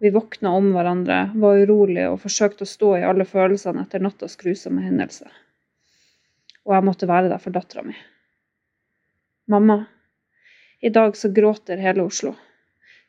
Vi 0.00 0.12
våkna 0.14 0.54
om 0.56 0.70
hverandre, 0.72 1.18
var 1.36 1.60
urolige 1.60 2.08
og 2.08 2.22
forsøkte 2.22 2.64
å 2.64 2.70
stå 2.70 2.94
i 2.96 3.04
alle 3.04 3.26
følelsene 3.28 3.84
etter 3.84 4.00
nattas 4.00 4.38
grusomme 4.40 4.80
hendelse. 4.80 5.28
Og 6.64 6.72
jeg 6.76 6.86
måtte 6.88 7.08
være 7.10 7.28
der 7.28 7.42
for 7.42 7.52
dattera 7.52 7.84
mi. 7.84 7.96
Mamma, 9.50 9.82
i 10.80 10.88
dag 10.88 11.16
så 11.20 11.28
gråter 11.36 11.82
hele 11.84 12.06
Oslo. 12.08 12.32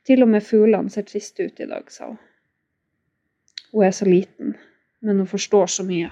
Til 0.04 0.26
og 0.26 0.34
med 0.34 0.43
fuglene 0.43 0.91
ser 0.91 1.08
triste 1.08 1.47
ut 1.47 1.63
i 1.63 1.69
dag, 1.69 1.88
sa 1.88 2.12
hun. 2.12 2.19
Hun 3.71 3.86
er 3.88 3.95
så 3.95 4.04
liten, 4.10 4.58
men 5.00 5.24
hun 5.24 5.30
forstår 5.32 5.71
så 5.71 5.86
mye. 5.88 6.10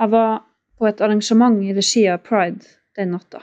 Jeg 0.00 0.12
var 0.14 0.46
på 0.80 0.88
et 0.88 1.00
arrangement 1.04 1.60
i 1.60 1.74
regi 1.76 2.06
av 2.08 2.22
Pride 2.24 2.64
den 2.96 3.10
natta. 3.12 3.42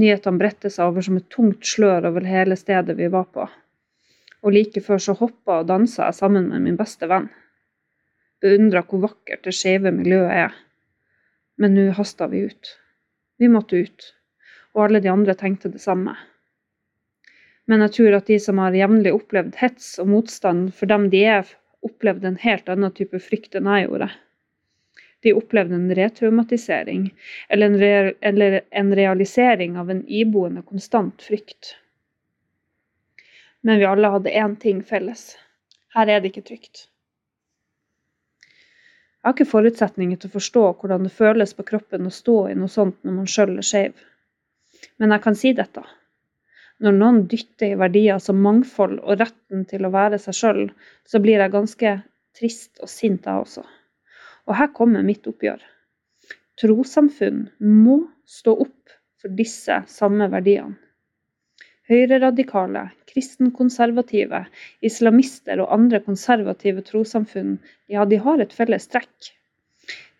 Nyhetene 0.00 0.40
bredte 0.40 0.70
seg 0.72 0.88
over 0.88 1.04
som 1.04 1.18
et 1.18 1.26
tungt 1.28 1.66
slør 1.68 2.06
over 2.08 2.24
hele 2.24 2.56
stedet 2.56 2.96
vi 2.96 3.10
var 3.12 3.26
på, 3.34 3.44
og 4.40 4.54
like 4.56 4.80
før 4.80 5.02
så 5.04 5.14
hoppa 5.18 5.58
og 5.60 5.68
dansa 5.68 6.06
jeg 6.06 6.16
sammen 6.16 6.46
med 6.48 6.64
min 6.64 6.78
beste 6.78 7.08
venn. 7.10 7.28
Beundra 8.40 8.80
hvor 8.88 9.02
vakkert 9.02 9.44
det 9.44 9.52
skeive 9.58 9.92
miljøet 9.92 10.32
er. 10.46 10.56
Men 11.60 11.76
nå 11.76 11.90
hasta 11.98 12.30
vi 12.32 12.46
ut. 12.48 12.72
Vi 13.36 13.52
måtte 13.52 13.82
ut, 13.84 14.06
og 14.72 14.86
alle 14.86 15.02
de 15.04 15.12
andre 15.12 15.36
tenkte 15.36 15.68
det 15.68 15.82
samme. 15.84 16.16
Men 17.68 17.84
jeg 17.84 17.96
tror 17.98 18.16
at 18.16 18.32
de 18.32 18.40
som 18.40 18.64
har 18.64 18.80
jevnlig 18.80 19.12
opplevd 19.12 19.60
hets 19.60 19.92
og 20.00 20.08
motstand 20.08 20.70
for 20.72 20.88
dem 20.88 21.10
de 21.12 21.20
er, 21.36 21.44
opplevde 21.84 22.32
en 22.32 22.40
helt 22.40 22.72
annen 22.72 22.96
type 22.96 23.20
frykt 23.20 23.60
enn 23.60 23.68
jeg 23.68 23.90
gjorde. 23.90 24.08
De 25.20 25.34
opplevde 25.36 25.76
en 25.76 25.94
retraumatisering, 25.94 27.10
eller 27.48 27.66
en, 27.66 27.78
re 27.80 28.12
eller 28.20 28.60
en 28.70 28.94
realisering 28.96 29.76
av 29.78 29.90
en 29.90 30.04
iboende 30.08 30.62
konstant 30.62 31.22
frykt. 31.22 31.74
Men 33.60 33.78
vi 33.78 33.84
alle 33.84 34.08
hadde 34.08 34.32
én 34.32 34.56
ting 34.56 34.80
felles. 34.84 35.34
Her 35.94 36.08
er 36.08 36.20
det 36.20 36.32
ikke 36.32 36.46
trygt. 36.48 36.86
Jeg 39.20 39.28
har 39.28 39.34
ikke 39.36 39.50
forutsetninger 39.50 40.16
til 40.16 40.30
å 40.30 40.38
forstå 40.38 40.60
hvordan 40.80 41.04
det 41.04 41.12
føles 41.12 41.52
på 41.52 41.66
kroppen 41.68 42.08
å 42.08 42.12
stå 42.14 42.36
i 42.48 42.54
noe 42.56 42.72
sånt 42.72 43.02
når 43.04 43.18
man 43.18 43.28
sjøl 43.28 43.58
er 43.58 43.66
skeiv. 43.68 44.06
Men 44.96 45.12
jeg 45.12 45.24
kan 45.26 45.36
si 45.36 45.52
dette. 45.58 45.82
Når 46.80 46.96
noen 46.96 47.18
dytter 47.28 47.74
i 47.74 47.80
verdier 47.82 48.22
som 48.24 48.40
mangfold 48.40 49.02
og 49.02 49.20
retten 49.20 49.66
til 49.68 49.84
å 49.84 49.92
være 49.92 50.16
seg 50.22 50.38
sjøl, 50.38 50.62
så 51.04 51.20
blir 51.20 51.42
jeg 51.42 51.52
ganske 51.52 51.92
trist 52.38 52.80
og 52.80 52.88
sint, 52.88 53.28
jeg 53.28 53.44
også. 53.44 53.66
Og 54.50 54.56
her 54.58 54.72
kommer 54.74 55.04
mitt 55.06 55.28
oppgjør. 55.30 55.62
Trossamfunn 56.58 57.44
må 57.62 58.00
stå 58.26 58.56
opp 58.66 58.96
for 59.22 59.32
disse 59.38 59.76
samme 59.88 60.26
verdiene. 60.32 60.74
Høyreradikale, 61.90 62.84
kristenkonservative, 63.10 64.44
islamister 64.86 65.62
og 65.62 65.72
andre 65.74 65.98
konservative 66.04 66.84
trossamfunn, 66.86 67.56
ja, 67.90 68.04
de 68.06 68.20
har 68.22 68.42
et 68.42 68.54
felles 68.54 68.86
trekk. 68.92 69.32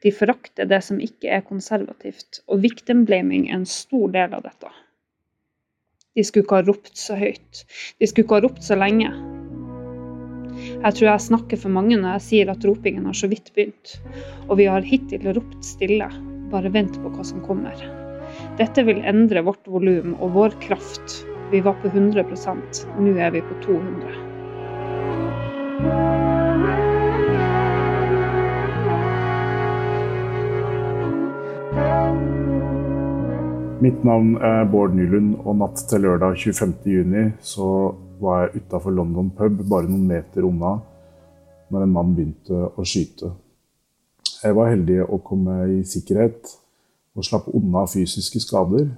De 0.02 0.10
forakter 0.10 0.66
det 0.66 0.80
som 0.82 0.98
ikke 1.02 1.30
er 1.30 1.46
konservativt, 1.46 2.42
og 2.50 2.64
victim-blaming 2.64 3.50
er 3.50 3.60
en 3.60 3.68
stor 3.70 4.10
del 4.16 4.34
av 4.34 4.46
dette. 4.48 4.72
De 6.18 6.26
skulle 6.26 6.48
ikke 6.48 6.58
ha 6.58 6.66
ropt 6.66 6.96
så 6.98 7.18
høyt. 7.20 7.62
De 8.02 8.10
skulle 8.10 8.26
ikke 8.26 8.40
ha 8.40 8.46
ropt 8.48 8.66
så 8.66 8.78
lenge. 8.78 9.12
Jeg 10.80 10.96
tror 10.96 11.10
jeg 11.10 11.20
snakker 11.20 11.58
for 11.60 11.68
mange 11.76 11.96
når 12.00 12.14
jeg 12.14 12.24
sier 12.24 12.50
at 12.52 12.62
ropingen 12.64 13.04
har 13.04 13.16
så 13.18 13.28
vidt 13.28 13.50
begynt. 13.52 13.98
Og 14.46 14.56
vi 14.56 14.64
har 14.64 14.80
hittil 14.80 15.26
ropt 15.36 15.60
stille. 15.60 16.08
Bare 16.48 16.72
vent 16.72 16.96
på 17.02 17.12
hva 17.12 17.26
som 17.26 17.42
kommer. 17.44 17.76
Dette 18.56 18.86
vil 18.88 19.02
endre 19.04 19.44
vårt 19.44 19.68
volum 19.68 20.14
og 20.16 20.32
vår 20.38 20.56
kraft. 20.64 21.20
Vi 21.52 21.60
var 21.60 21.76
på 21.82 21.92
100% 21.92 22.82
nå 22.96 23.12
er 23.12 23.36
vi 23.36 23.44
på 23.44 23.60
200. 23.68 24.30
Mitt 33.84 34.00
navn 34.04 34.36
er 34.40 34.64
Bård 34.68 34.96
Nylund, 34.96 35.34
og 35.44 35.60
natt 35.60 35.84
til 35.92 36.08
lørdag 36.08 36.40
25.6 36.40 37.36
så 37.44 37.68
var 38.20 38.44
jeg 38.44 38.62
utafor 38.62 38.94
London 38.94 39.30
pub, 39.36 39.62
bare 39.68 39.88
noen 39.88 40.06
meter 40.08 40.46
unna, 40.46 40.76
når 41.70 41.84
en 41.84 41.94
mann 41.94 42.14
begynte 42.16 42.66
å 42.76 42.84
skyte. 42.86 43.32
Jeg 44.40 44.56
var 44.56 44.72
heldig 44.72 45.02
å 45.04 45.20
komme 45.24 45.56
i 45.68 45.82
sikkerhet 45.86 46.56
og 47.16 47.26
slapp 47.26 47.48
unna 47.52 47.84
fysiske 47.90 48.40
skader. 48.42 48.88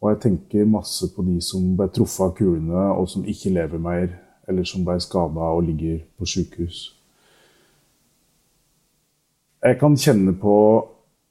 Og 0.00 0.10
jeg 0.12 0.20
tenker 0.24 0.68
masse 0.68 1.08
på 1.14 1.24
de 1.24 1.38
som 1.44 1.74
ble 1.78 1.88
truffet 1.92 2.26
av 2.26 2.34
kulene, 2.36 2.86
og 2.92 3.08
som 3.08 3.24
ikke 3.28 3.52
lever 3.54 3.80
mer, 3.80 4.08
eller 4.48 4.66
som 4.68 4.84
ble 4.84 4.98
skada 5.00 5.52
og 5.56 5.64
ligger 5.68 6.02
på 6.18 6.28
sykehus. 6.28 6.80
Jeg 9.64 9.78
kan 9.80 9.96
kjenne 9.96 10.34
på 10.36 10.56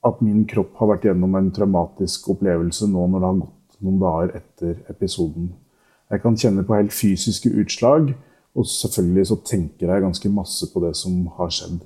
at 0.04 0.22
min 0.26 0.42
kropp 0.50 0.74
har 0.80 0.90
vært 0.96 1.06
gjennom 1.08 1.36
en 1.38 1.52
traumatisk 1.54 2.32
opplevelse 2.34 2.90
nå 2.90 3.06
når 3.12 3.22
det 3.22 3.28
har 3.30 3.42
gått 3.44 3.78
noen 3.86 4.00
dager 4.02 4.34
etter 4.40 4.80
episoden. 4.90 5.52
Jeg 6.14 6.22
kan 6.22 6.38
kjenne 6.38 6.62
på 6.66 6.76
helt 6.78 6.94
fysiske 6.94 7.50
utslag, 7.58 8.12
og 8.54 8.68
selvfølgelig 8.70 9.26
så 9.32 9.40
tenker 9.50 9.90
jeg 9.90 10.04
ganske 10.04 10.30
masse 10.30 10.68
på 10.70 10.84
det 10.84 10.94
som 11.00 11.24
har 11.40 11.50
skjedd. 11.54 11.80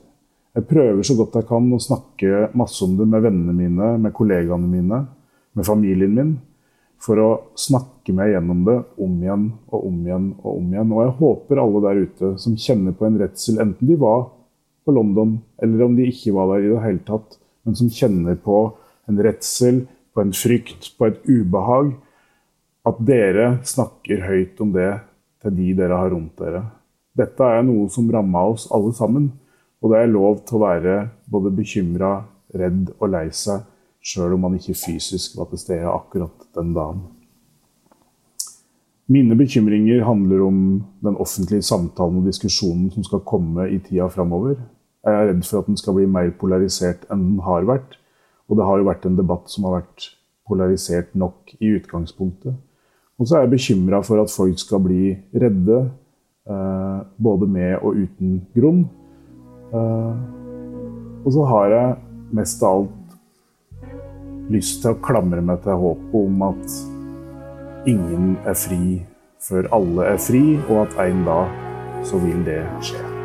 Jeg 0.58 0.66
prøver 0.68 1.06
så 1.06 1.16
godt 1.16 1.38
jeg 1.38 1.48
kan 1.48 1.70
å 1.72 1.80
snakke 1.80 2.48
masse 2.58 2.82
om 2.84 2.98
det 2.98 3.06
med 3.08 3.24
vennene 3.24 3.54
mine, 3.56 3.94
med 4.04 4.14
kollegaene 4.18 4.68
mine, 4.68 5.04
med 5.56 5.68
familien 5.68 6.16
min, 6.18 6.34
for 7.00 7.22
å 7.22 7.28
snakke 7.56 8.12
meg 8.18 8.34
gjennom 8.34 8.64
det 8.66 8.78
om 9.06 9.14
igjen 9.22 9.46
og 9.70 9.86
om 9.86 10.00
igjen 10.02 10.32
og 10.42 10.50
om 10.56 10.72
igjen. 10.74 10.96
Og 10.96 11.04
jeg 11.04 11.14
håper 11.20 11.62
alle 11.62 11.84
der 11.86 12.02
ute 12.08 12.32
som 12.42 12.58
kjenner 12.58 12.98
på 12.98 13.08
en 13.08 13.20
redsel, 13.22 13.62
enten 13.64 13.92
de 13.92 14.00
var 14.02 14.26
på 14.88 14.96
London 14.96 15.38
eller 15.64 15.86
om 15.86 15.96
de 15.96 16.10
ikke 16.10 16.34
var 16.36 16.56
der 16.56 16.66
i 16.66 16.74
det 16.74 16.82
hele 16.84 17.04
tatt, 17.08 17.38
men 17.64 17.78
som 17.78 17.94
kjenner 17.94 18.36
på 18.42 18.60
en 19.08 19.22
redsel, 19.24 19.86
på 20.16 20.24
en 20.26 20.34
frykt, 20.36 20.92
på 20.98 21.12
et 21.12 21.22
ubehag. 21.30 21.94
At 22.88 23.00
dere 23.04 23.58
snakker 23.68 24.24
høyt 24.30 24.60
om 24.64 24.72
det 24.72 24.92
til 25.44 25.56
de 25.58 25.74
dere 25.76 25.98
har 26.00 26.14
rundt 26.14 26.38
dere. 26.40 26.62
Dette 27.18 27.44
er 27.44 27.66
noe 27.66 27.90
som 27.92 28.08
ramma 28.14 28.46
oss 28.54 28.68
alle 28.72 28.94
sammen. 28.96 29.32
Og 29.82 29.92
det 29.92 30.00
er 30.00 30.10
lov 30.10 30.40
til 30.48 30.58
å 30.58 30.64
være 30.64 30.96
både 31.30 31.52
bekymra, 31.54 32.12
redd 32.58 32.94
og 32.98 33.12
lei 33.14 33.28
seg, 33.36 33.66
sjøl 34.02 34.38
om 34.38 34.48
man 34.48 34.56
ikke 34.58 34.78
fysisk 34.78 35.36
var 35.38 35.50
til 35.52 35.62
stede 35.62 35.92
akkurat 35.92 36.48
den 36.58 36.72
dagen. 36.78 37.04
Mine 39.12 39.38
bekymringer 39.40 40.02
handler 40.04 40.42
om 40.48 40.58
den 41.04 41.16
offentlige 41.16 41.64
samtalen 41.64 42.20
og 42.22 42.28
diskusjonen 42.28 42.90
som 42.92 43.06
skal 43.08 43.24
komme 43.28 43.70
i 43.72 43.78
tida 43.84 44.10
framover. 44.12 44.58
Jeg 45.06 45.16
er 45.16 45.30
redd 45.30 45.46
for 45.48 45.62
at 45.62 45.70
den 45.70 45.80
skal 45.80 45.96
bli 45.96 46.08
mer 46.12 46.34
polarisert 46.40 47.06
enn 47.14 47.24
den 47.24 47.44
har 47.46 47.68
vært. 47.70 48.00
Og 48.48 48.60
det 48.60 48.66
har 48.68 48.80
jo 48.80 48.88
vært 48.88 49.06
en 49.08 49.20
debatt 49.20 49.52
som 49.52 49.68
har 49.68 49.78
vært 49.82 50.10
polarisert 50.48 51.14
nok 51.16 51.54
i 51.60 51.76
utgangspunktet. 51.78 52.56
Og 53.18 53.28
så 53.28 53.38
er 53.38 53.46
jeg 53.46 53.54
bekymra 53.56 54.04
for 54.06 54.22
at 54.22 54.34
folk 54.34 54.60
skal 54.62 54.84
bli 54.84 55.16
redde, 55.34 55.80
eh, 56.50 57.00
både 57.18 57.48
med 57.50 57.80
og 57.82 57.98
uten 57.98 58.42
grunn. 58.56 58.86
Eh, 59.74 60.16
og 61.26 61.34
så 61.34 61.46
har 61.50 61.74
jeg 61.74 61.98
mest 62.32 62.64
av 62.64 62.84
alt 62.84 64.52
lyst 64.54 64.82
til 64.84 64.94
å 64.94 65.02
klamre 65.04 65.42
meg 65.42 65.64
til 65.66 65.82
håpet 65.82 66.16
om 66.16 66.48
at 66.48 66.80
ingen 67.90 68.38
er 68.46 68.56
fri 68.56 69.02
før 69.44 69.70
alle 69.76 70.14
er 70.14 70.18
fri, 70.18 70.58
og 70.70 70.88
at 70.88 70.98
en 71.10 71.24
dag 71.28 72.04
så 72.08 72.20
vil 72.24 72.44
det 72.48 72.64
skje. 72.82 73.17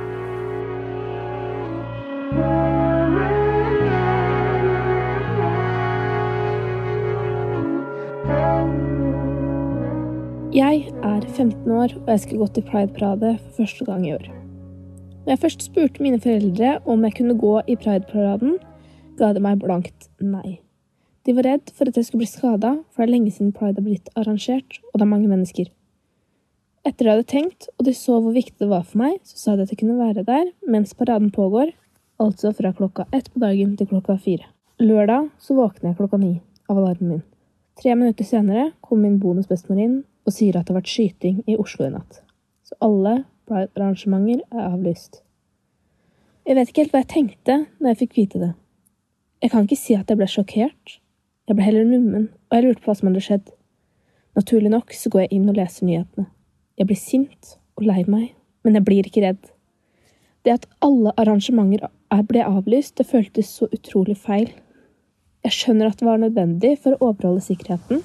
Jeg 10.52 10.82
er 11.00 11.22
15 11.24 11.64
år, 11.72 11.94
og 12.02 12.08
jeg 12.12 12.20
skal 12.20 12.40
gå 12.42 12.46
til 12.52 12.64
Pride-parade 12.68 13.28
for 13.40 13.62
første 13.62 13.86
gang 13.88 14.02
i 14.04 14.10
år. 14.12 14.26
Når 15.24 15.30
jeg 15.30 15.40
først 15.40 15.62
spurte 15.64 16.04
mine 16.04 16.20
foreldre 16.20 16.74
om 16.84 17.06
jeg 17.06 17.14
kunne 17.16 17.36
gå 17.40 17.52
i 17.72 17.76
Pride-paraden, 17.80 18.58
ga 19.16 19.30
de 19.32 19.40
meg 19.40 19.62
blankt 19.62 20.10
nei. 20.20 20.58
De 21.24 21.32
var 21.38 21.48
redd 21.48 21.72
for 21.72 21.88
at 21.88 21.96
jeg 21.96 22.04
skulle 22.04 22.26
bli 22.26 22.28
skada, 22.28 22.74
for 22.92 23.00
det 23.00 23.08
er 23.08 23.14
lenge 23.14 23.32
siden 23.32 23.56
pride 23.56 23.80
har 23.80 23.88
blitt 23.88 24.12
arrangert, 24.12 24.76
og 24.92 25.00
det 25.00 25.08
er 25.08 25.12
mange 25.14 25.32
mennesker. 25.32 25.72
Etter 26.84 27.08
jeg 27.08 27.16
hadde 27.16 27.28
tenkt, 27.32 27.70
og 27.78 27.88
de 27.88 27.96
så 27.96 28.20
hvor 28.20 28.36
viktig 28.36 28.60
det 28.60 28.70
var 28.74 28.84
for 28.84 29.06
meg, 29.06 29.16
så 29.24 29.40
sa 29.40 29.56
de 29.56 29.64
at 29.64 29.72
jeg 29.72 29.80
kunne 29.86 29.96
være 30.04 30.28
der 30.28 30.52
mens 30.68 30.92
paraden 30.92 31.32
pågår, 31.32 31.72
altså 32.20 32.52
fra 32.52 32.76
klokka 32.76 33.08
ett 33.08 33.32
på 33.32 33.40
dagen 33.40 33.72
til 33.80 33.88
klokka 33.88 34.20
fire. 34.20 34.52
Lørdag 34.84 35.32
så 35.40 35.56
våkner 35.56 35.94
jeg 35.94 36.02
klokka 36.04 36.20
ni 36.20 36.34
av 36.68 36.76
alarmen 36.76 37.16
min. 37.16 37.28
Tre 37.80 37.96
minutter 37.96 38.28
senere 38.28 38.74
kom 38.84 39.00
min 39.00 39.16
bonusbestemor 39.16 39.80
inn 39.80 40.02
og 40.26 40.34
sier 40.34 40.56
at 40.56 40.66
det 40.66 40.74
har 40.74 40.80
vært 40.80 40.92
skyting 40.92 41.42
i 41.50 41.58
Oslo 41.60 41.86
i 41.86 41.92
natt. 41.92 42.22
Så 42.66 42.78
alle 42.84 43.22
Pride-arrangementer 43.48 44.42
er 44.54 44.66
avlyst. 44.68 45.22
Jeg 46.46 46.58
vet 46.58 46.70
ikke 46.70 46.84
helt 46.84 46.94
hva 46.94 47.00
jeg 47.02 47.10
tenkte 47.12 47.56
når 47.78 47.92
jeg 47.92 48.00
fikk 48.02 48.18
vite 48.18 48.42
det. 48.42 48.52
Jeg 49.42 49.50
kan 49.50 49.66
ikke 49.66 49.78
si 49.78 49.96
at 49.98 50.10
jeg 50.10 50.18
ble 50.20 50.28
sjokkert. 50.30 50.98
Jeg 51.50 51.58
ble 51.58 51.66
heller 51.66 51.86
nummen, 51.86 52.28
og 52.50 52.56
jeg 52.56 52.64
lurte 52.64 52.84
på 52.84 52.90
hva 52.90 52.94
som 52.98 53.10
hadde 53.10 53.24
skjedd. 53.26 53.50
Naturlig 54.38 54.70
nok 54.72 54.94
så 54.94 55.10
går 55.12 55.24
jeg 55.24 55.32
inn 55.36 55.50
og 55.50 55.58
leser 55.58 55.88
nyhetene. 55.88 56.28
Jeg 56.78 56.88
blir 56.88 57.00
sint 57.00 57.56
og 57.76 57.84
lei 57.88 58.04
meg, 58.06 58.30
men 58.62 58.78
jeg 58.78 58.86
blir 58.86 59.10
ikke 59.10 59.24
redd. 59.26 59.50
Det 60.46 60.54
at 60.54 60.66
alle 60.82 61.12
arrangementer 61.18 61.90
ble 62.30 62.46
avlyst, 62.46 62.96
det 62.98 63.10
føltes 63.10 63.50
så 63.58 63.68
utrolig 63.74 64.16
feil. 64.22 64.48
Jeg 65.42 65.58
skjønner 65.58 65.90
at 65.90 65.98
det 66.00 66.08
var 66.08 66.22
nødvendig 66.22 66.76
for 66.82 66.94
å 66.94 67.10
overholde 67.10 67.44
sikkerheten, 67.44 68.02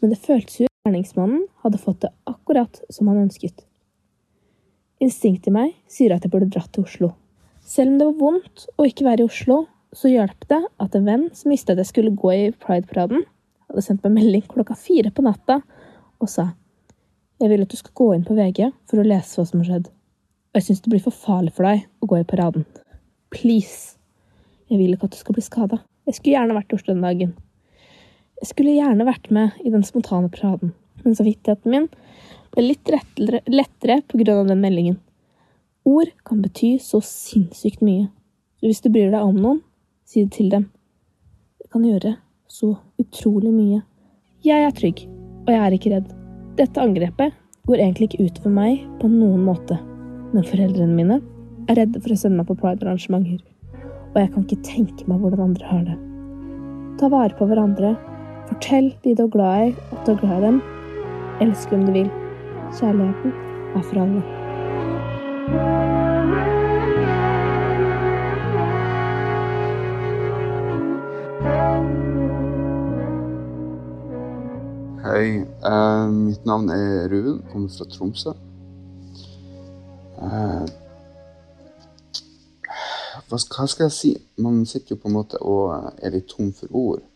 men 0.00 0.14
det 0.14 0.22
føltes 0.22 0.62
jo 0.62 0.69
gjerningsmannen 0.90 1.46
hadde 1.62 1.78
fått 1.78 2.02
det 2.02 2.10
akkurat 2.26 2.82
som 2.90 3.08
han 3.08 3.22
ønsket. 3.22 3.62
Instinktet 5.00 5.48
i 5.48 5.54
meg 5.54 5.74
sier 5.88 6.12
at 6.12 6.26
jeg 6.26 6.32
burde 6.32 6.50
dratt 6.50 6.72
til 6.74 6.84
Oslo. 6.84 7.12
Selv 7.64 7.94
om 7.94 7.98
det 8.00 8.08
var 8.08 8.18
vondt 8.18 8.66
å 8.76 8.86
ikke 8.88 9.06
være 9.06 9.24
i 9.24 9.30
Oslo, 9.30 9.62
så 9.96 10.10
hjalp 10.10 10.46
det 10.50 10.60
at 10.82 10.96
en 10.96 11.06
venn 11.06 11.28
som 11.34 11.54
visste 11.54 11.72
at 11.72 11.80
jeg 11.80 11.90
skulle 11.90 12.16
gå 12.18 12.32
i 12.34 12.50
Pride-paraden, 12.58 13.24
hadde 13.70 13.84
sendt 13.86 14.02
meg 14.04 14.18
melding 14.18 14.44
klokka 14.50 14.74
fire 14.74 15.12
på 15.14 15.22
natta 15.22 15.60
og 16.20 16.28
sa 16.30 16.50
jeg 17.40 17.48
vil 17.48 17.62
at 17.64 17.72
du 17.72 17.78
skal 17.78 17.96
gå 17.96 18.06
inn 18.12 18.24
på 18.26 18.34
VG 18.36 18.66
for 18.90 19.00
å 19.00 19.06
lese 19.06 19.38
hva 19.38 19.46
som 19.48 19.62
har 19.62 19.68
skjedd. 19.70 19.86
Og 20.50 20.58
jeg 20.58 20.66
syns 20.66 20.82
det 20.84 20.90
blir 20.92 21.00
for 21.00 21.16
farlig 21.16 21.54
for 21.56 21.64
deg 21.64 21.86
å 22.04 22.08
gå 22.10 22.18
i 22.20 22.26
paraden. 22.28 22.66
Please. 23.32 23.96
Jeg 24.68 24.76
vil 24.76 24.92
ikke 24.92 25.08
at 25.08 25.14
du 25.14 25.20
skal 25.22 25.38
bli 25.38 25.44
skada. 25.46 25.78
Jeg 26.04 26.18
skulle 26.18 26.34
gjerne 26.34 26.58
vært 26.58 26.74
i 26.74 26.76
Oslo 26.76 26.92
den 26.92 27.06
dagen. 27.06 27.32
Jeg 28.40 28.50
skulle 28.50 28.76
gjerne 28.76 29.06
vært 29.08 29.28
med 29.34 29.58
i 29.64 29.72
den 29.72 29.84
spontane 29.84 30.30
paraden, 30.32 30.72
men 31.04 31.16
samvittigheten 31.16 31.72
min 31.72 31.88
ble 32.54 32.64
litt 32.64 32.88
lettere, 32.90 33.42
lettere 33.50 34.00
av 34.34 34.48
den 34.48 34.62
meldingen. 34.62 34.96
Ord 35.88 36.10
kan 36.26 36.40
bety 36.44 36.74
så 36.82 37.02
sinnssykt 37.04 37.84
mye, 37.84 38.08
så 38.60 38.68
hvis 38.68 38.82
du 38.84 38.90
bryr 38.92 39.12
deg 39.12 39.20
om 39.20 39.36
noen, 39.36 39.60
si 40.08 40.24
det 40.24 40.34
til 40.36 40.50
dem. 40.52 40.66
Det 41.60 41.70
kan 41.72 41.84
gjøre 41.86 42.16
så 42.50 42.74
utrolig 43.00 43.52
mye. 43.54 43.84
Jeg 44.44 44.66
er 44.66 44.74
trygg, 44.74 45.04
og 45.46 45.54
jeg 45.54 45.60
er 45.60 45.76
ikke 45.76 45.94
redd. 45.94 46.10
Dette 46.58 46.82
angrepet 46.82 47.36
går 47.68 47.84
egentlig 47.84 48.10
ikke 48.10 48.26
ut 48.26 48.42
for 48.42 48.56
meg 48.56 48.82
på 49.00 49.08
noen 49.12 49.44
måte 49.46 49.78
men 50.32 50.46
foreldrene 50.46 50.94
mine 50.94 51.18
er 51.70 51.80
redde 51.80 52.00
for 52.02 52.14
å 52.14 52.18
sende 52.18 52.40
meg 52.40 52.48
på 52.50 52.58
pride-arrangementer, 52.60 53.40
og 54.12 54.16
jeg 54.18 54.30
kan 54.34 54.46
ikke 54.46 54.66
tenke 54.66 55.08
meg 55.10 55.22
hvordan 55.22 55.50
andre 55.50 55.70
har 55.70 55.82
det. 55.88 55.98
Ta 57.00 57.10
vare 57.12 57.36
på 57.36 57.46
hverandre. 57.48 57.94
Fortell 58.50 58.96
de 59.04 59.14
du 59.16 59.22
er 59.22 59.28
glad 59.28 59.68
i, 59.68 59.74
at 59.92 60.06
du 60.06 60.12
er 60.12 60.16
glad 60.20 60.38
i 60.38 60.46
dem. 60.46 60.62
Elsk 61.40 61.68
hvem 61.68 61.86
du 61.86 61.92
vil. 61.92 62.10
Kjærligheten 62.78 63.32
er 63.76 63.82
for 63.82 64.00
alle. 64.02 64.22
Hei, 75.04 75.28
uh, 75.70 76.10
mitt 76.10 76.46
navn 76.46 76.70
er 76.70 77.06
Ruven, 77.12 77.44
kommer 77.52 77.68
fra 77.68 77.86
Tromsø. 77.92 78.34
Uh, 80.18 80.66
hva, 83.28 83.38
skal 83.38 83.84
jeg 83.84 83.92
si? 83.92 84.12
Man 84.38 84.66
sitter 84.66 84.96
jo 84.96 85.00
på 85.04 85.08
en 85.08 85.18
måte 85.20 85.38
og 85.38 85.94
er 86.02 86.18
litt 86.18 86.26
tom 86.34 86.50
for 86.52 86.66
ord. 86.74 87.09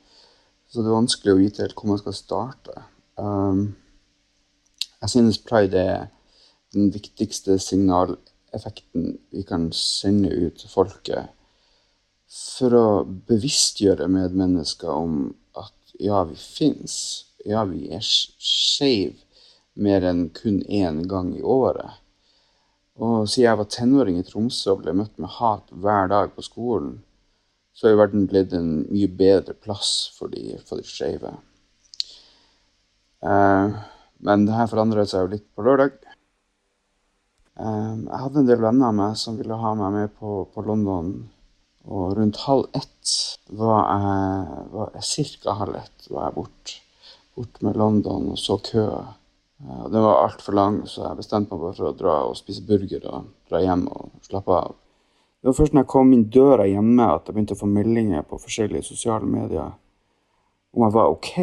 Så 0.74 0.82
det 0.82 0.90
er 0.90 0.96
vanskelig 0.96 1.30
å 1.30 1.38
vite 1.38 1.62
helt 1.62 1.76
hvor 1.78 1.92
man 1.92 1.98
skal 2.00 2.14
starte. 2.18 2.80
Um, 3.14 3.76
jeg 5.04 5.12
synes 5.12 5.36
pride 5.46 5.78
er 5.78 6.08
den 6.74 6.88
viktigste 6.90 7.60
signaleffekten 7.62 9.12
vi 9.30 9.44
kan 9.46 9.68
sende 9.70 10.32
ut 10.34 10.58
til 10.58 10.72
folket 10.72 11.30
for 12.26 12.74
å 12.74 12.88
bevisstgjøre 13.28 14.10
medmennesker 14.10 14.90
om 14.90 15.28
at 15.54 15.94
ja, 16.02 16.24
vi 16.26 16.34
fins. 16.42 16.96
Ja, 17.46 17.62
vi 17.70 17.92
er 17.94 18.02
skeive 18.02 19.22
mer 19.78 20.02
enn 20.10 20.26
kun 20.34 20.58
én 20.66 21.04
gang 21.06 21.36
i 21.38 21.46
året. 21.54 22.02
Og 22.98 23.28
siden 23.30 23.46
jeg 23.46 23.62
var 23.62 23.70
tenåring 23.78 24.18
i 24.18 24.26
Tromsø 24.26 24.74
og 24.74 24.82
ble 24.82 24.98
møtt 24.98 25.22
med 25.22 25.38
hat 25.38 25.70
hver 25.70 26.10
dag 26.10 26.34
på 26.34 26.42
skolen, 26.50 27.04
så 27.74 27.86
har 27.86 27.94
jo 27.94 28.00
verden 28.00 28.28
blitt 28.30 28.54
en 28.54 28.84
mye 28.86 29.10
bedre 29.10 29.56
plass 29.58 30.12
for 30.14 30.30
de, 30.30 30.54
for 30.66 30.78
de 30.78 30.86
skeive. 30.86 31.32
Uh, 33.24 33.74
men 34.24 34.46
det 34.46 34.54
her 34.54 34.70
forandret 34.70 35.10
seg 35.10 35.24
jo 35.24 35.32
litt 35.32 35.46
på 35.56 35.64
lørdag. 35.66 35.96
Uh, 37.58 37.98
jeg 38.06 38.20
hadde 38.22 38.42
en 38.42 38.50
del 38.50 38.62
venner 38.62 38.92
av 38.92 38.98
meg 39.00 39.18
som 39.18 39.38
ville 39.40 39.58
ha 39.58 39.74
meg 39.78 39.96
med 39.96 40.14
på, 40.20 40.44
på 40.54 40.64
London. 40.68 41.16
Og 41.84 42.14
rundt 42.16 42.40
halv 42.46 42.70
ett 42.78 43.16
var 43.52 43.82
jeg, 43.90 44.62
var 44.72 44.94
Cirka 45.04 45.58
halv 45.58 45.76
ett 45.82 46.08
var 46.08 46.28
jeg 46.28 46.36
bort, 46.38 46.76
bort 47.36 47.60
med 47.66 47.76
London 47.76 48.30
og 48.32 48.40
så 48.40 48.56
køa. 48.70 49.02
Og 49.64 49.90
den 49.92 50.04
var 50.04 50.22
altfor 50.22 50.56
lang, 50.56 50.80
så 50.88 51.08
jeg 51.08 51.18
bestemte 51.18 51.52
meg 51.52 51.66
bare 51.66 51.76
for 51.76 51.90
å 51.90 51.98
dra 51.98 52.16
og 52.28 52.38
spise 52.38 52.64
burger 52.66 53.04
og 53.10 53.28
dra 53.50 53.60
hjem 53.64 53.86
og 53.90 54.16
slappe 54.24 54.56
av. 54.62 54.78
Det 55.44 55.50
var 55.50 55.56
først 55.58 55.74
når 55.76 55.82
jeg 55.82 55.88
kom 55.92 56.12
inn 56.16 56.22
døra 56.32 56.64
hjemme 56.64 57.04
at 57.04 57.26
jeg 57.28 57.34
begynte 57.36 57.52
å 57.52 57.58
få 57.60 57.66
meldinger 57.68 58.22
på 58.24 58.38
forskjellige 58.40 58.86
sosiale 58.86 59.26
medier 59.28 59.74
om 60.72 60.86
jeg 60.86 60.94
var 60.94 61.10
OK. 61.12 61.34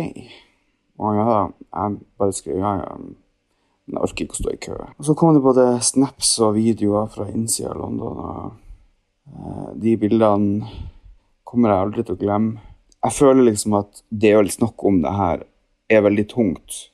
Og 0.97 1.19
ja, 1.19 1.35
jeg 1.69 1.99
bare 2.17 2.33
skrev 2.33 2.57
ja, 2.63 2.71
ja, 2.79 2.95
men 2.97 3.93
jeg 3.93 4.07
orker 4.07 4.25
ikke 4.25 4.39
å 4.39 4.41
stå 4.41 4.55
i 4.55 4.59
kø. 4.65 4.79
Og 4.97 5.05
så 5.05 5.15
kom 5.21 5.37
det 5.37 5.43
både 5.45 5.67
snaps 5.85 6.33
og 6.41 6.57
videoer 6.57 7.13
fra 7.13 7.29
innsida 7.29 7.75
av 7.75 7.77
London, 7.83 8.25
og 8.25 9.37
eh, 9.37 9.71
de 9.85 9.95
bildene 10.01 10.73
kommer 11.45 11.69
jeg 11.69 11.85
aldri 11.85 12.09
til 12.09 12.17
å 12.17 12.23
glemme. 12.25 12.67
Jeg 13.05 13.19
føler 13.21 13.51
liksom 13.51 13.79
at 13.83 14.05
det 14.09 14.33
å 14.33 14.45
snakke 14.57 14.89
om 14.89 15.01
det 15.05 15.15
her 15.21 15.49
er 15.93 16.07
veldig 16.09 16.29
tungt 16.33 16.85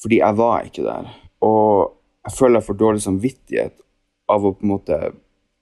fordi 0.00 0.24
jeg 0.24 0.40
var 0.40 0.64
ikke 0.64 0.88
der. 0.88 1.16
Og 1.44 1.98
jeg 2.24 2.40
føler 2.40 2.62
jeg 2.62 2.72
får 2.72 2.84
dårlig 2.88 3.02
samvittighet 3.04 3.82
av 4.32 4.46
å 4.48 4.56
på 4.56 4.64
en 4.64 4.78
måte 4.78 5.06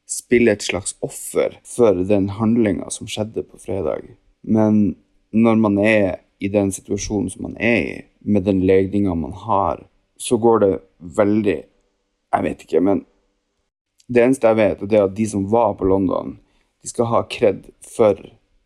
spille 0.09 0.55
et 0.55 0.65
slags 0.65 0.97
offer 1.05 1.59
for 1.69 2.01
den 2.09 2.31
handlinga 2.39 2.89
som 2.91 3.09
skjedde 3.11 3.45
på 3.45 3.61
fredag. 3.61 4.15
Men 4.43 4.97
når 5.31 5.61
man 5.61 5.79
er 5.83 6.23
i 6.41 6.49
den 6.49 6.73
situasjonen 6.73 7.29
som 7.33 7.45
man 7.49 7.57
er 7.61 7.79
i, 7.83 8.01
med 8.21 8.47
den 8.49 8.63
legninga 8.67 9.15
man 9.15 9.33
har, 9.33 9.85
så 10.19 10.37
går 10.37 10.65
det 10.65 10.75
veldig 10.99 11.61
Jeg 12.29 12.45
vet 12.45 12.63
ikke, 12.63 12.81
men 12.85 12.99
det 14.13 14.21
eneste 14.21 14.51
jeg 14.51 14.57
vet, 14.59 14.83
er 14.93 15.07
at 15.07 15.15
de 15.17 15.25
som 15.29 15.47
var 15.49 15.75
på 15.79 15.87
London, 15.89 16.35
de 16.83 16.91
skal 16.91 17.09
ha 17.09 17.23
kred 17.25 17.71
for 17.81 18.19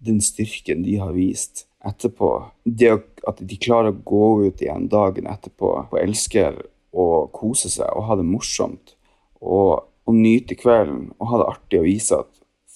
den 0.02 0.18
styrken 0.22 0.82
de 0.82 0.96
har 0.98 1.12
vist 1.14 1.68
etterpå. 1.86 2.30
Det 2.64 2.90
at 3.28 3.38
de 3.38 3.58
klarer 3.62 3.92
å 3.92 4.02
gå 4.02 4.48
ut 4.48 4.62
igjen 4.62 4.88
dagen 4.90 5.28
etterpå 5.30 5.70
og 5.84 5.98
elsker 6.00 6.58
å 6.90 7.06
kose 7.34 7.70
seg 7.70 7.86
og 7.94 8.08
ha 8.08 8.18
det 8.18 8.26
morsomt. 8.26 8.96
Og, 9.42 9.82
og 10.12 10.18
nyte 10.18 10.56
kvelden 10.60 11.10
og 11.18 11.32
ha 11.32 11.40
det 11.40 11.48
artig 11.54 11.80
og 11.80 11.88
vise 11.88 12.20
at 12.20 12.30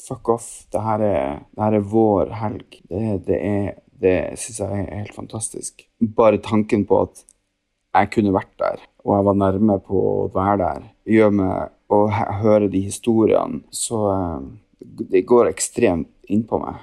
fuck 0.07 0.31
off, 0.33 0.49
det 0.73 0.83
her 0.83 1.03
er, 1.03 1.39
det 1.53 1.65
her 1.65 1.79
er 1.79 1.87
vår 1.93 2.35
helg. 2.41 2.81
Det, 2.89 3.05
det, 3.27 3.39
det 4.03 4.19
syns 4.41 4.61
jeg 4.63 4.83
er 4.83 5.01
helt 5.01 5.17
fantastisk. 5.17 5.87
Bare 6.17 6.43
tanken 6.43 6.85
på 6.89 7.05
at 7.09 7.25
jeg 7.97 8.13
kunne 8.13 8.35
vært 8.37 8.53
der, 8.61 8.83
og 9.07 9.17
jeg 9.17 9.27
var 9.31 9.41
nærme 9.41 9.79
på 9.83 10.03
å 10.11 10.27
være 10.35 10.59
der, 10.61 10.91
gjør 11.09 11.33
meg 11.39 11.73
å 11.93 12.03
høre 12.43 12.69
de 12.69 12.83
historiene, 12.85 13.63
så 13.73 14.03
eh, 14.13 14.51
det 15.15 15.25
går 15.27 15.49
ekstremt 15.49 16.13
innpå 16.29 16.59
meg 16.61 16.83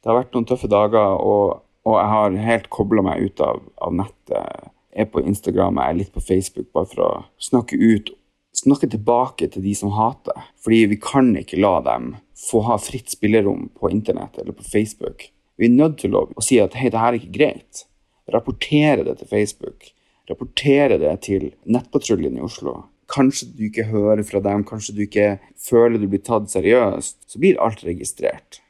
det 0.00 0.08
har 0.08 0.22
vært 0.22 0.36
noen 0.36 0.46
tøffe 0.48 0.68
dager, 0.70 1.16
og, 1.20 1.60
og 1.84 1.96
jeg 1.98 2.12
har 2.14 2.38
helt 2.46 2.70
kobla 2.72 3.04
meg 3.04 3.26
ut 3.26 3.42
av, 3.44 3.60
av, 3.84 3.96
nettet. 4.00 4.70
Jeg 4.90 5.06
er 5.06 5.10
på 5.12 5.22
Instagram, 5.22 5.78
jeg 5.78 5.92
er 5.92 5.98
litt 5.98 6.14
på 6.14 6.22
Facebook, 6.24 6.70
bare 6.74 6.88
for 6.90 7.04
å 7.04 7.10
snakke 7.40 7.76
ut 7.76 8.08
Snakke 8.56 8.88
tilbake 8.90 9.48
til 9.52 9.62
de 9.64 9.74
som 9.78 9.92
hater. 9.94 10.48
Fordi 10.64 10.84
vi 10.90 10.98
kan 11.00 11.32
ikke 11.38 11.60
la 11.60 11.78
dem 11.86 12.16
få 12.50 12.62
ha 12.66 12.78
fritt 12.80 13.12
spillerom 13.12 13.68
på 13.78 13.90
internett 13.92 14.38
eller 14.38 14.52
på 14.56 14.66
Facebook. 14.66 15.28
Vi 15.60 15.68
er 15.68 15.76
nødt 15.76 15.98
til 16.00 16.16
å, 16.16 16.26
si 16.40 16.58
at 16.60 16.74
hei, 16.80 16.88
det 16.92 17.00
her 17.00 17.12
er 17.12 17.20
ikke 17.20 17.36
greit. 17.36 17.84
Rapportere 18.32 19.04
det 19.04 19.18
til 19.20 19.28
Facebook. 19.28 19.90
Rapportere 20.30 20.96
det 21.02 21.12
til 21.26 21.50
Nettpatruljen 21.66 22.38
i 22.38 22.44
Oslo. 22.46 22.84
Kanskje 23.10 23.50
du 23.58 23.64
ikke 23.66 23.88
hører 23.90 24.22
fra 24.22 24.40
dem, 24.44 24.64
kanskje 24.64 24.94
du 24.96 25.02
ikke 25.04 25.28
føler 25.58 25.98
du 25.98 26.06
blir 26.08 26.22
tatt 26.24 26.48
seriøst. 26.52 27.16
Så 27.26 27.42
blir 27.42 27.60
alt 27.60 27.84
registrert. 27.84 28.62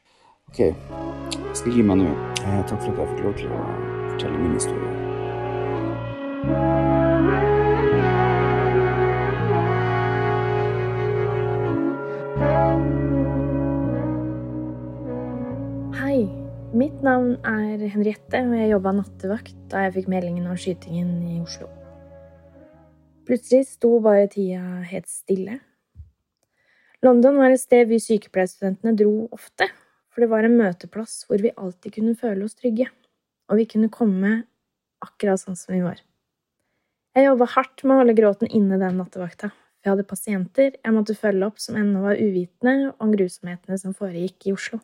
OK, 0.50 0.60
jeg 0.64 1.56
skal 1.60 1.76
gi 1.76 1.86
meg 1.86 2.00
nå. 2.02 2.10
Eh, 2.40 2.60
takk 2.66 2.80
for 2.82 2.90
at 2.90 2.98
jeg 3.04 3.10
fikk 3.14 3.24
lov 3.28 3.34
til 3.38 3.54
å 3.54 3.64
fortelle 4.10 4.36
min 4.40 4.56
historie. 4.58 4.88
Mitt 16.70 17.00
navn 17.02 17.32
er 17.42 17.80
Henriette, 17.90 18.38
og 18.46 18.52
jeg 18.54 18.68
jobba 18.70 18.92
nattevakt 18.94 19.56
da 19.72 19.80
jeg 19.88 19.94
fikk 19.96 20.10
meldingen 20.12 20.44
om 20.46 20.54
skytingen 20.54 21.08
i 21.26 21.40
Oslo. 21.42 21.66
Plutselig 23.26 23.72
sto 23.72 23.96
bare 24.04 24.28
tida 24.30 24.60
helt 24.86 25.08
stille. 25.10 25.56
London 27.02 27.40
var 27.42 27.50
et 27.50 27.62
sted 27.62 27.90
vi 27.90 27.98
sykepleierstudentene 27.98 28.94
dro 29.00 29.26
ofte, 29.34 29.66
for 30.14 30.22
det 30.22 30.28
var 30.30 30.46
en 30.46 30.54
møteplass 30.60 31.24
hvor 31.26 31.42
vi 31.42 31.50
alltid 31.56 31.96
kunne 31.96 32.14
føle 32.20 32.46
oss 32.46 32.54
trygge, 32.54 32.86
og 33.50 33.58
vi 33.58 33.66
kunne 33.72 33.90
komme 33.90 34.30
akkurat 35.02 35.42
sånn 35.42 35.58
som 35.58 35.74
vi 35.74 35.82
var. 35.82 35.98
Jeg 37.18 37.26
jobba 37.26 37.50
hardt 37.56 37.82
med 37.82 37.96
å 37.96 38.04
holde 38.04 38.14
gråten 38.20 38.52
inne 38.60 38.78
den 38.78 39.02
nattevakta. 39.02 39.50
Vi 39.82 39.90
hadde 39.90 40.06
pasienter 40.06 40.76
jeg 40.76 40.94
måtte 40.94 41.18
følge 41.18 41.50
opp 41.50 41.58
som 41.58 41.82
ennå 41.82 42.04
var 42.04 42.22
uvitende 42.22 42.92
om 43.02 43.10
grusomhetene 43.10 43.80
som 43.80 43.96
foregikk 43.96 44.46
i 44.46 44.54
Oslo. 44.54 44.78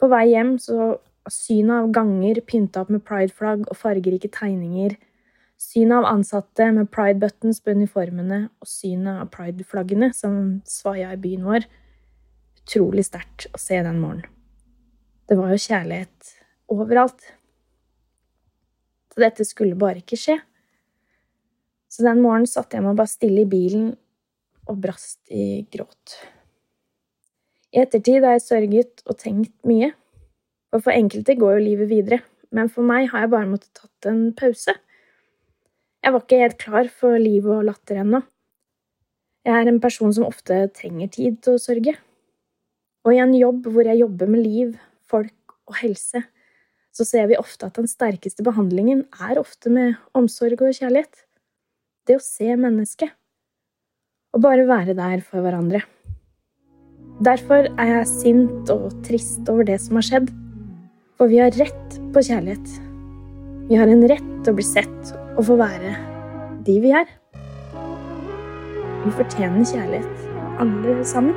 På 0.00 0.08
vei 0.08 0.30
hjem 0.30 0.54
så 0.60 0.94
synet 1.30 1.76
av 1.76 1.90
ganger 1.92 2.40
pynta 2.48 2.82
opp 2.82 2.90
med 2.92 3.04
prideflagg 3.04 3.66
og 3.68 3.76
fargerike 3.76 4.30
tegninger, 4.32 4.96
synet 5.60 5.98
av 5.98 6.08
ansatte 6.08 6.70
med 6.72 6.88
pride 6.92 7.20
buttons 7.20 7.60
på 7.60 7.74
uniformene 7.76 8.46
og 8.48 8.68
synet 8.68 9.26
av 9.26 9.28
prideflaggene 9.34 10.10
som 10.16 10.38
svaia 10.64 11.12
i 11.12 11.20
byen 11.20 11.44
vår, 11.44 11.68
utrolig 12.62 13.04
sterkt 13.10 13.50
å 13.52 13.60
se 13.60 13.82
den 13.84 14.00
morgenen. 14.00 14.30
Det 15.28 15.36
var 15.38 15.52
jo 15.52 15.60
kjærlighet 15.62 16.32
overalt. 16.72 17.20
Så 19.12 19.22
dette 19.22 19.44
skulle 19.46 19.78
bare 19.78 20.00
ikke 20.00 20.18
skje. 20.18 20.40
Så 21.90 22.02
den 22.06 22.22
morgenen 22.22 22.50
satte 22.50 22.78
jeg 22.78 22.86
meg 22.86 22.98
bare 22.98 23.10
stille 23.10 23.44
i 23.44 23.50
bilen 23.50 23.92
og 24.70 24.80
brast 24.82 25.20
i 25.30 25.66
gråt. 25.70 26.16
I 27.70 27.84
ettertid 27.84 28.24
har 28.26 28.36
jeg 28.36 28.46
sørget 28.46 29.02
og 29.06 29.18
tenkt 29.20 29.54
mye. 29.68 29.92
Og 30.74 30.84
for 30.84 30.94
enkelte 30.94 31.36
går 31.38 31.56
jo 31.56 31.64
livet 31.64 31.90
videre, 31.90 32.20
men 32.54 32.70
for 32.70 32.86
meg 32.86 33.08
har 33.12 33.24
jeg 33.24 33.32
bare 33.32 33.50
måttet 33.50 33.72
tatt 33.78 34.10
en 34.10 34.30
pause. 34.38 34.74
Jeg 36.00 36.14
var 36.14 36.24
ikke 36.24 36.42
helt 36.42 36.60
klar 36.62 36.90
for 37.00 37.18
liv 37.20 37.46
og 37.50 37.66
latter 37.68 38.00
ennå. 38.02 38.22
Jeg 39.46 39.56
er 39.56 39.70
en 39.70 39.80
person 39.82 40.12
som 40.12 40.26
ofte 40.26 40.56
trenger 40.76 41.10
tid 41.14 41.38
til 41.44 41.56
å 41.56 41.62
sørge. 41.62 41.94
Og 43.06 43.14
i 43.14 43.22
en 43.22 43.32
jobb 43.36 43.70
hvor 43.72 43.86
jeg 43.88 44.02
jobber 44.02 44.30
med 44.30 44.44
liv, 44.44 44.74
folk 45.08 45.56
og 45.70 45.78
helse, 45.80 46.22
så 46.90 47.06
ser 47.06 47.30
vi 47.30 47.38
ofte 47.38 47.68
at 47.68 47.78
den 47.78 47.88
sterkeste 47.88 48.44
behandlingen 48.46 49.06
er 49.22 49.40
ofte 49.40 49.70
med 49.72 49.94
omsorg 50.16 50.60
og 50.60 50.74
kjærlighet 50.74 51.24
det 52.08 52.18
å 52.18 52.24
se 52.24 52.50
mennesket. 52.58 53.14
Og 54.34 54.42
bare 54.42 54.66
være 54.68 54.96
der 54.98 55.22
for 55.26 55.42
hverandre. 55.44 55.82
Derfor 57.20 57.66
er 57.76 57.90
jeg 57.90 58.06
sint 58.08 58.70
og 58.72 58.94
trist 59.04 59.48
over 59.52 59.66
det 59.68 59.76
som 59.82 59.98
har 59.98 60.06
skjedd. 60.06 60.30
For 61.20 61.28
vi 61.28 61.42
har 61.42 61.52
rett 61.60 61.98
på 62.14 62.22
kjærlighet. 62.24 62.70
Vi 63.68 63.76
har 63.76 63.92
en 63.92 64.06
rett 64.08 64.30
til 64.40 64.54
å 64.54 64.56
bli 64.56 64.64
sett 64.64 65.12
og 65.34 65.44
få 65.50 65.58
være 65.60 65.92
de 66.64 66.78
vi 66.80 66.94
er. 66.96 67.12
Vi 69.04 69.12
fortjener 69.20 69.68
kjærlighet, 69.68 70.26
alle 70.64 70.96
sammen. 71.04 71.36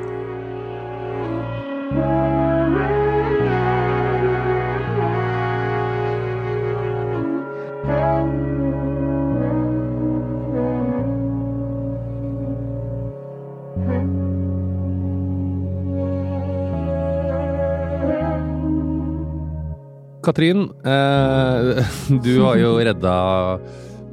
Katrin, 20.24 20.68
eh, 20.88 21.84
du 22.24 22.32
har 22.40 22.56
jo 22.60 22.76
redda 22.80 23.16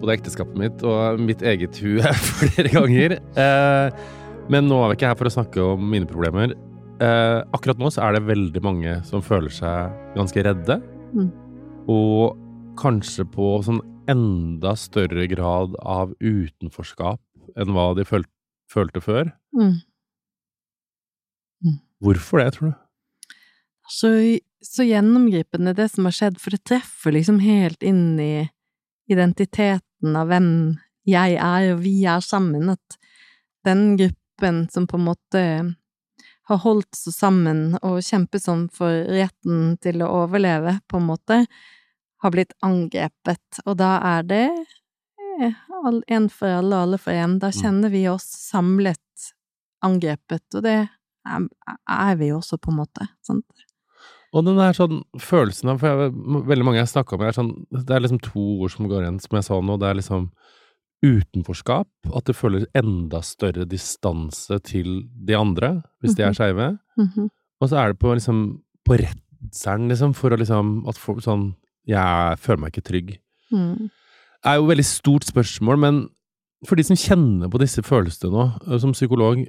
både 0.01 0.17
ekteskapet 0.17 0.57
mitt 0.59 0.83
og 0.87 1.21
mitt 1.21 1.43
eget 1.45 1.77
hue 1.81 2.01
flere 2.31 2.73
ganger. 2.73 3.15
Eh, 3.39 4.01
men 4.51 4.67
nå 4.67 4.81
er 4.81 4.91
vi 4.91 4.99
ikke 4.99 5.11
her 5.11 5.19
for 5.19 5.29
å 5.29 5.33
snakke 5.37 5.63
om 5.63 5.85
mine 5.93 6.09
problemer. 6.09 6.55
Eh, 7.01 7.39
akkurat 7.55 7.79
nå 7.79 7.89
så 7.93 8.03
er 8.05 8.17
det 8.17 8.27
veldig 8.27 8.63
mange 8.65 8.97
som 9.07 9.23
føler 9.23 9.53
seg 9.53 9.95
ganske 10.17 10.43
redde. 10.45 10.81
Mm. 11.15 11.31
Og 11.91 12.37
kanskje 12.81 13.25
på 13.31 13.53
sånn 13.65 13.81
enda 14.11 14.75
større 14.79 15.27
grad 15.31 15.77
av 15.79 16.11
utenforskap 16.19 17.21
enn 17.59 17.75
hva 17.75 17.91
de 17.95 18.05
føl 18.07 18.25
følte 18.71 19.01
før. 19.03 19.31
Mm. 19.51 19.73
Mm. 21.65 21.79
Hvorfor 22.03 22.39
det, 22.39 22.53
tror 22.55 22.71
du? 22.71 23.35
Så 23.91 24.11
så 24.61 24.85
gjennomgripende, 24.85 25.73
det 25.73 25.89
som 25.89 26.07
har 26.07 26.15
skjedd, 26.15 26.39
for 26.41 26.53
det 26.53 26.63
treffer 26.67 27.15
liksom 27.15 27.39
helt 27.41 27.83
inn 27.83 28.19
i 28.21 28.47
identiteten 29.11 30.15
av 30.15 30.29
hvem 30.29 30.49
jeg 31.09 31.37
er, 31.37 31.71
og 31.73 31.81
vi 31.83 31.95
er 32.05 32.21
sammen, 32.23 32.69
at 32.73 32.97
den 33.65 33.95
gruppen 33.99 34.65
som 34.71 34.87
på 34.89 34.99
en 34.99 35.07
måte 35.09 35.43
har 36.49 36.59
holdt 36.63 36.97
seg 36.97 37.15
sammen 37.15 37.63
og 37.81 38.01
kjempet 38.05 38.43
sånn 38.43 38.67
for 38.73 39.05
retten 39.09 39.75
til 39.81 40.03
å 40.05 40.11
overleve, 40.23 40.77
på 40.89 41.01
en 41.01 41.09
måte, 41.09 41.41
har 42.21 42.33
blitt 42.33 42.53
angrepet, 42.61 43.63
og 43.65 43.79
da 43.81 43.95
er 44.17 44.25
det 44.29 44.45
en 46.07 46.29
for 46.29 46.47
alle, 46.47 46.77
alle 46.77 46.97
for 47.01 47.15
en. 47.15 47.39
Da 47.41 47.49
mm. 47.49 47.57
kjenner 47.57 47.89
vi 47.89 48.03
oss 48.09 48.27
samlet 48.51 49.31
angrepet, 49.81 50.45
og 50.53 50.65
det 50.65 50.77
er, 50.85 52.15
vi 52.19 52.29
jo 52.29 52.39
også, 52.41 52.59
på 52.61 52.71
en 52.71 52.81
måte. 52.83 53.07
Sant? 53.25 53.65
Og 54.31 54.45
den 54.47 54.59
der 54.59 54.75
sånn 54.75 55.01
følelsen 55.19 55.73
av 55.73 55.81
For 55.81 55.91
jeg, 55.91 56.11
veldig 56.47 56.63
mange 56.63 56.79
jeg 56.79 56.91
snakka 56.93 57.17
med, 57.19 57.27
er 57.27 57.35
sånn 57.35 57.51
Det 57.67 57.95
er 57.95 58.03
liksom 58.03 58.21
to 58.23 58.43
ord 58.63 58.71
som 58.71 58.87
går 58.87 59.03
igjen, 59.03 59.19
som 59.23 59.37
jeg 59.37 59.47
sa 59.47 59.59
nå. 59.59 59.77
Det 59.81 59.89
er 59.89 59.99
liksom 59.99 60.29
utenforskap. 61.01 61.89
At 62.15 62.29
du 62.29 62.33
føler 62.37 62.67
enda 62.77 63.23
større 63.25 63.65
distanse 63.67 64.59
til 64.67 65.01
de 65.11 65.35
andre, 65.35 65.81
hvis 66.01 66.15
de 66.15 66.23
er 66.23 66.31
mhm. 66.31 66.37
skeive. 66.37 66.67
Mm 66.97 67.07
-hmm. 67.07 67.29
Og 67.61 67.69
så 67.69 67.77
er 67.77 67.87
det 67.87 67.99
på 67.99 68.13
liksom 68.13 68.61
På 68.85 68.97
redselen, 68.97 69.89
liksom, 69.89 70.13
for 70.13 70.29
å 70.29 70.37
liksom 70.37 70.87
At 70.87 70.97
folk 70.97 71.21
sånn 71.21 71.55
Jeg 71.87 72.39
føler 72.39 72.59
meg 72.59 72.71
ikke 72.71 72.89
trygg. 72.89 73.19
Mm. 73.51 73.89
Det 74.41 74.49
er 74.49 74.55
jo 74.55 74.63
et 74.63 74.69
veldig 74.69 74.85
stort 74.85 75.23
spørsmål, 75.25 75.77
men 75.77 76.09
for 76.67 76.75
de 76.75 76.83
som 76.83 76.95
kjenner 76.95 77.49
på 77.49 77.57
disse 77.57 77.81
følelsene 77.81 78.31
nå, 78.31 78.79
som 78.79 78.91
psykolog, 78.91 79.45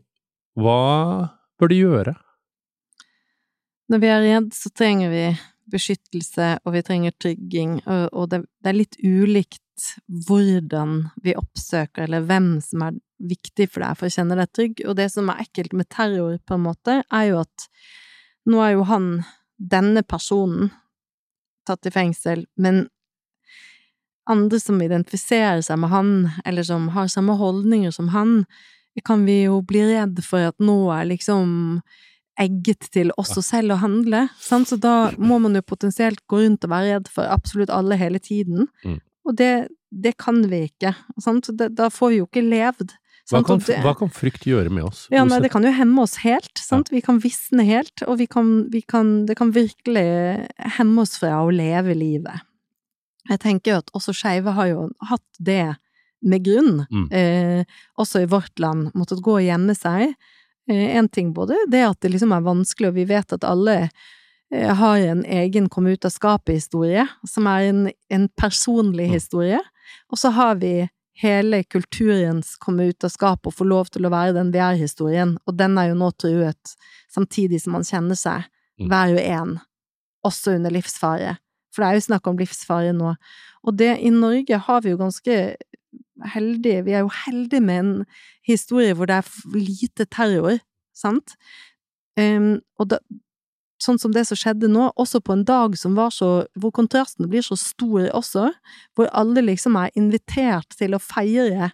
hva 0.57 1.29
bør 1.61 1.69
de 1.69 1.79
gjøre? 1.81 2.15
Når 3.93 4.01
vi 4.01 4.09
er 4.09 4.23
redd, 4.25 4.55
så 4.57 4.71
trenger 4.73 5.11
vi 5.13 5.25
beskyttelse, 5.73 6.47
og 6.65 6.73
vi 6.73 6.81
trenger 6.87 7.13
trygging, 7.21 7.75
og, 7.85 8.31
det, 8.33 8.39
det, 8.65 8.71
er 8.71 8.79
litt 8.79 8.97
ulikt 9.05 9.83
hvordan 10.29 11.11
vi 11.21 11.35
oppsøker, 11.37 12.07
eller 12.07 12.25
hvem 12.25 12.55
som 12.65 12.87
er 12.87 12.97
viktig 13.21 13.67
for 13.69 13.85
deg 13.85 13.99
for 14.01 14.09
å 14.09 14.15
kjenne 14.15 14.39
deg 14.39 14.53
trygg. 14.57 14.81
Og 14.89 14.97
det 14.97 15.11
som 15.13 15.29
er 15.29 15.43
ekkelt 15.45 15.77
med 15.77 15.91
terror, 15.93 16.39
på 16.41 16.57
en 16.57 16.65
måte, 16.65 16.95
er 17.05 17.27
jo 17.29 17.43
at 17.43 17.67
nå 18.49 18.63
er 18.65 18.73
jo 18.79 18.87
han, 18.89 19.11
denne 19.61 20.01
personen, 20.09 20.71
tatt 21.69 21.85
i 21.85 21.93
fengsel, 21.93 22.47
men 22.57 22.87
andre 24.33 24.61
som 24.63 24.81
identifiserer 24.81 25.61
seg 25.67 25.83
med 25.83 25.93
han, 25.93 26.15
eller 26.49 26.65
som 26.65 26.89
har 26.97 27.13
samme 27.13 27.37
holdninger 27.37 27.93
som 27.93 28.09
han, 28.17 28.41
kan 29.05 29.29
vi 29.29 29.43
jo 29.43 29.61
bli 29.69 29.85
redd 29.91 30.25
for 30.25 30.49
at 30.49 30.57
nå 30.65 30.79
er 30.97 31.13
liksom 31.13 31.85
egget 32.41 32.89
til 32.95 33.13
oss 33.21 33.35
selv 33.45 33.75
å 33.75 33.81
handle, 33.83 34.27
sant? 34.41 34.71
så 34.71 34.79
da 34.81 35.13
må 35.19 35.39
man 35.43 35.59
jo 35.59 35.63
potensielt 35.67 36.23
gå 36.31 36.41
rundt 36.45 36.65
og 36.65 36.73
være 36.73 36.97
redd 36.97 37.11
for 37.13 37.29
absolutt 37.29 37.73
alle 37.73 37.99
hele 38.01 38.21
tiden. 38.23 38.69
Mm. 38.87 38.99
Og 39.29 39.37
det, 39.39 39.53
det, 39.91 40.17
kan 40.21 40.41
vi 40.51 40.67
ikke, 40.71 40.95
sant? 41.23 41.51
Da, 41.59 41.69
da 41.69 41.91
får 41.93 42.15
vi 42.15 42.21
jo 42.23 42.29
ikke 42.31 42.45
levd. 42.47 42.97
Hva 43.31 43.43
kan, 43.47 43.61
hva 43.85 43.93
kan, 43.97 44.11
frykt 44.11 44.49
gjøre 44.49 44.73
med 44.73 44.89
oss? 44.89 45.05
Ja, 45.13 45.23
nei, 45.25 45.39
Det 45.45 45.53
kan 45.53 45.65
jo 45.65 45.71
hemme 45.73 46.03
oss 46.03 46.19
helt. 46.25 46.59
sant? 46.59 46.91
Vi 46.91 47.01
kan 47.05 47.21
visne 47.23 47.65
helt, 47.69 48.03
og 48.09 48.19
vi 48.19 48.27
kan, 48.27 48.51
vi 48.73 48.83
kan, 48.83 49.23
det 49.29 49.37
kan 49.39 49.53
virkelig 49.55 50.09
hemme 50.79 51.05
oss 51.05 51.15
fra 51.21 51.39
å 51.45 51.53
leve 51.55 51.95
livet. 51.95 52.43
Jeg 53.31 53.39
tenker 53.45 53.71
jo 53.71 53.81
at 53.85 53.93
også 53.95 54.15
skeive 54.17 54.57
har 54.57 54.73
jo 54.73 54.89
hatt 55.07 55.29
det 55.39 55.77
med 56.23 56.45
grunn, 56.47 56.85
mm. 56.91 57.07
eh, 57.15 57.79
også 57.99 58.23
i 58.23 58.31
vårt 58.31 58.59
land, 58.63 58.91
måttet 58.99 59.23
gå 59.23 59.39
og 59.39 59.47
gjemme 59.47 59.75
seg. 59.79 60.15
Eh, 60.71 60.97
en 60.97 61.09
ting 61.09 61.33
både 61.33 61.57
det 61.69 61.83
at 61.87 62.01
det 62.01 62.13
liksom 62.15 62.33
er 62.33 62.47
vanskelig, 62.47 62.93
og 62.93 62.99
vi 62.99 63.07
vet 63.11 63.35
at 63.35 63.45
alle 63.47 63.77
eh, 63.83 64.73
har 64.79 64.99
en 64.99 65.25
egen 65.25 65.69
kom 65.69 65.87
ut 65.87 66.05
av 66.05 66.15
skapet-historie, 66.15 67.07
som 67.29 67.49
er 67.51 67.71
en, 67.71 67.85
en 68.09 68.29
personlig 68.39 69.11
historie, 69.13 69.61
og 70.13 70.21
så 70.21 70.33
har 70.37 70.61
vi 70.63 70.89
hele 71.23 71.63
kulturens 71.65 72.57
komme 72.63 72.89
ut 72.91 73.05
av 73.05 73.13
skapet 73.13 73.51
og 73.51 73.59
få 73.59 73.67
lov 73.69 73.91
til 73.93 74.07
å 74.07 74.13
være 74.13 74.37
den 74.39 74.53
vi 74.55 74.63
er-historien, 74.63 75.37
og 75.47 75.59
den 75.59 75.77
er 75.79 75.91
jo 75.91 75.99
nå 75.99 76.11
truet, 76.17 76.77
samtidig 77.13 77.61
som 77.63 77.77
man 77.77 77.87
kjenner 77.87 78.19
seg, 78.19 78.47
mm. 78.81 78.89
hver 78.89 79.17
og 79.17 79.23
en, 79.23 79.57
også 80.27 80.57
under 80.57 80.73
livsfare. 80.73 81.37
For 81.73 81.83
det 81.83 81.89
er 81.89 81.99
jo 81.99 82.07
snakk 82.07 82.29
om 82.29 82.39
livsfare 82.41 82.93
nå. 82.97 83.15
Og 83.67 83.77
det, 83.79 83.95
i 84.05 84.11
Norge 84.13 84.59
har 84.67 84.83
vi 84.85 84.93
jo 84.93 85.01
ganske 85.01 85.37
heldige, 86.35 86.85
vi 86.87 86.95
er 86.97 87.05
jo 87.05 87.13
heldige 87.27 87.65
med 87.65 87.81
en 87.81 87.93
historie 88.47 88.95
hvor 88.95 89.11
det 89.11 89.21
er 89.21 89.57
lite 89.57 90.07
terror, 90.07 90.59
sant? 90.97 91.37
Um, 92.19 92.61
og 92.79 92.91
da 92.93 92.99
sånn 93.83 93.99
som 93.99 94.13
det 94.15 94.25
som 94.29 94.39
skjedde 94.39 94.71
nå, 94.71 94.91
også 95.01 95.21
på 95.25 95.35
en 95.35 95.45
dag 95.49 95.75
som 95.81 95.97
var 95.99 96.13
så 96.15 96.45
Hvor 96.55 96.71
kontrasten 96.77 97.27
blir 97.31 97.43
så 97.43 97.57
stor 97.59 98.11
også, 98.15 98.51
hvor 98.95 99.09
alle 99.17 99.43
liksom 99.43 99.77
er 99.81 99.95
invitert 99.99 100.77
til 100.79 100.95
å 100.95 101.03
feire 101.03 101.73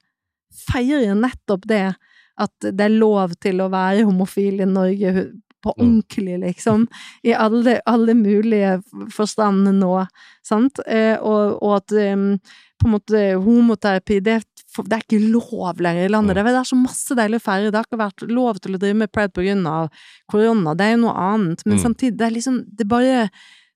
Feire 0.49 1.13
nettopp 1.13 1.67
det 1.69 1.91
at 2.39 2.55
det 2.63 2.85
er 2.85 2.95
lov 2.95 3.35
til 3.43 3.61
å 3.61 3.69
være 3.73 4.07
homofil 4.07 4.63
i 4.63 4.69
Norge 4.71 5.27
på 5.65 5.75
ordentlig, 5.75 6.39
liksom, 6.45 6.87
i 7.27 7.35
alle, 7.35 7.81
alle 7.87 8.15
mulige 8.15 8.79
forstand 9.15 9.69
nå, 9.79 9.93
sant, 10.47 10.81
eh, 10.87 11.17
og, 11.19 11.59
og 11.63 11.77
at 11.81 11.97
på 12.79 12.87
en 12.87 12.95
måte 12.95 13.21
homoterapi, 13.43 14.21
det, 14.23 14.39
det, 14.87 14.95
er 14.95 15.03
ikke 15.03 15.19
lov 15.33 15.81
lenger 15.83 16.07
i 16.07 16.11
landet. 16.13 16.39
Det 16.39 16.53
er 16.55 16.69
så 16.69 16.79
masse 16.79 17.17
deilig 17.19 17.41
å 17.41 17.47
feire. 17.49 17.73
Det 17.73 17.81
har 17.81 17.89
ikke 17.89 17.99
vært 17.99 18.27
lov 18.31 18.61
til 18.63 18.77
å 18.77 18.79
drive 18.79 19.01
med 19.01 19.11
pride 19.11 19.57
av 19.67 19.89
korona, 20.31 20.77
det 20.79 20.87
er 20.87 20.95
jo 20.95 21.05
noe 21.07 21.17
annet, 21.33 21.65
men 21.67 21.79
Mm. 21.79 21.83
samtidig, 21.83 22.19
det 22.19 22.27
er 22.27 22.37
liksom, 22.37 22.63
det 22.79 22.87
bare 22.89 23.31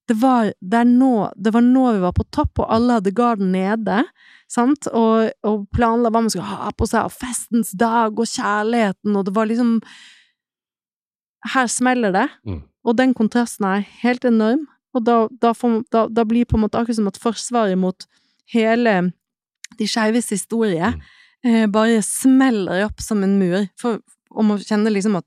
det 0.09 0.15
var, 0.19 0.53
det, 0.61 0.85
nå, 0.85 1.31
det 1.37 1.53
var 1.55 1.63
nå 1.63 1.93
vi 1.93 2.01
var 2.03 2.13
på 2.13 2.25
topp, 2.35 2.59
og 2.59 2.73
alle 2.75 2.99
hadde 2.99 3.15
garden 3.15 3.53
nede, 3.55 4.03
sant, 4.51 4.89
og, 4.91 5.31
og 5.47 5.69
planla 5.73 6.11
hva 6.11 6.25
man 6.25 6.31
skulle 6.33 6.49
ha 6.49 6.73
på 6.75 6.89
seg, 6.91 7.07
og 7.07 7.15
festens 7.15 7.71
dag, 7.79 8.19
og 8.19 8.27
kjærligheten, 8.27 9.15
og 9.17 9.29
det 9.29 9.35
var 9.37 9.49
liksom 9.49 9.79
Her 11.55 11.67
smeller 11.67 12.13
det, 12.15 12.29
Mm. 12.47 12.63
og 12.85 12.97
den 12.97 13.15
kontrasten 13.15 13.65
er 13.67 13.81
helt 14.03 14.25
enorm, 14.25 14.67
og 14.95 15.05
da, 15.05 15.29
da, 15.41 15.53
får, 15.53 15.85
da, 15.91 16.07
da 16.09 16.25
blir 16.25 16.45
på 16.45 16.57
en 16.57 16.63
måte 16.67 16.79
akkurat 16.79 16.97
som 16.97 17.09
at 17.09 17.19
forsvaret 17.19 17.79
mot 17.79 18.07
hele 18.53 19.13
de 19.79 19.87
skeives 19.89 20.29
historie 20.31 20.93
eh, 21.45 21.67
bare 21.67 22.03
smeller 22.03 22.85
opp 22.87 23.01
som 23.01 23.23
en 23.25 23.39
mur, 23.41 23.67
for 23.81 23.99
om 24.31 24.51
å 24.53 24.59
kjenne 24.59 24.93
liksom 24.93 25.17
at 25.19 25.25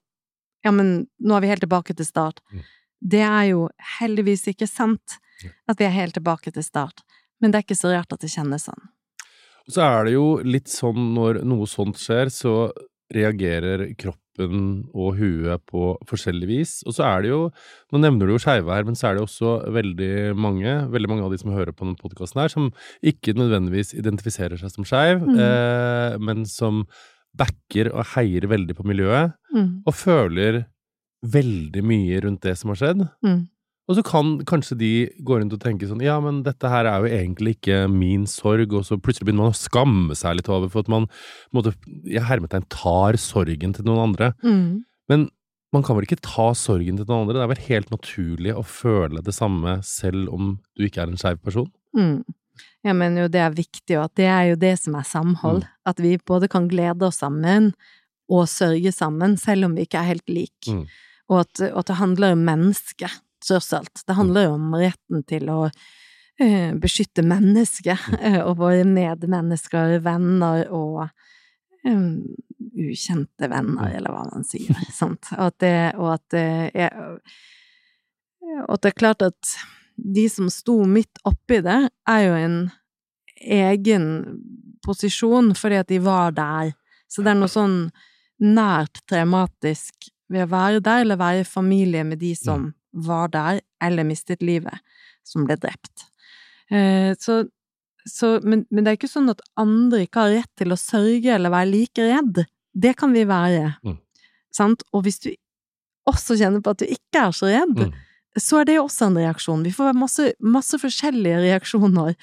ja, 0.64 0.72
men 0.72 1.08
nå 1.20 1.36
er 1.36 1.42
vi 1.42 1.48
helt 1.52 1.62
tilbake 1.62 1.94
til 1.96 2.06
start. 2.06 2.40
Det 3.02 3.22
er 3.22 3.52
jo 3.52 3.68
heldigvis 4.00 4.48
ikke 4.48 4.68
sant 4.68 5.20
at 5.68 5.78
vi 5.78 5.86
er 5.86 5.94
helt 5.94 6.14
tilbake 6.18 6.52
til 6.54 6.64
start, 6.64 7.04
men 7.42 7.52
det 7.52 7.60
er 7.60 7.66
ikke 7.68 7.78
så 7.78 7.92
rart 7.94 8.14
at 8.16 8.22
det 8.24 8.32
kjennes 8.34 8.66
sånn. 8.66 8.88
Og 9.68 9.74
så 9.76 9.82
er 9.82 10.06
det 10.06 10.14
jo 10.16 10.26
litt 10.46 10.70
sånn 10.70 11.14
når 11.14 11.44
noe 11.46 11.66
sånt 11.68 11.98
skjer, 11.98 12.30
så 12.34 12.72
reagerer 13.14 13.94
kroppen 13.98 14.22
og 14.40 15.16
huet 15.20 15.62
på 15.72 15.96
forskjellig 16.10 16.48
vis. 16.48 16.84
Og 16.86 16.94
så 16.98 17.04
er 17.08 17.22
det 17.26 17.30
jo, 17.32 17.52
nå 17.94 18.02
nevner 18.04 18.28
du 18.28 18.34
jo 18.36 18.42
skeive 18.44 18.74
her, 18.74 18.84
men 18.84 18.96
så 18.96 19.10
er 19.10 19.16
det 19.16 19.24
også 19.26 19.72
veldig 19.72 20.36
mange, 20.36 20.76
veldig 20.92 21.10
mange 21.10 21.24
av 21.26 21.32
de 21.32 21.38
som 21.42 21.52
hører 21.56 21.72
på 21.74 21.86
denne 21.86 21.98
podkasten 22.02 22.42
her, 22.42 22.50
som 22.50 22.72
ikke 23.04 23.34
nødvendigvis 23.38 23.94
identifiserer 23.98 24.58
seg 24.58 24.72
som 24.72 24.84
skeiv, 24.84 25.22
Mm. 25.26 25.40
eh, 25.40 26.18
men 26.20 26.46
som 26.46 26.86
backer 27.36 27.92
og 27.94 28.06
heier 28.16 28.48
veldig 28.48 28.76
på 28.76 28.84
miljøet, 28.86 29.34
Mm. 29.54 29.84
og 29.86 29.94
føler 29.94 30.66
veldig 31.26 31.82
mye 31.84 32.22
rundt 32.24 32.42
det 32.42 32.58
som 32.58 32.70
har 32.70 32.76
skjedd. 32.76 33.10
Mm. 33.24 33.48
Og 33.86 34.00
så 34.00 34.02
kan 34.06 34.40
kanskje 34.50 34.78
de 34.80 34.92
gå 35.22 35.38
rundt 35.38 35.54
og 35.54 35.62
tenke 35.62 35.86
sånn 35.86 36.02
Ja, 36.02 36.18
men 36.24 36.42
dette 36.46 36.70
her 36.72 36.88
er 36.90 37.04
jo 37.04 37.12
egentlig 37.14 37.56
ikke 37.60 37.84
min 37.92 38.26
sorg, 38.30 38.74
og 38.74 38.88
så 38.88 38.98
plutselig 38.98 39.28
begynner 39.28 39.46
man 39.46 39.54
å 39.54 39.60
skamme 39.60 40.18
seg 40.18 40.40
litt 40.40 40.50
over 40.50 40.72
for 40.74 40.86
at 40.86 40.92
man 40.92 41.06
måtte, 41.54 41.76
i 42.10 42.18
hermetegn 42.18 42.66
tar 42.74 43.20
sorgen 43.22 43.76
til 43.78 43.86
noen 43.86 44.08
andre. 44.08 44.32
Mm. 44.42 44.82
Men 45.12 45.28
man 45.76 45.86
kan 45.86 45.98
vel 45.98 46.08
ikke 46.08 46.24
ta 46.24 46.50
sorgen 46.58 46.98
til 46.98 47.06
noen 47.06 47.26
andre? 47.26 47.38
Det 47.38 47.44
er 47.44 47.52
vel 47.54 47.68
helt 47.68 47.94
naturlig 47.94 48.56
å 48.56 48.66
føle 48.66 49.22
det 49.26 49.36
samme 49.36 49.78
selv 49.86 50.34
om 50.34 50.56
du 50.74 50.88
ikke 50.88 51.04
er 51.04 51.14
en 51.14 51.22
skeiv 51.22 51.42
person? 51.46 51.70
Mm. 51.98 52.24
Jeg 52.86 52.96
mener 52.96 53.26
jo 53.26 53.32
det 53.34 53.42
er 53.44 53.58
viktig, 53.58 53.98
og 53.98 54.08
at 54.08 54.18
det 54.18 54.30
er 54.32 54.44
jo 54.52 54.60
det 54.62 54.76
som 54.82 54.96
er 54.98 55.08
samhold. 55.10 55.66
Mm. 55.66 55.74
At 55.92 56.02
vi 56.02 56.16
både 56.32 56.50
kan 56.52 56.70
glede 56.72 57.08
oss 57.08 57.20
sammen 57.24 57.74
og 58.32 58.48
sørge 58.50 58.94
sammen, 58.96 59.36
selv 59.38 59.68
om 59.68 59.76
vi 59.78 59.86
ikke 59.86 60.02
er 60.02 60.14
helt 60.14 60.32
like. 60.32 60.72
Mm. 60.72 60.86
Og, 61.30 61.40
at, 61.42 61.62
og 61.72 61.82
at 61.82 61.90
det 61.92 62.00
handler 62.00 62.36
om 62.36 62.46
mennesket, 62.48 63.22
tross 63.48 63.74
alt. 63.78 64.04
Det 64.08 64.18
handler 64.18 64.48
jo 64.48 64.56
om 64.58 64.76
retten 64.80 65.24
til 65.30 65.50
å 65.54 65.60
eh, 65.68 66.74
beskytte 66.82 67.26
mennesket 67.26 68.10
eh, 68.20 68.42
og 68.42 68.60
våre 68.62 68.86
medmennesker, 68.88 70.00
venner 70.06 70.66
og 70.74 71.06
eh, 71.86 72.08
ukjente 72.86 73.50
venner, 73.52 73.92
eller 73.98 74.14
hva 74.14 74.26
man 74.32 74.48
sier. 74.48 74.76
sant? 75.00 75.32
Og 75.38 75.50
at 75.50 75.60
det, 75.64 75.76
og 76.00 76.16
at 76.18 76.26
det 76.36 76.48
er 76.74 76.98
og 78.66 78.76
at 78.76 78.84
det 78.84 78.92
er 78.92 79.00
klart 79.00 79.24
at 79.26 79.56
de 79.96 80.26
som 80.30 80.50
sto 80.54 80.78
midt 80.88 81.22
oppi 81.28 81.62
det, 81.66 81.80
er 82.10 82.22
jo 82.26 82.36
en 82.38 82.58
egen 83.42 84.06
posisjon 84.86 85.54
fordi 85.58 85.80
at 85.82 85.90
de 85.90 86.00
var 86.04 86.36
der. 86.38 86.74
Så 87.10 87.24
det 87.24 87.34
er 87.34 87.40
noe 87.40 87.52
sånn 87.52 87.78
nært 88.44 89.02
traumatisk 89.10 90.10
ved 90.32 90.46
å 90.46 90.52
være 90.52 90.82
der, 90.84 91.04
eller 91.04 91.22
være 91.22 91.44
i 91.44 91.48
familie 91.48 92.04
med 92.08 92.20
de 92.22 92.34
som 92.38 92.70
var 92.96 93.30
der, 93.34 93.60
eller 93.84 94.08
mistet 94.08 94.42
livet, 94.46 94.80
som 95.28 95.46
ble 95.48 95.58
drept. 95.60 96.08
Eh, 96.72 97.12
så, 97.20 97.44
så 98.08 98.36
men, 98.44 98.64
men 98.72 98.86
det 98.86 98.94
er 98.94 99.00
ikke 99.00 99.12
sånn 99.12 99.30
at 99.34 99.44
andre 99.60 100.06
ikke 100.06 100.24
har 100.26 100.36
rett 100.40 100.52
til 100.58 100.74
å 100.74 100.80
sørge 100.80 101.36
eller 101.36 101.54
være 101.54 101.72
like 101.74 102.08
redd. 102.08 102.44
Det 102.74 102.96
kan 103.00 103.14
vi 103.16 103.26
være. 103.28 103.76
Mm. 103.86 104.00
Sant? 104.56 104.84
Og 104.96 105.04
hvis 105.06 105.20
du 105.24 105.30
også 106.10 106.38
kjenner 106.40 106.64
på 106.64 106.74
at 106.76 106.84
du 106.84 106.90
ikke 106.90 107.28
er 107.28 107.36
så 107.36 107.50
redd, 107.52 107.80
Mm. 107.86 107.94
så 108.40 108.60
er 108.62 108.66
det 108.68 108.80
også 108.82 109.08
en 109.10 109.18
reaksjon. 109.18 109.64
Vi 109.64 109.72
får 109.74 109.94
masse, 109.98 110.34
masse 110.44 110.78
forskjellige 110.82 111.40
reaksjoner 111.46 112.16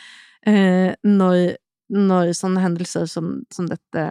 eh, 0.46 0.92
når, 1.04 1.56
når 1.88 2.32
sånne 2.36 2.62
hendelser 2.62 3.06
som, 3.10 3.40
som 3.52 3.66
dette 3.70 4.04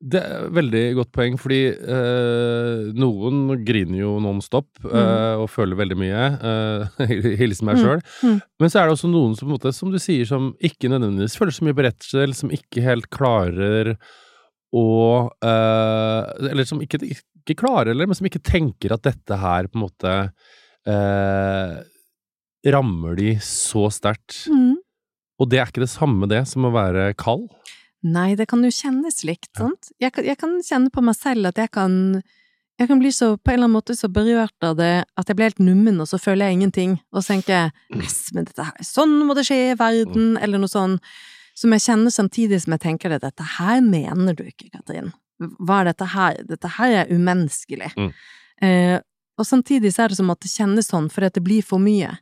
Det 0.00 0.16
er 0.16 0.46
et 0.46 0.52
veldig 0.56 0.80
godt 0.96 1.10
poeng, 1.12 1.34
fordi 1.36 1.58
eh, 1.76 2.86
noen 2.96 3.42
griner 3.68 3.98
jo 4.00 4.14
non 4.24 4.38
stop 4.40 4.80
eh, 4.88 5.34
og 5.36 5.44
føler 5.52 5.76
veldig 5.76 5.98
mye. 6.00 6.22
Eh, 6.40 7.12
Hilsen 7.42 7.68
meg 7.68 7.76
Mm. 7.76 7.82
sjøl. 7.84 8.00
Mm. 8.24 8.38
Men 8.64 8.72
så 8.72 8.80
er 8.80 8.88
det 8.88 8.94
også 8.96 9.10
noen 9.12 9.34
som, 9.36 9.50
måte, 9.52 9.74
som 9.76 9.92
du 9.92 9.98
sier, 10.00 10.24
som 10.24 10.54
ikke 10.64 10.88
nødvendigvis 10.88 11.36
føler 11.36 11.52
så 11.52 11.66
mye 11.68 11.76
beredsel, 11.76 12.32
som 12.38 12.48
ikke 12.56 12.80
helt 12.86 13.10
klarer 13.12 13.92
å 14.72 14.86
eh, 15.42 16.48
Eller 16.48 16.64
som 16.68 16.80
ikke, 16.80 17.02
ikke 17.04 17.58
klarer, 17.60 17.92
eller, 17.92 18.06
men 18.08 18.16
som 18.16 18.28
ikke 18.30 18.40
tenker 18.46 18.94
at 18.96 19.04
dette 19.04 19.36
her 19.42 19.68
på 19.68 19.76
en 19.80 19.84
måte 19.84 20.16
eh, 20.88 21.76
rammer 22.72 23.16
de 23.20 23.34
så 23.44 23.86
sterkt. 23.92 24.46
Mm. 24.48 24.78
Og 25.40 25.48
det 25.50 25.60
er 25.60 25.68
ikke 25.70 25.84
det 25.84 25.92
samme 25.92 26.28
det 26.30 26.42
som 26.48 26.64
å 26.68 26.72
være 26.74 27.10
kald. 27.20 27.46
Nei, 28.00 28.32
det 28.38 28.46
kan 28.48 28.62
jo 28.64 28.70
kjennes 28.72 29.20
likt, 29.28 29.50
sant? 29.58 29.90
Jeg 30.00 30.14
kan, 30.16 30.24
jeg 30.24 30.38
kan 30.40 30.54
kjenne 30.64 30.92
på 30.92 31.02
meg 31.04 31.18
selv 31.18 31.50
at 31.50 31.58
jeg 31.60 31.72
kan 31.74 32.22
jeg 32.80 32.88
kan 32.88 33.00
bli 33.02 33.10
så, 33.12 33.34
på 33.36 33.50
en 33.50 33.58
eller 33.58 33.66
annen 33.66 33.76
måte 33.76 33.92
så 33.92 34.08
berørt 34.08 34.64
av 34.64 34.78
det 34.78 35.02
at 35.04 35.28
jeg 35.28 35.36
blir 35.36 35.50
helt 35.50 35.58
nummen, 35.60 35.98
og 36.00 36.08
så 36.08 36.16
føler 36.16 36.48
jeg 36.48 36.56
ingenting. 36.56 36.94
Og 37.12 37.20
så 37.20 37.34
tenker 37.34 37.52
jeg 37.52 37.98
yes, 38.00 38.30
men 38.32 38.46
dette 38.48 38.64
her, 38.64 38.86
sånn 38.86 39.18
må 39.28 39.36
det 39.36 39.44
skje 39.50 39.58
i 39.66 39.74
verden, 39.76 40.38
eller 40.40 40.62
noe 40.62 40.72
sånn. 40.72 40.96
Som 41.60 41.74
jeg 41.76 41.84
kjenner 41.84 42.14
samtidig 42.14 42.62
som 42.62 42.72
jeg 42.72 42.80
tenker 42.86 43.12
det, 43.12 43.20
dette 43.20 43.44
her 43.58 43.82
mener 43.84 44.38
du 44.38 44.46
ikke, 44.46 44.70
Katrin. 44.72 45.10
Hva 45.60 45.82
er 45.82 45.90
dette 45.90 46.08
her? 46.14 46.40
Dette 46.48 46.70
her 46.78 46.96
er 47.02 47.12
umenneskelig. 47.12 47.90
Mm. 48.00 48.08
Eh, 48.64 48.96
og 49.36 49.48
samtidig 49.48 49.92
så 49.92 50.06
er 50.06 50.14
det 50.14 50.20
som 50.22 50.32
at 50.32 50.40
det 50.40 50.52
kjennes 50.52 50.88
sånn 50.88 51.10
fordi 51.12 51.28
at 51.28 51.36
det 51.36 51.44
blir 51.44 51.66
for 51.66 51.82
mye. 51.82 52.14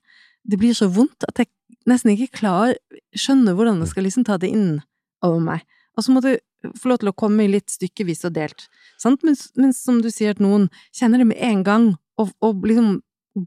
Det 0.42 0.58
blir 0.58 0.74
så 0.74 0.90
vondt 0.90 1.26
at 1.28 1.38
jeg 1.38 1.52
nesten 1.86 2.16
ikke 2.16 2.40
klarer, 2.40 2.74
skjønner 3.14 3.54
hvordan 3.54 3.78
jeg 3.84 3.92
skal 3.92 4.08
liksom 4.08 4.26
ta 4.26 4.40
det 4.42 4.50
inn 4.50 4.80
over 5.26 5.40
meg. 5.42 5.64
Og 5.98 6.04
så 6.06 6.14
må 6.14 6.22
du 6.22 6.32
få 6.78 6.90
lov 6.90 7.00
til 7.02 7.10
å 7.10 7.16
komme 7.18 7.44
i 7.44 7.50
litt 7.50 7.70
stykkevis 7.70 8.24
og 8.28 8.34
delt. 8.36 8.66
Sant? 9.00 9.22
Men, 9.26 9.36
men 9.58 9.74
som 9.76 10.00
du 10.02 10.10
sier, 10.10 10.34
at 10.34 10.42
noen 10.42 10.68
kjenner 10.94 11.22
det 11.22 11.28
med 11.30 11.40
en 11.42 11.62
gang, 11.66 11.88
og, 12.18 12.32
og 12.42 12.66
liksom 12.66 12.98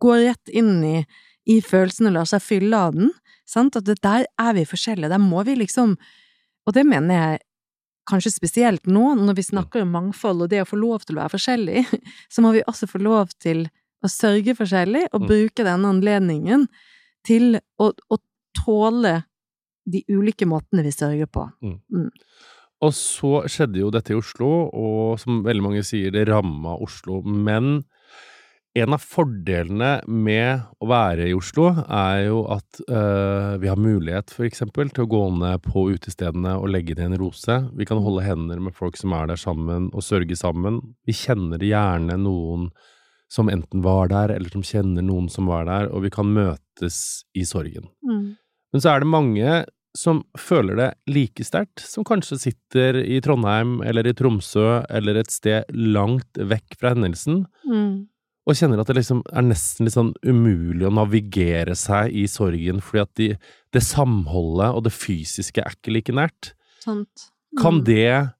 går 0.01 0.25
rett 0.29 0.51
inn 0.55 0.79
i, 0.87 0.97
i 1.51 1.59
følelsen 1.65 2.07
og 2.07 2.15
lar 2.19 2.29
seg 2.29 2.43
fylle 2.43 2.77
av 2.77 2.95
den. 2.95 3.11
Sant? 3.49 3.75
At 3.75 3.87
det, 3.87 3.97
der 4.03 4.27
er 4.39 4.53
vi 4.55 4.67
forskjellige. 4.67 5.11
Der 5.11 5.21
må 5.21 5.43
vi 5.47 5.57
liksom 5.59 5.97
Og 6.69 6.75
det 6.75 6.83
mener 6.85 7.15
jeg 7.15 7.39
kanskje 8.05 8.31
spesielt 8.35 8.85
nå, 8.85 9.15
når 9.17 9.33
vi 9.39 9.43
snakker 9.47 9.81
om 9.81 9.95
mangfold 9.95 10.43
og 10.45 10.49
det 10.51 10.59
å 10.61 10.67
få 10.69 10.77
lov 10.77 11.05
til 11.05 11.15
å 11.15 11.23
være 11.23 11.33
forskjellig, 11.33 11.81
så 12.33 12.43
må 12.45 12.51
vi 12.53 12.61
også 12.69 12.85
få 12.89 13.01
lov 13.01 13.31
til 13.41 13.63
å 14.05 14.09
sørge 14.09 14.53
forskjellig 14.57 15.07
og 15.11 15.23
Mm. 15.23 15.27
bruke 15.29 15.65
denne 15.65 15.89
anledningen 15.89 16.67
til 17.25 17.57
å, 17.81 17.89
å 17.89 18.17
tåle 18.57 19.23
de 19.85 20.03
ulike 20.11 20.47
måtene 20.49 20.85
vi 20.85 20.93
sørger 20.93 21.29
på. 21.31 21.47
Og 22.81 22.93
så 22.97 23.43
skjedde 23.49 23.81
jo 23.83 23.91
dette 23.93 24.13
i 24.13 24.17
Oslo, 24.17 24.49
og 24.73 25.19
som 25.21 25.43
veldig 25.45 25.65
mange 25.67 25.83
sier, 25.85 26.13
det 26.13 26.25
ramma 26.29 26.73
Oslo. 26.81 27.19
Men 27.21 27.83
en 28.73 28.95
av 28.95 29.03
fordelene 29.03 29.91
med 30.07 30.63
å 30.79 30.87
være 30.89 31.27
i 31.27 31.35
Oslo, 31.35 31.67
er 31.91 32.21
jo 32.29 32.45
at 32.55 32.79
øh, 32.87 33.57
vi 33.61 33.67
har 33.67 33.79
mulighet 33.79 34.31
eksempel 34.47 34.89
til 34.89 35.05
å 35.05 35.11
gå 35.11 35.23
ned 35.41 35.61
på 35.65 35.89
utestedene 35.91 36.55
og 36.57 36.71
legge 36.71 36.95
ned 36.95 37.11
en 37.11 37.19
rose. 37.19 37.57
Vi 37.75 37.87
kan 37.87 38.01
holde 38.01 38.23
hender 38.25 38.63
med 38.63 38.77
folk 38.77 38.95
som 38.99 39.13
er 39.17 39.27
der 39.29 39.41
sammen, 39.41 39.91
og 39.91 40.07
sørge 40.07 40.39
sammen. 40.39 40.79
Vi 41.05 41.17
kjenner 41.19 41.61
gjerne 41.61 42.17
noen 42.21 42.69
som 43.31 43.51
enten 43.51 43.83
var 43.83 44.09
der, 44.11 44.33
eller 44.35 44.51
som 44.51 44.63
kjenner 44.65 45.03
noen 45.05 45.29
som 45.31 45.51
var 45.51 45.67
der, 45.67 45.91
og 45.91 46.07
vi 46.07 46.11
kan 46.11 46.31
møtes 46.31 47.27
i 47.35 47.45
sorgen. 47.47 47.91
Mm. 48.07 48.33
Men 48.73 48.81
så 48.83 48.93
er 48.95 48.99
det 49.03 49.07
mange 49.11 49.65
som 49.97 50.21
føler 50.39 50.77
det 50.79 50.89
like 51.11 51.43
sterkt, 51.43 51.81
som 51.83 52.05
kanskje 52.07 52.37
sitter 52.39 53.01
i 53.03 53.17
Trondheim 53.23 53.81
eller 53.83 54.07
i 54.07 54.13
Tromsø 54.15 54.85
eller 54.89 55.19
et 55.19 55.31
sted 55.33 55.67
langt 55.75 56.31
vekk 56.39 56.77
fra 56.79 56.93
hendelsen, 56.95 57.45
Mm. 57.67 58.07
og 58.47 58.55
kjenner 58.55 58.79
at 58.79 58.87
det 58.87 58.95
liksom 58.95 59.21
er 59.33 59.41
nesten 59.43 59.85
litt 59.85 59.93
sånn 59.97 60.13
umulig 60.23 60.87
å 60.87 60.93
navigere 60.95 61.75
seg 61.75 62.15
i 62.15 62.23
sorgen, 62.31 62.79
fordi 62.81 63.01
at 63.01 63.13
de, 63.19 63.27
det 63.75 63.83
samholdet 63.83 64.73
og 64.73 64.83
det 64.87 64.93
fysiske 64.95 65.59
er 65.61 65.75
ikke 65.75 65.91
like 65.93 66.13
nært. 66.15 66.53
Sant. 66.79 67.27
Kan 67.59 67.81
Mm. 67.81 67.83
det 67.85 68.31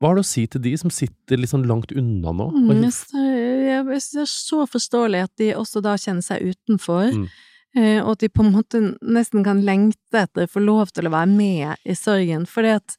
Hva 0.00 0.08
har 0.08 0.14
du 0.14 0.20
å 0.22 0.24
si 0.24 0.46
til 0.46 0.60
de 0.62 0.76
som 0.80 0.88
sitter 0.88 1.36
litt 1.36 1.50
sånn 1.50 1.66
langt 1.68 1.90
unna 1.92 2.32
nå? 2.32 2.46
Mm, 2.52 2.82
jeg 2.84 2.92
jeg 3.12 3.84
det 3.84 4.20
er 4.22 4.24
så 4.24 4.64
forståelig 4.66 5.22
at 5.24 5.36
de 5.36 5.52
også 5.52 5.82
da 5.82 5.92
kjenner 5.96 6.22
seg 6.24 6.40
utenfor, 6.54 7.12
Mm. 7.12 7.28
Eh, 7.76 7.98
og 8.02 8.14
at 8.14 8.24
de 8.24 8.30
på 8.32 8.44
en 8.44 8.54
måte 8.54 8.82
nesten 9.00 9.44
kan 9.46 9.62
lengte 9.66 10.24
etter 10.24 10.46
å 10.46 10.52
få 10.52 10.62
lov 10.64 10.92
til 10.94 11.08
å 11.08 11.14
være 11.14 11.30
med 11.32 11.84
i 11.84 11.96
sorgen. 11.98 12.46
Fordi 12.50 12.74
at 12.78 12.96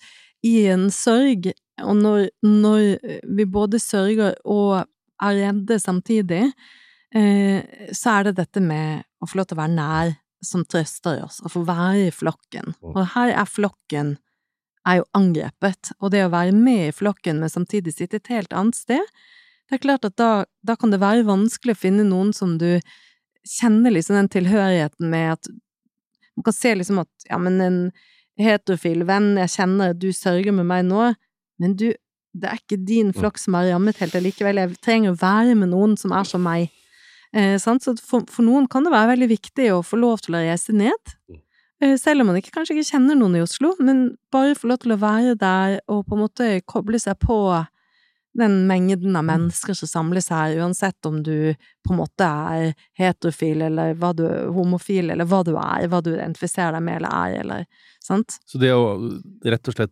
i 0.48 0.56
en 0.74 0.90
sorg, 0.94 1.52
og 1.82 1.98
når, 1.98 2.30
når 2.46 3.26
vi 3.38 3.46
både 3.50 3.82
sørger 3.82 4.38
og 4.50 4.84
er 5.22 5.38
redde 5.38 5.78
samtidig, 5.82 6.48
eh, 7.16 7.62
så 7.94 8.18
er 8.18 8.30
det 8.30 8.40
dette 8.42 8.64
med 8.64 9.06
å 9.22 9.30
få 9.30 9.42
lov 9.42 9.50
til 9.50 9.60
å 9.60 9.62
være 9.62 9.78
nær 9.78 10.16
som 10.42 10.66
trøster 10.66 11.22
oss, 11.22 11.40
å 11.46 11.52
få 11.54 11.62
være 11.68 12.08
i 12.08 12.14
flokken. 12.14 12.74
Og 12.82 13.04
her 13.14 13.34
er 13.36 13.50
flokken 13.50 14.16
er 14.90 15.02
jo 15.02 15.06
angrepet, 15.18 15.92
og 16.02 16.10
det 16.14 16.24
å 16.26 16.34
være 16.34 16.56
med 16.58 16.88
i 16.88 16.96
flokken, 16.96 17.38
men 17.42 17.54
samtidig 17.54 17.94
sitte 17.94 18.18
et 18.18 18.32
helt 18.34 18.56
annet 18.58 18.80
sted, 18.80 19.14
det 19.70 19.78
er 19.78 19.84
klart 19.86 20.08
at 20.08 20.18
da, 20.20 20.32
da 20.66 20.76
kan 20.76 20.92
det 20.92 21.00
være 21.00 21.28
vanskelig 21.28 21.78
å 21.78 21.80
finne 21.80 22.04
noen 22.08 22.34
som 22.36 22.58
du 22.60 22.82
kjenner 23.48 23.94
liksom 23.94 24.18
den 24.20 24.32
tilhørigheten 24.32 25.10
med 25.12 25.36
at 25.36 25.52
man 26.38 26.46
kan 26.48 26.56
se 26.56 26.74
liksom 26.76 27.02
at 27.04 27.28
ja, 27.30 27.38
men 27.42 27.60
en 27.62 27.80
heterofil 28.42 29.04
venn, 29.08 29.34
jeg 29.42 29.54
kjenner 29.56 29.96
du 29.98 30.10
sørger 30.16 30.56
med 30.56 30.68
meg 30.70 30.86
nå, 30.88 31.12
men 31.62 31.76
du, 31.78 31.92
det 32.34 32.50
er 32.50 32.62
ikke 32.62 32.80
din 32.88 33.12
flokk 33.14 33.40
som 33.42 33.58
er 33.60 33.72
rammet 33.74 34.00
helt 34.02 34.16
allikevel, 34.18 34.62
jeg 34.62 34.80
trenger 34.84 35.14
å 35.14 35.20
være 35.22 35.58
med 35.60 35.74
noen 35.74 35.98
som 36.00 36.16
er 36.16 36.28
som 36.28 36.44
meg. 36.46 36.72
Eh, 37.36 37.58
sant? 37.62 37.84
Så 37.84 37.96
for, 38.00 38.26
for 38.32 38.48
noen 38.48 38.68
kan 38.72 38.88
det 38.88 38.94
være 38.94 39.14
veldig 39.14 39.30
viktig 39.32 39.70
å 39.76 39.84
få 39.86 40.00
lov 40.00 40.24
til 40.26 40.38
å 40.38 40.44
reise 40.44 40.76
ned, 40.76 41.14
eh, 41.84 41.98
selv 42.00 42.24
om 42.24 42.32
man 42.32 42.40
ikke, 42.40 42.54
kanskje 42.56 42.78
ikke 42.78 42.94
kjenner 42.96 43.20
noen 43.20 43.38
i 43.40 43.44
Oslo, 43.44 43.76
men 43.84 44.16
bare 44.34 44.58
få 44.58 44.72
lov 44.72 44.82
til 44.84 44.96
å 44.96 45.02
være 45.02 45.38
der 45.40 45.78
og 45.92 46.06
på 46.08 46.18
en 46.18 46.24
måte 46.26 46.50
koble 46.68 47.00
seg 47.02 47.20
på 47.22 47.38
den 48.38 48.66
mengden 48.68 49.16
av 49.20 49.26
mennesker 49.28 49.74
som 49.76 49.88
samles 49.90 50.30
her, 50.32 50.54
uansett 50.64 51.06
om 51.06 51.22
du 51.24 51.54
på 51.84 51.92
en 51.94 51.98
måte 52.00 52.24
er 52.24 52.74
heterofil 52.98 53.62
eller 53.68 53.94
hva 54.00 54.14
du, 54.16 54.24
homofil 54.56 55.12
eller 55.12 55.26
hva 55.28 55.42
du 55.44 55.52
er, 55.58 55.88
hva 55.92 56.00
du 56.02 56.14
identifiserer 56.16 56.78
deg 56.78 56.84
med 56.86 57.02
eller 57.02 57.10
er, 57.12 57.40
eller 57.42 57.66
sant? 58.02 58.38
Så 58.48 58.58
det 58.62 58.72
å 58.72 58.86
rett 59.46 59.68
og 59.68 59.76
slett 59.76 59.92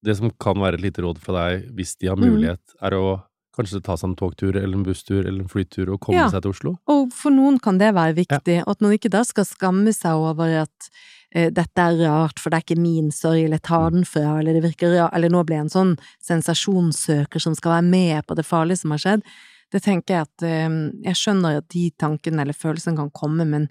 Det 0.00 0.14
som 0.14 0.30
kan 0.30 0.54
være 0.54 0.74
et 0.78 0.80
lite 0.84 1.02
råd 1.02 1.18
fra 1.18 1.32
deg, 1.50 1.72
hvis 1.74 1.96
de 1.98 2.06
har 2.06 2.14
Mm. 2.16 2.28
mulighet, 2.30 2.60
er 2.80 2.90
å 2.94 3.20
kanskje 3.58 3.82
ta 3.82 3.96
seg 3.96 4.10
en 4.10 4.14
togtur 4.16 4.54
eller 4.54 4.76
en 4.78 4.84
busstur 4.84 5.26
eller 5.26 5.40
en 5.42 5.48
flytur 5.48 5.90
og 5.92 5.98
komme 6.00 6.14
Ja. 6.22 6.28
seg 6.30 6.42
til 6.42 6.52
Oslo? 6.52 6.76
Og 6.86 7.12
for 7.12 7.30
noen 7.32 7.58
kan 7.60 7.78
det 7.78 7.92
være 7.92 8.14
viktig, 8.14 8.62
og 8.62 8.68
at 8.76 8.80
man 8.80 8.92
ikke 8.92 9.10
da 9.10 9.24
skal 9.24 9.44
skamme 9.44 9.92
seg 9.92 10.12
over 10.14 10.62
at 10.62 10.90
dette 11.28 11.84
er 11.84 11.98
rart, 12.00 12.40
for 12.40 12.48
det 12.48 12.56
er 12.56 12.64
ikke 12.64 12.80
min 12.80 13.10
sorg, 13.12 13.42
eller 13.44 13.60
ta 13.60 13.82
den 13.92 14.06
fra, 14.08 14.38
eller 14.38 14.56
det 14.56 14.64
virker 14.64 14.94
rart, 14.94 15.12
eller 15.16 15.32
nå 15.32 15.42
ble 15.44 15.58
jeg 15.58 15.66
en 15.66 15.74
sånn 15.74 15.92
sensasjonssøker 16.24 17.42
som 17.42 17.56
skal 17.58 17.74
være 17.76 17.88
med 17.90 18.24
på 18.24 18.36
det 18.38 18.46
farlige 18.48 18.80
som 18.80 18.94
har 18.94 19.02
skjedd. 19.02 19.26
Det 19.68 19.82
tenker 19.84 20.14
jeg 20.14 20.28
at 20.28 20.46
eh, 20.48 20.78
jeg 21.04 21.20
skjønner 21.20 21.60
at 21.60 21.68
de 21.74 21.84
tankene 22.00 22.44
eller 22.44 22.56
følelsene 22.56 22.96
kan 22.96 23.12
komme, 23.12 23.44
men 23.48 23.68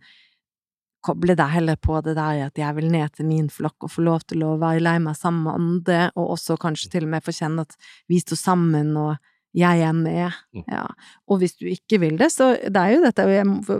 koble 1.07 1.37
deg 1.37 1.53
heller 1.53 1.77
på 1.79 1.99
det 2.05 2.17
der 2.17 2.43
at 2.47 2.59
jeg 2.59 2.75
vil 2.77 2.89
ned 2.91 3.15
til 3.15 3.29
min 3.29 3.49
flokk 3.53 3.87
og 3.87 3.93
få 3.93 4.03
lov 4.05 4.25
til 4.27 4.43
å 4.45 4.57
være 4.61 4.83
lei 4.83 4.97
meg 5.01 5.17
sammen 5.17 5.45
med 5.47 5.57
andre, 5.61 5.99
og 6.17 6.35
også 6.35 6.57
kanskje 6.61 6.91
til 6.93 7.07
og 7.07 7.13
med 7.15 7.25
få 7.25 7.35
kjenne 7.35 7.65
at 7.67 7.77
vi 8.11 8.19
står 8.21 8.41
sammen 8.41 8.93
og 8.99 9.15
jeg 9.57 9.81
er 9.81 9.95
med. 9.95 10.35
Ja. 10.67 10.83
Og 11.29 11.41
hvis 11.41 11.55
du 11.57 11.65
ikke 11.69 11.99
vil 12.03 12.17
det, 12.19 12.29
så 12.33 12.51
det 12.61 12.77
er 12.77 12.93
jo 12.93 12.99
dette 13.05 13.25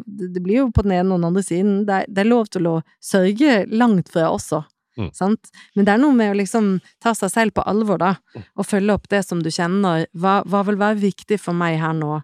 Det 0.06 0.42
blir 0.42 0.64
jo 0.64 0.72
på 0.74 0.84
den 0.86 0.96
ene 0.98 1.14
og 1.14 1.22
den 1.22 1.30
andre 1.30 1.44
siden. 1.46 1.84
Det 1.88 2.02
er, 2.02 2.10
det 2.10 2.24
er 2.24 2.32
lov 2.32 2.50
til 2.54 2.70
å 2.70 2.80
sørge 3.04 3.60
langt 3.70 4.10
fra 4.14 4.32
også. 4.34 4.64
Mm. 4.98 5.12
Sant? 5.14 5.52
Men 5.76 5.86
det 5.86 5.94
er 5.94 6.02
noe 6.02 6.16
med 6.18 6.34
å 6.34 6.38
liksom 6.40 6.72
ta 7.04 7.14
seg 7.18 7.30
selv 7.30 7.58
på 7.58 7.66
alvor, 7.70 8.02
da, 8.02 8.16
og 8.58 8.66
følge 8.66 8.96
opp 8.98 9.06
det 9.12 9.22
som 9.28 9.44
du 9.46 9.52
kjenner. 9.54 10.08
Hva, 10.18 10.40
hva 10.50 10.64
vil 10.66 10.80
være 10.82 11.02
viktig 11.04 11.38
for 11.42 11.58
meg 11.58 11.78
her 11.82 11.94
nå? 11.98 12.18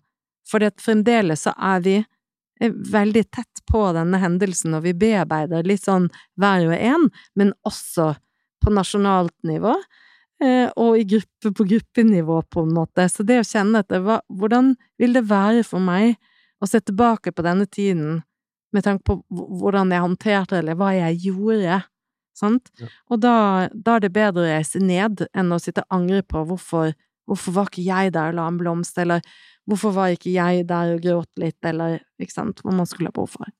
For 0.49 0.65
fremdeles 0.81 1.45
så 1.45 1.53
er 1.55 1.83
vi 1.85 1.97
eh, 2.01 2.73
veldig 2.73 3.23
tett 3.29 3.63
på 3.69 3.85
denne 3.95 4.19
hendelsen, 4.21 4.73
og 4.73 4.87
vi 4.87 4.95
bearbeider 4.97 5.67
litt 5.69 5.85
sånn 5.85 6.09
hver 6.41 6.65
og 6.71 6.75
en, 6.79 7.11
men 7.37 7.53
også 7.67 8.15
på 8.63 8.73
nasjonalt 8.73 9.35
nivå. 9.45 9.75
Eh, 10.43 10.69
Og 10.77 10.99
i 10.99 11.05
gruppe 11.07 11.53
på 11.55 11.65
gruppenivå, 11.71 12.41
på 12.51 12.65
en 12.65 12.75
måte. 12.75 13.07
Så 13.09 13.23
det 13.27 13.39
å 13.41 13.47
kjenne 13.47 13.83
etter 13.83 14.03
hva, 14.03 14.19
hvordan 14.27 14.73
vil 15.01 15.17
det 15.17 15.25
være 15.29 15.63
for 15.67 15.83
meg 15.83 16.17
å 16.63 16.69
se 16.69 16.79
tilbake 16.79 17.33
på 17.35 17.45
denne 17.45 17.67
tiden 17.67 18.21
med 18.73 18.85
tanke 18.85 19.03
på 19.05 19.19
hvordan 19.29 19.91
jeg 19.93 20.01
håndterte 20.01 20.55
det, 20.55 20.61
eller 20.63 20.77
hva 20.79 20.91
jeg 20.95 21.19
gjorde, 21.27 21.81
sant? 22.33 22.71
Og 23.11 23.19
da, 23.21 23.69
da 23.73 23.97
er 23.97 24.05
det 24.05 24.13
bedre 24.15 24.41
å 24.41 24.49
reise 24.49 24.81
ned 24.81 25.27
enn 25.37 25.53
å 25.53 25.59
sitte 25.61 25.83
og 25.85 25.99
angre 25.99 26.23
på 26.25 26.41
hvorfor, 26.49 26.95
hvorfor 27.29 27.53
var 27.53 27.69
ikke 27.69 27.85
jeg 27.85 28.13
der 28.15 28.31
og 28.33 28.39
la 28.39 28.47
en 28.49 28.57
blomst, 28.57 28.97
eller 28.97 29.21
hvorfor 29.69 29.93
var 29.95 30.15
ikke 30.15 30.33
jeg 30.33 30.65
der 30.71 30.95
og 30.95 31.03
gråt 31.05 31.43
litt, 31.43 31.59
eller 31.69 31.99
ikke 32.17 32.33
sant, 32.33 32.63
hva 32.63 32.73
man 32.73 32.89
skulle 32.89 33.13
ha 33.13 33.15
behov 33.15 33.35
for. 33.37 33.53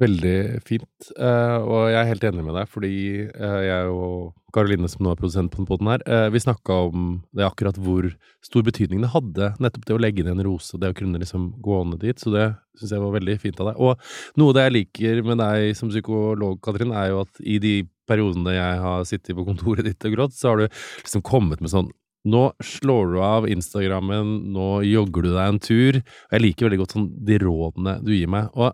Veldig 0.00 0.38
fint, 0.66 1.10
uh, 1.20 1.60
og 1.62 1.84
jeg 1.92 2.00
er 2.00 2.08
helt 2.08 2.24
enig 2.26 2.42
med 2.42 2.56
deg, 2.58 2.70
fordi 2.70 2.94
uh, 3.30 3.60
jeg 3.62 3.92
og 3.94 4.32
Karoline, 4.54 4.88
som 4.90 5.04
nå 5.04 5.12
er 5.12 5.18
produsent 5.18 5.52
på 5.52 5.60
den 5.60 5.68
podden 5.68 5.90
her, 5.90 6.02
eh, 6.06 6.28
vi 6.30 6.42
snakka 6.42 6.76
om 6.88 7.06
det 7.34 7.46
akkurat 7.46 7.78
hvor 7.80 8.06
stor 8.44 8.62
betydning 8.66 9.02
det 9.02 9.10
hadde, 9.10 9.50
nettopp 9.62 9.86
det 9.88 9.96
å 9.96 10.00
legge 10.00 10.22
ned 10.22 10.38
en 10.38 10.44
rose, 10.46 10.78
det 10.78 10.92
å 10.92 10.96
kunne 10.96 11.18
liksom 11.18 11.48
gå 11.62 11.80
ned 11.90 12.04
dit, 12.04 12.20
så 12.20 12.30
det 12.30 12.46
syns 12.78 12.94
jeg 12.94 13.02
var 13.02 13.16
veldig 13.16 13.34
fint 13.42 13.58
av 13.62 13.72
deg. 13.72 13.82
Og 13.82 14.38
noe 14.38 14.52
av 14.52 14.58
det 14.58 14.66
jeg 14.66 14.76
liker 14.76 15.24
med 15.26 15.42
deg 15.42 15.74
som 15.78 15.90
psykolog, 15.90 16.60
Katrin, 16.62 16.94
er 16.94 17.10
jo 17.10 17.24
at 17.24 17.42
i 17.42 17.58
de 17.62 17.74
periodene 18.06 18.54
jeg 18.54 18.80
har 18.84 19.04
sittet 19.08 19.34
på 19.34 19.46
kontoret 19.48 19.88
ditt 19.88 20.06
og 20.06 20.16
grått, 20.16 20.38
så 20.38 20.52
har 20.52 20.62
du 20.62 20.66
liksom 20.68 21.24
kommet 21.26 21.64
med 21.64 21.72
sånn 21.74 21.90
nå 22.24 22.44
slår 22.64 23.12
du 23.12 23.18
av 23.20 23.46
Instagrammen, 23.52 24.52
nå 24.54 24.68
jogger 24.88 25.26
du 25.26 25.30
deg 25.34 25.44
en 25.48 25.58
tur. 25.60 25.98
Jeg 26.32 26.40
liker 26.40 26.68
veldig 26.68 26.80
godt 26.80 26.94
sånn 26.96 27.10
de 27.28 27.38
rådene 27.42 27.98
du 28.04 28.14
gir 28.14 28.30
meg. 28.32 28.48
Og 28.56 28.72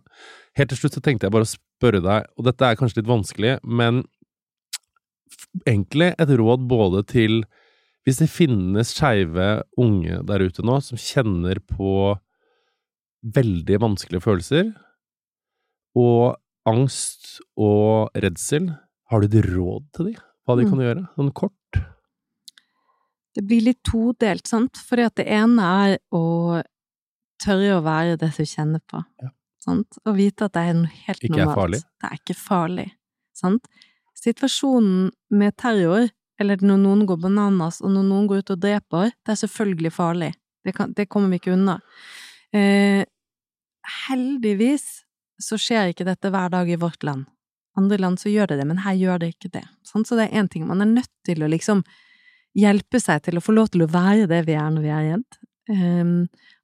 helt 0.58 0.70
til 0.70 0.78
slutt 0.78 0.98
så 0.98 1.02
tenkte 1.02 1.26
jeg 1.26 1.34
bare 1.34 1.48
å 1.48 1.50
spørre 1.50 2.02
deg, 2.04 2.28
og 2.38 2.46
dette 2.46 2.68
er 2.68 2.78
kanskje 2.78 3.00
litt 3.02 3.10
vanskelig, 3.10 3.56
men 3.66 4.04
egentlig 5.66 6.12
et 6.20 6.32
råd 6.38 6.66
både 6.70 7.04
til 7.10 7.42
Hvis 8.06 8.16
det 8.22 8.30
finnes 8.32 8.94
skeive 8.96 9.62
unge 9.78 10.22
der 10.24 10.40
ute 10.40 10.62
nå 10.64 10.78
som 10.82 10.96
kjenner 10.96 11.58
på 11.68 12.16
veldig 13.36 13.76
vanskelige 13.82 14.24
følelser, 14.24 14.70
og 16.00 16.38
angst 16.66 17.42
og 17.60 18.08
redsel, 18.16 18.70
har 19.12 19.20
du 19.20 19.26
et 19.28 19.44
råd 19.52 19.84
til 19.92 20.08
dem? 20.08 20.16
Hva 20.48 20.56
de 20.56 20.64
Mm. 20.64 20.70
kan 20.70 20.80
gjøre? 20.80 21.02
Sånn 21.14 21.32
kort? 21.34 21.82
Det 23.36 23.44
blir 23.46 23.62
litt 23.62 23.80
todelt, 23.86 24.46
sant? 24.50 24.80
Fordi 24.88 25.04
at 25.06 25.16
det 25.20 25.26
ene 25.30 25.66
er 25.84 25.98
å 26.14 26.60
tørre 27.40 27.76
å 27.78 27.84
være 27.84 28.16
det 28.20 28.32
du 28.36 28.42
kjenner 28.44 28.82
på. 28.90 29.02
Sant? 29.62 30.00
Og 30.04 30.16
vite 30.16 30.48
at 30.48 30.56
det 30.56 30.64
er 30.70 30.78
noe 30.78 30.90
helt 31.06 31.22
Ikke 31.24 31.36
er 31.36 31.44
normalt. 31.44 31.58
farlig. 31.60 31.80
Det 32.00 32.10
er 32.10 32.18
ikke 32.20 32.36
farlig. 32.40 32.88
Sant? 33.36 33.70
Situasjonen 34.20 35.10
med 35.30 35.56
terror, 35.60 36.08
eller 36.40 36.64
når 36.64 36.80
noen 36.82 37.06
går 37.08 37.20
bananas, 37.20 37.80
og 37.84 37.92
når 37.94 38.06
noen 38.08 38.26
går 38.28 38.42
ut 38.42 38.52
og 38.56 38.60
dreper, 38.64 39.12
det 39.24 39.34
er 39.34 39.40
selvfølgelig 39.44 39.92
farlig. 39.92 40.32
Det, 40.64 40.74
kan, 40.76 40.92
det 40.96 41.08
kommer 41.12 41.32
vi 41.32 41.40
ikke 41.40 41.54
unna. 41.54 41.78
Eh, 42.56 43.04
heldigvis 44.08 44.86
så 45.40 45.56
skjer 45.60 45.92
ikke 45.92 46.04
dette 46.08 46.32
hver 46.32 46.52
dag 46.52 46.68
i 46.68 46.78
vårt 46.80 47.04
land. 47.06 47.28
Andre 47.78 47.96
land 48.00 48.20
så 48.20 48.28
gjør 48.32 48.50
det 48.50 48.60
det, 48.60 48.66
men 48.68 48.82
her 48.84 48.96
gjør 48.98 49.22
det 49.22 49.34
ikke 49.34 49.52
det. 49.54 49.64
Sant? 49.86 50.08
Så 50.08 50.18
det 50.18 50.28
er 50.28 50.40
én 50.42 50.50
ting. 50.50 50.66
Man 50.68 50.82
er 50.84 50.90
nødt 50.90 51.12
til 51.24 51.44
å 51.44 51.48
liksom 51.48 51.84
hjelpe 52.56 53.00
seg 53.02 53.22
til 53.26 53.38
å 53.38 53.44
få 53.44 53.54
lov 53.56 53.70
til 53.72 53.84
å 53.84 53.90
være 53.90 54.28
det 54.30 54.44
vi 54.48 54.56
er 54.58 54.70
når 54.72 54.86
vi 54.86 54.94
er 54.94 55.04
redd. 55.12 55.40
Um, 55.70 56.14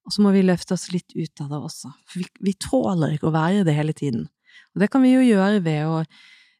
og 0.07 0.15
så 0.15 0.23
må 0.23 0.33
vi 0.35 0.45
løfte 0.47 0.75
oss 0.75 0.89
litt 0.95 1.15
ut 1.15 1.43
av 1.43 1.53
det 1.53 1.61
også. 1.69 1.91
For 2.07 2.23
vi, 2.23 2.27
vi 2.49 2.55
tåler 2.63 3.17
ikke 3.17 3.31
å 3.31 3.35
være 3.35 3.67
det 3.67 3.75
hele 3.77 3.95
tiden. 3.97 4.27
Og 4.75 4.83
det 4.83 4.91
kan 4.93 5.03
vi 5.05 5.15
jo 5.15 5.25
gjøre 5.25 5.63
ved 5.65 5.91
å 5.91 6.03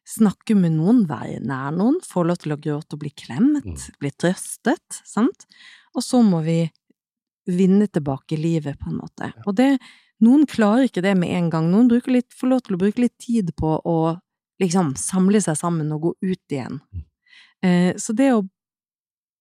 snakke 0.07 0.55
med 0.55 0.77
noen, 0.77 1.03
være 1.09 1.41
nær 1.43 1.75
noen, 1.75 1.99
få 2.03 2.23
lov 2.27 2.39
til 2.41 2.55
å 2.55 2.59
gråte 2.61 2.95
og 2.95 3.01
bli 3.01 3.11
klemt, 3.11 3.89
bli 3.99 4.11
trøstet, 4.15 5.01
sant? 5.07 5.47
Og 5.95 6.03
så 6.05 6.21
må 6.23 6.39
vi 6.45 6.61
vinne 7.47 7.87
tilbake 7.91 8.39
livet, 8.39 8.79
på 8.79 8.91
en 8.91 8.99
måte. 9.01 9.31
Og 9.47 9.55
det, 9.59 9.73
noen 10.23 10.45
klarer 10.49 10.87
ikke 10.87 11.03
det 11.03 11.15
med 11.19 11.31
en 11.35 11.49
gang. 11.51 11.69
Noen 11.71 11.91
litt, 12.11 12.31
får 12.35 12.51
lov 12.51 12.63
til 12.63 12.77
å 12.77 12.81
bruke 12.83 13.03
litt 13.03 13.17
tid 13.23 13.53
på 13.59 13.77
å 13.83 13.97
liksom 14.61 14.95
samle 14.99 15.41
seg 15.43 15.57
sammen 15.59 15.91
og 15.95 16.07
gå 16.07 16.13
ut 16.27 16.55
igjen. 16.55 16.79
Eh, 17.63 17.93
så 17.99 18.15
det 18.17 18.31
å 18.33 18.45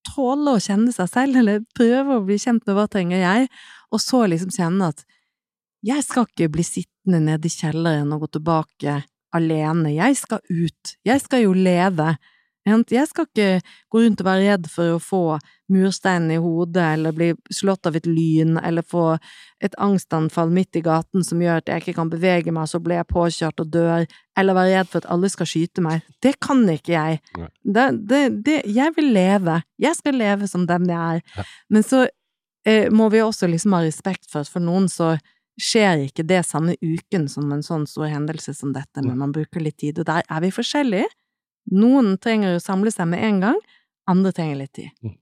tåle 0.07 0.57
å 0.57 0.63
kjenne 0.63 0.95
seg 0.95 1.11
selv, 1.13 1.37
eller 1.43 1.67
prøve 1.77 2.19
å 2.19 2.25
bli 2.27 2.39
kjent 2.43 2.67
med 2.67 2.79
hva 2.79 2.87
trenger 2.91 3.23
jeg, 3.23 3.51
og 3.93 4.03
så 4.03 4.25
liksom 4.31 4.55
kjenne 4.55 4.93
at 4.95 5.05
jeg 5.87 6.03
skal 6.03 6.27
ikke 6.27 6.51
bli 6.57 6.65
sittende 6.67 7.21
nede 7.23 7.47
i 7.47 7.53
kjelleren 7.53 8.15
og 8.15 8.25
gå 8.25 8.33
tilbake 8.39 9.03
alene, 9.37 9.93
jeg 9.95 10.17
skal 10.19 10.41
ut, 10.49 10.97
jeg 11.07 11.23
skal 11.23 11.45
jo 11.45 11.53
leve 11.55 12.15
Jeg 12.67 13.07
skal 13.07 13.29
ikke 13.29 13.61
gå 13.93 14.01
rundt 14.03 14.23
og 14.23 14.27
være 14.27 14.51
redd 14.51 14.67
for 14.71 14.97
å 14.97 15.03
få 15.03 15.21
mursteinen 15.71 16.33
i 16.35 16.39
hodet, 16.43 16.83
eller 16.97 17.15
bli 17.15 17.29
slått 17.55 17.87
av 17.87 17.97
et 17.99 18.07
lyn, 18.07 18.57
eller 18.59 18.83
få 18.83 19.17
et 19.63 19.75
angstanfall 19.83 20.51
midt 20.55 20.79
i 20.79 20.83
gaten 20.83 21.25
som 21.27 21.43
gjør 21.43 21.63
at 21.63 21.71
jeg 21.71 21.85
ikke 21.85 21.97
kan 22.01 22.11
bevege 22.11 22.55
meg, 22.55 22.69
så 22.71 22.81
blir 22.83 23.01
jeg 23.01 23.11
påkjørt 23.13 23.63
og 23.63 23.71
dør, 23.75 24.07
eller 24.39 24.59
være 24.59 24.75
redd 24.81 24.91
for 24.91 25.03
at 25.03 25.11
alle 25.15 25.31
skal 25.33 25.51
skyte 25.51 25.85
meg. 25.85 26.07
Det 26.23 26.37
kan 26.43 26.65
ikke 26.71 26.95
jeg. 26.97 27.23
Det, 27.63 27.87
det, 28.11 28.23
det, 28.47 28.61
jeg 28.67 28.95
vil 28.99 29.13
leve. 29.15 29.61
Jeg 29.83 29.99
skal 29.99 30.19
leve 30.19 30.51
som 30.51 30.67
den 30.69 30.91
jeg 30.91 31.23
er. 31.23 31.47
Men 31.71 31.87
så 31.87 32.05
eh, 32.67 32.91
må 32.91 33.09
vi 33.15 33.23
også 33.23 33.51
liksom 33.51 33.79
ha 33.79 33.85
respekt 33.87 34.27
for 34.31 34.43
at 34.43 34.51
for 34.51 34.65
noen 34.65 34.91
så 34.91 35.15
skjer 35.57 36.05
ikke 36.11 36.27
det 36.29 36.43
samme 36.45 36.75
uken 36.83 37.31
som 37.33 37.49
en 37.55 37.65
sånn 37.65 37.87
stor 37.89 38.11
hendelse 38.13 38.53
som 38.55 38.75
dette, 38.75 39.01
men 39.01 39.17
man 39.23 39.33
bruker 39.33 39.63
litt 39.65 39.79
tid, 39.81 40.03
og 40.03 40.09
der 40.11 40.27
er 40.29 40.43
vi 40.45 40.51
forskjellige. 40.53 41.09
Noen 41.75 42.15
trenger 42.23 42.57
å 42.57 42.63
samle 42.63 42.93
seg 42.95 43.09
med 43.11 43.25
en 43.27 43.41
gang, 43.43 43.63
andre 44.11 44.33
trenger 44.35 44.61
litt 44.61 44.75
tid. 44.79 45.15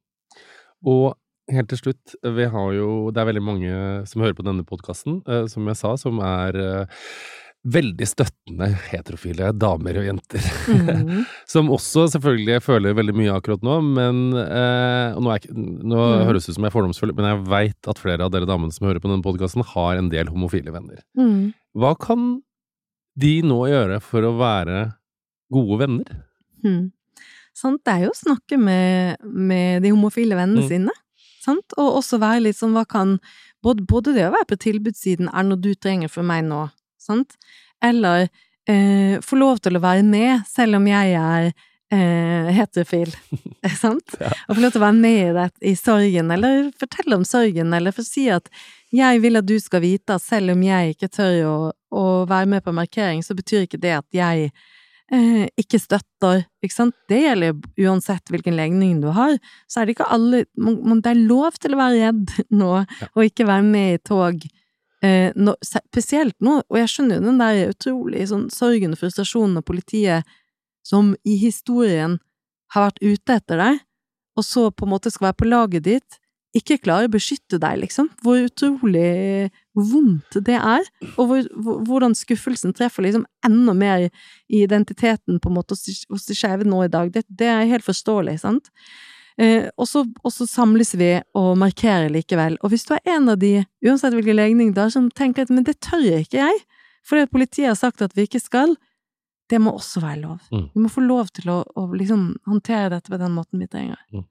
Og 0.84 1.14
helt 1.52 1.70
til 1.72 1.80
slutt, 1.80 2.16
vi 2.36 2.48
har 2.48 2.74
jo 2.76 3.10
Det 3.12 3.20
er 3.20 3.30
veldig 3.30 3.44
mange 3.44 3.78
som 4.08 4.24
hører 4.24 4.36
på 4.36 4.44
denne 4.46 4.64
podkasten, 4.64 5.22
eh, 5.28 5.46
som 5.48 5.66
jeg 5.68 5.80
sa, 5.80 5.94
som 6.00 6.20
er 6.24 6.56
eh, 6.56 7.00
veldig 7.64 8.06
støttende 8.06 8.68
heterofile 8.90 9.48
damer 9.56 9.98
og 10.00 10.08
jenter. 10.08 10.48
Mhm. 10.68 11.22
som 11.52 11.70
også 11.72 12.06
selvfølgelig 12.12 12.60
føler 12.64 12.96
veldig 12.96 13.16
mye 13.16 13.36
akkurat 13.38 13.64
nå, 13.64 13.78
men 13.96 14.24
eh, 14.36 15.16
Nå, 15.16 15.30
er, 15.32 15.46
nå 15.54 16.00
mm. 16.00 16.24
høres 16.28 16.44
det 16.44 16.52
ut 16.52 16.58
som 16.58 16.66
jeg 16.66 16.72
er 16.72 16.76
fordomsfull, 16.76 17.14
men 17.16 17.30
jeg 17.30 17.44
veit 17.48 17.88
at 17.88 18.00
flere 18.00 18.26
av 18.26 18.32
dere 18.34 18.48
damene 18.48 18.74
som 18.74 18.88
hører 18.88 19.00
på 19.00 19.08
denne 19.08 19.24
podkasten, 19.24 19.64
har 19.74 20.00
en 20.00 20.10
del 20.12 20.28
homofile 20.32 20.74
venner. 20.74 21.00
Mm. 21.16 21.54
Hva 21.76 21.94
kan 22.00 22.42
de 23.20 23.34
nå 23.46 23.64
gjøre 23.70 24.00
for 24.02 24.26
å 24.26 24.36
være 24.36 24.86
gode 25.54 25.80
venner? 25.84 26.22
Hmm. 26.64 26.90
Sant? 27.54 27.82
Det 27.86 27.92
er 27.94 28.06
jo 28.08 28.12
å 28.14 28.18
snakke 28.18 28.58
med, 28.58 29.20
med 29.22 29.84
de 29.84 29.92
homofile 29.94 30.34
vennene 30.38 30.64
Mm. 30.64 30.68
sine. 30.72 30.94
Sant? 31.44 31.76
Og 31.78 32.00
også 32.00 32.18
være 32.18 32.40
litt 32.48 32.56
sånn, 32.58 32.72
hva 32.74 32.86
kan 32.88 33.18
både, 33.62 33.84
både 33.86 34.14
det 34.16 34.24
å 34.26 34.32
være 34.34 34.48
på 34.54 34.56
tilbudssiden 34.64 35.28
er 35.30 35.44
noe 35.46 35.60
du 35.60 35.74
trenger 35.76 36.08
for 36.10 36.24
meg 36.26 36.42
nå, 36.48 36.64
sant? 36.98 37.36
Eller 37.84 38.26
eh, 38.66 39.20
få 39.20 39.36
lov 39.38 39.60
til 39.60 39.76
å 39.76 39.82
være 39.84 40.02
med, 40.08 40.42
selv 40.48 40.80
om 40.80 40.86
jeg 40.88 41.14
er 41.20 41.50
eh, 41.92 42.50
heterofil, 42.56 43.12
sant? 43.84 44.16
Ja. 44.18 44.32
Og 44.48 44.56
få 44.56 44.64
lov 44.64 44.72
til 44.74 44.80
å 44.82 44.86
være 44.88 44.98
med 45.04 45.20
i, 45.20 45.32
det, 45.36 45.46
i 45.70 45.74
sorgen, 45.78 46.32
eller 46.34 46.70
fortelle 46.80 47.20
om 47.20 47.24
sorgen, 47.28 47.72
eller 47.76 47.92
få 47.94 48.02
si 48.08 48.26
at 48.32 48.48
jeg 48.94 49.20
vil 49.24 49.36
at 49.40 49.46
du 49.46 49.56
skal 49.60 49.82
vite 49.84 50.16
at 50.16 50.22
selv 50.24 50.54
om 50.56 50.62
jeg 50.64 50.94
ikke 50.96 51.08
tør 51.12 51.38
å, 51.50 51.56
å 51.92 52.04
være 52.30 52.46
med 52.56 52.64
på 52.64 52.72
markering, 52.74 53.22
så 53.26 53.34
betyr 53.36 53.66
ikke 53.68 53.80
det 53.82 53.98
at 54.00 54.06
jeg 54.16 54.50
eh, 55.14 55.46
ikke 55.60 55.78
støtter, 55.80 56.44
ikke 56.64 56.74
sant? 56.74 56.96
Det 57.10 57.20
gjelder 57.22 57.54
uansett 57.86 58.32
hvilken 58.32 58.56
legning 58.58 58.98
du 59.02 59.08
har, 59.14 59.36
så 59.70 59.80
er 59.80 59.86
det 59.86 59.96
ikke 59.96 60.10
alle 60.14 60.44
man, 60.58 61.00
Det 61.04 61.12
er 61.12 61.22
lov 61.28 61.56
til 61.60 61.76
å 61.76 61.80
være 61.80 62.02
redd 62.02 62.34
nå, 62.60 62.72
og 63.12 63.24
ikke 63.24 63.48
være 63.48 63.66
med 63.66 63.96
i 63.96 64.02
tog. 64.10 64.44
Eh, 65.04 65.30
nå, 65.36 65.56
spesielt 65.64 66.36
nå, 66.44 66.60
og 66.64 66.80
jeg 66.80 66.92
skjønner 66.92 67.20
jo 67.20 67.28
den 67.28 67.40
der 67.42 67.74
utrolig 67.74 68.28
sånn 68.30 68.48
sorgen 68.52 68.96
og 68.96 69.02
frustrasjonen 69.02 69.60
av 69.60 69.66
politiet 69.68 70.36
som 70.84 71.14
i 71.24 71.38
historien 71.40 72.18
har 72.74 72.88
vært 72.88 73.02
ute 73.02 73.38
etter 73.38 73.60
deg, 73.60 73.80
og 74.34 74.44
så 74.44 74.68
på 74.74 74.86
en 74.86 74.92
måte 74.94 75.12
skal 75.12 75.30
være 75.30 75.40
på 75.40 75.48
laget 75.48 75.86
ditt, 75.86 76.18
ikke 76.54 76.78
klarer 76.84 77.08
å 77.08 77.12
beskytte 77.12 77.58
deg, 77.62 77.80
liksom. 77.82 78.08
Hvor 78.22 78.44
utrolig 78.46 79.50
vondt 79.74 80.38
det 80.46 80.54
er, 80.54 80.86
og 81.16 81.30
hvor, 81.30 81.48
hvor, 81.50 81.80
hvordan 81.88 82.14
skuffelsen 82.14 82.74
treffer 82.76 83.06
liksom 83.06 83.24
enda 83.46 83.74
mer 83.74 84.06
i 84.06 84.62
identiteten 84.62 85.40
på 85.42 85.50
en 85.50 85.56
måte 85.56 85.74
hos 85.74 86.28
de, 86.28 86.36
skeive 86.36 86.66
nå 86.68 86.84
i 86.84 86.92
dag. 86.92 87.10
Det, 87.14 87.24
det 87.28 87.50
er 87.50 87.66
helt 87.72 87.86
forståelig, 87.86 88.38
sant? 88.44 88.70
Eh, 89.34 89.66
og, 89.74 89.88
så, 89.90 90.46
samles 90.46 90.94
vi 90.94 91.10
og 91.34 91.56
markerer 91.58 92.06
likevel. 92.14 92.60
Og 92.62 92.70
hvis 92.70 92.86
du 92.86 92.94
er 92.94 93.16
en 93.16 93.32
av 93.34 93.40
de, 93.42 93.56
uansett 93.82 94.14
hvilken 94.14 94.38
legning, 94.38 94.70
du 94.74 94.82
har, 94.84 94.94
som 94.94 95.10
tenker 95.10 95.46
at 95.46 95.54
men 95.54 95.66
det 95.66 95.80
tør 95.82 96.20
ikke 96.20 96.38
jeg, 96.38 96.64
fordi 97.04 97.28
politiet 97.32 97.72
har 97.72 97.78
sagt 97.78 98.04
at 98.04 98.14
vi 98.16 98.28
ikke 98.28 98.40
skal, 98.40 98.78
det 99.50 99.58
må 99.60 99.74
også 99.76 100.00
være 100.00 100.22
lov. 100.22 100.46
Mm. 100.54 100.68
Vi 100.72 100.86
må 100.86 100.88
få 100.88 101.02
lov 101.04 101.34
til 101.34 101.50
å, 101.52 101.60
å 101.66 101.90
liksom 101.92 102.30
håndtere 102.46 102.94
dette 102.94 103.12
på 103.12 103.18
den 103.20 103.34
måten 103.34 103.60
vi 103.60 103.68
trenger. 103.68 103.98
Mm. 104.14 104.24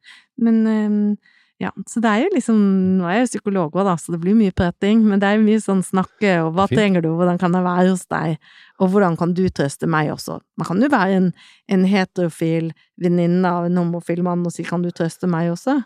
Men 0.47 0.63
eh, 0.71 1.33
ja, 1.61 1.69
så 1.87 2.01
det 2.03 2.09
er 2.09 2.23
jo 2.23 2.31
liksom 2.33 2.57
Nå 2.97 3.05
er 3.07 3.19
jeg 3.19 3.25
jo 3.25 3.31
psykolog 3.35 3.75
òg, 3.77 3.85
da, 3.87 3.93
så 3.99 4.15
det 4.15 4.19
blir 4.23 4.35
mye 4.37 4.53
prating, 4.55 5.03
men 5.05 5.21
det 5.21 5.29
er 5.29 5.37
jo 5.37 5.45
mye 5.45 5.61
sånn 5.61 5.83
snakke, 5.85 6.33
og 6.43 6.51
hva 6.57 6.65
Fint. 6.67 6.79
trenger 6.79 7.05
du, 7.05 7.11
hvordan 7.17 7.39
kan 7.41 7.55
jeg 7.55 7.65
være 7.67 7.87
hos 7.91 8.05
deg, 8.11 8.51
og 8.81 8.91
hvordan 8.93 9.17
kan 9.19 9.35
du 9.37 9.45
trøste 9.53 9.89
meg 9.89 10.11
også? 10.13 10.39
Man 10.59 10.69
kan 10.69 10.83
jo 10.83 10.91
være 10.91 11.21
en, 11.21 11.31
en 11.77 11.87
heterofil 11.89 12.73
venninne 13.01 13.49
av 13.49 13.69
en 13.69 13.79
homofil 13.79 14.23
mann 14.25 14.45
og 14.47 14.55
si 14.55 14.65
kan 14.67 14.83
du 14.83 14.91
trøste 14.91 15.29
meg 15.29 15.53
også? 15.53 15.79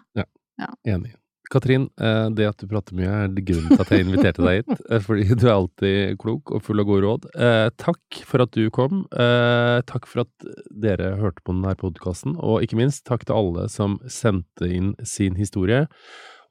Enig. 0.87 1.15
Katrin, 1.51 1.87
eh, 1.99 2.27
det 2.35 2.47
at 2.49 2.59
du 2.59 2.67
prater 2.67 2.95
mye 2.97 3.07
er 3.07 3.31
grunnen 3.31 3.71
til 3.71 3.83
at 3.83 3.91
jeg 3.93 4.03
inviterte 4.05 4.43
deg 4.43 4.59
hit, 4.61 4.81
eh, 4.91 5.01
fordi 5.03 5.27
du 5.39 5.45
er 5.47 5.53
alltid 5.53 6.17
klok 6.21 6.51
og 6.51 6.63
full 6.65 6.83
av 6.83 6.89
gode 6.89 7.05
råd. 7.05 7.27
Eh, 7.35 7.69
Takk 7.79 8.19
for 8.27 8.43
at 8.43 8.51
du 8.55 8.69
kom. 8.73 9.05
Takk 9.11 10.07
for 10.09 10.25
at 10.25 10.47
dere 10.71 11.13
hørte 11.21 11.43
på 11.45 11.55
denne 11.55 11.75
podkasten, 11.79 12.35
og 12.37 12.65
ikke 12.65 12.79
minst 12.79 13.05
takk 13.07 13.25
til 13.25 13.37
alle 13.37 13.67
som 13.71 13.97
sendte 14.11 14.67
inn 14.67 14.93
sin 15.07 15.35
historie. 15.39 15.85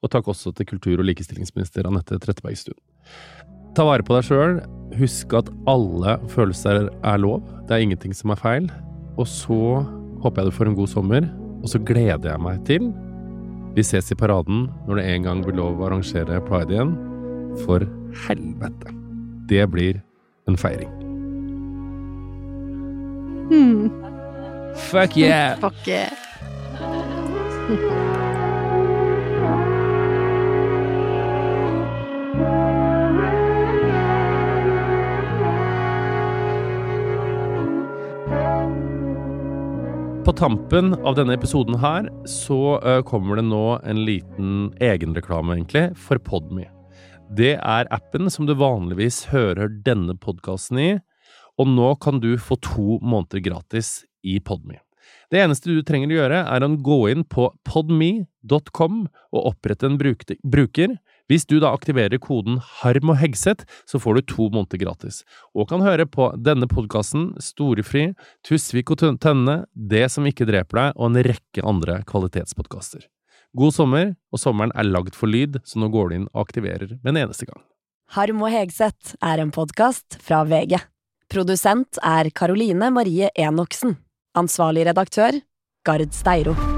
Og 0.03 0.11
takk 0.13 0.29
også 0.29 0.53
til 0.55 0.67
kultur- 0.69 0.99
og 1.01 1.07
likestillingsminister 1.09 1.87
Anette 1.89 2.19
Trettebergstuen. 2.21 2.77
Ta 3.77 3.85
vare 3.85 4.05
på 4.05 4.15
deg 4.17 4.25
sjøl. 4.25 4.59
Husk 4.97 5.33
at 5.37 5.49
alle 5.69 6.17
følelser 6.33 6.87
er 6.89 7.17
lov. 7.21 7.43
Det 7.67 7.75
er 7.77 7.85
ingenting 7.85 8.13
som 8.17 8.33
er 8.33 8.41
feil. 8.41 8.69
Og 9.17 9.25
så 9.29 9.57
håper 10.21 10.41
jeg 10.41 10.49
du 10.49 10.57
får 10.57 10.71
en 10.71 10.77
god 10.77 10.89
sommer, 10.89 11.27
og 11.61 11.69
så 11.69 11.81
gleder 11.85 12.31
jeg 12.31 12.41
meg 12.41 12.63
til 12.65 12.89
vi 13.77 13.83
ses 13.85 14.11
i 14.11 14.17
paraden 14.17 14.65
når 14.87 14.99
det 14.99 15.05
en 15.13 15.27
gang 15.27 15.43
blir 15.45 15.57
lov 15.59 15.77
å 15.77 15.85
arrangere 15.89 16.41
pride 16.47 16.73
igjen. 16.73 16.95
For 17.63 17.85
helvete. 18.25 18.93
Det 19.49 19.63
blir 19.73 20.01
en 20.49 20.57
feiring. 20.57 20.91
Hmm. 23.47 23.87
Fuck 24.89 25.17
yeah! 25.17 25.57
Fuck 25.61 25.87
yeah. 25.87 26.13
På 40.27 40.33
tampen 40.33 40.91
av 41.07 41.15
denne 41.15 41.37
episoden 41.37 41.77
her 41.79 42.09
så 42.27 42.57
eh, 42.83 42.97
kommer 43.07 43.39
det 43.39 43.45
nå 43.47 43.77
en 43.87 44.01
liten 44.03 44.73
egenreklame, 44.83 45.55
egentlig, 45.55 45.85
for 45.95 46.19
Podme. 46.19 46.65
Det 47.31 47.53
er 47.55 47.87
appen 47.95 48.27
som 48.27 48.43
du 48.43 48.51
vanligvis 48.59 49.21
hører 49.31 49.71
denne 49.85 50.17
podkasten 50.19 50.81
i, 50.83 50.89
og 51.55 51.71
nå 51.71 51.93
kan 52.03 52.19
du 52.19 52.33
få 52.43 52.57
to 52.59 52.97
måneder 52.99 53.39
gratis 53.45 54.01
i 54.19 54.41
Podme. 54.43 54.81
Det 55.31 55.39
eneste 55.45 55.71
du 55.71 55.79
trenger 55.87 56.11
å 56.11 56.19
gjøre, 56.19 56.43
er 56.43 56.67
å 56.67 56.71
gå 56.75 56.99
inn 57.13 57.23
på 57.23 57.47
podme.com 57.63 59.01
og 59.07 59.47
opprette 59.53 59.87
en 59.87 59.95
bruker. 59.95 60.99
Hvis 61.27 61.43
du 61.43 61.57
da 61.59 61.73
aktiverer 61.75 62.21
koden 62.23 62.61
Harm 62.79 63.11
og 63.11 63.19
Hegseth, 63.19 63.67
så 63.87 63.99
får 63.99 64.15
du 64.15 64.21
to 64.31 64.47
måneder 64.53 64.79
gratis, 64.79 65.21
og 65.51 65.67
kan 65.71 65.83
høre 65.83 66.07
på 66.07 66.29
denne 66.39 66.69
podkasten, 66.71 67.33
Storefri, 67.43 68.13
Tusvik 68.47 68.93
og 68.95 69.03
Tønne, 69.19 69.65
Det 69.75 70.05
som 70.11 70.27
ikke 70.27 70.47
dreper 70.47 70.79
deg, 70.79 70.95
og 70.95 71.11
en 71.11 71.23
rekke 71.27 71.65
andre 71.67 72.01
kvalitetspodkaster. 72.07 73.03
God 73.57 73.75
sommer, 73.75 74.15
og 74.31 74.39
sommeren 74.39 74.71
er 74.75 74.87
lagd 74.87 75.15
for 75.15 75.27
lyd, 75.27 75.59
så 75.67 75.79
nå 75.79 75.91
går 75.91 76.09
du 76.09 76.15
inn 76.15 76.29
og 76.33 76.45
aktiverer 76.47 76.95
med 77.01 77.13
en 77.15 77.25
eneste 77.25 77.47
gang. 77.49 77.59
Harm 78.15 78.39
og 78.39 78.53
Hegseth 78.53 79.17
er 79.19 79.43
en 79.43 79.51
podkast 79.51 80.21
fra 80.23 80.45
VG. 80.47 80.79
Produsent 81.27 81.99
er 81.99 82.31
Karoline 82.31 82.87
Marie 82.95 83.33
Enoksen. 83.35 83.97
Ansvarlig 84.37 84.87
redaktør, 84.87 85.41
Gard 85.83 86.15
Steiro. 86.15 86.76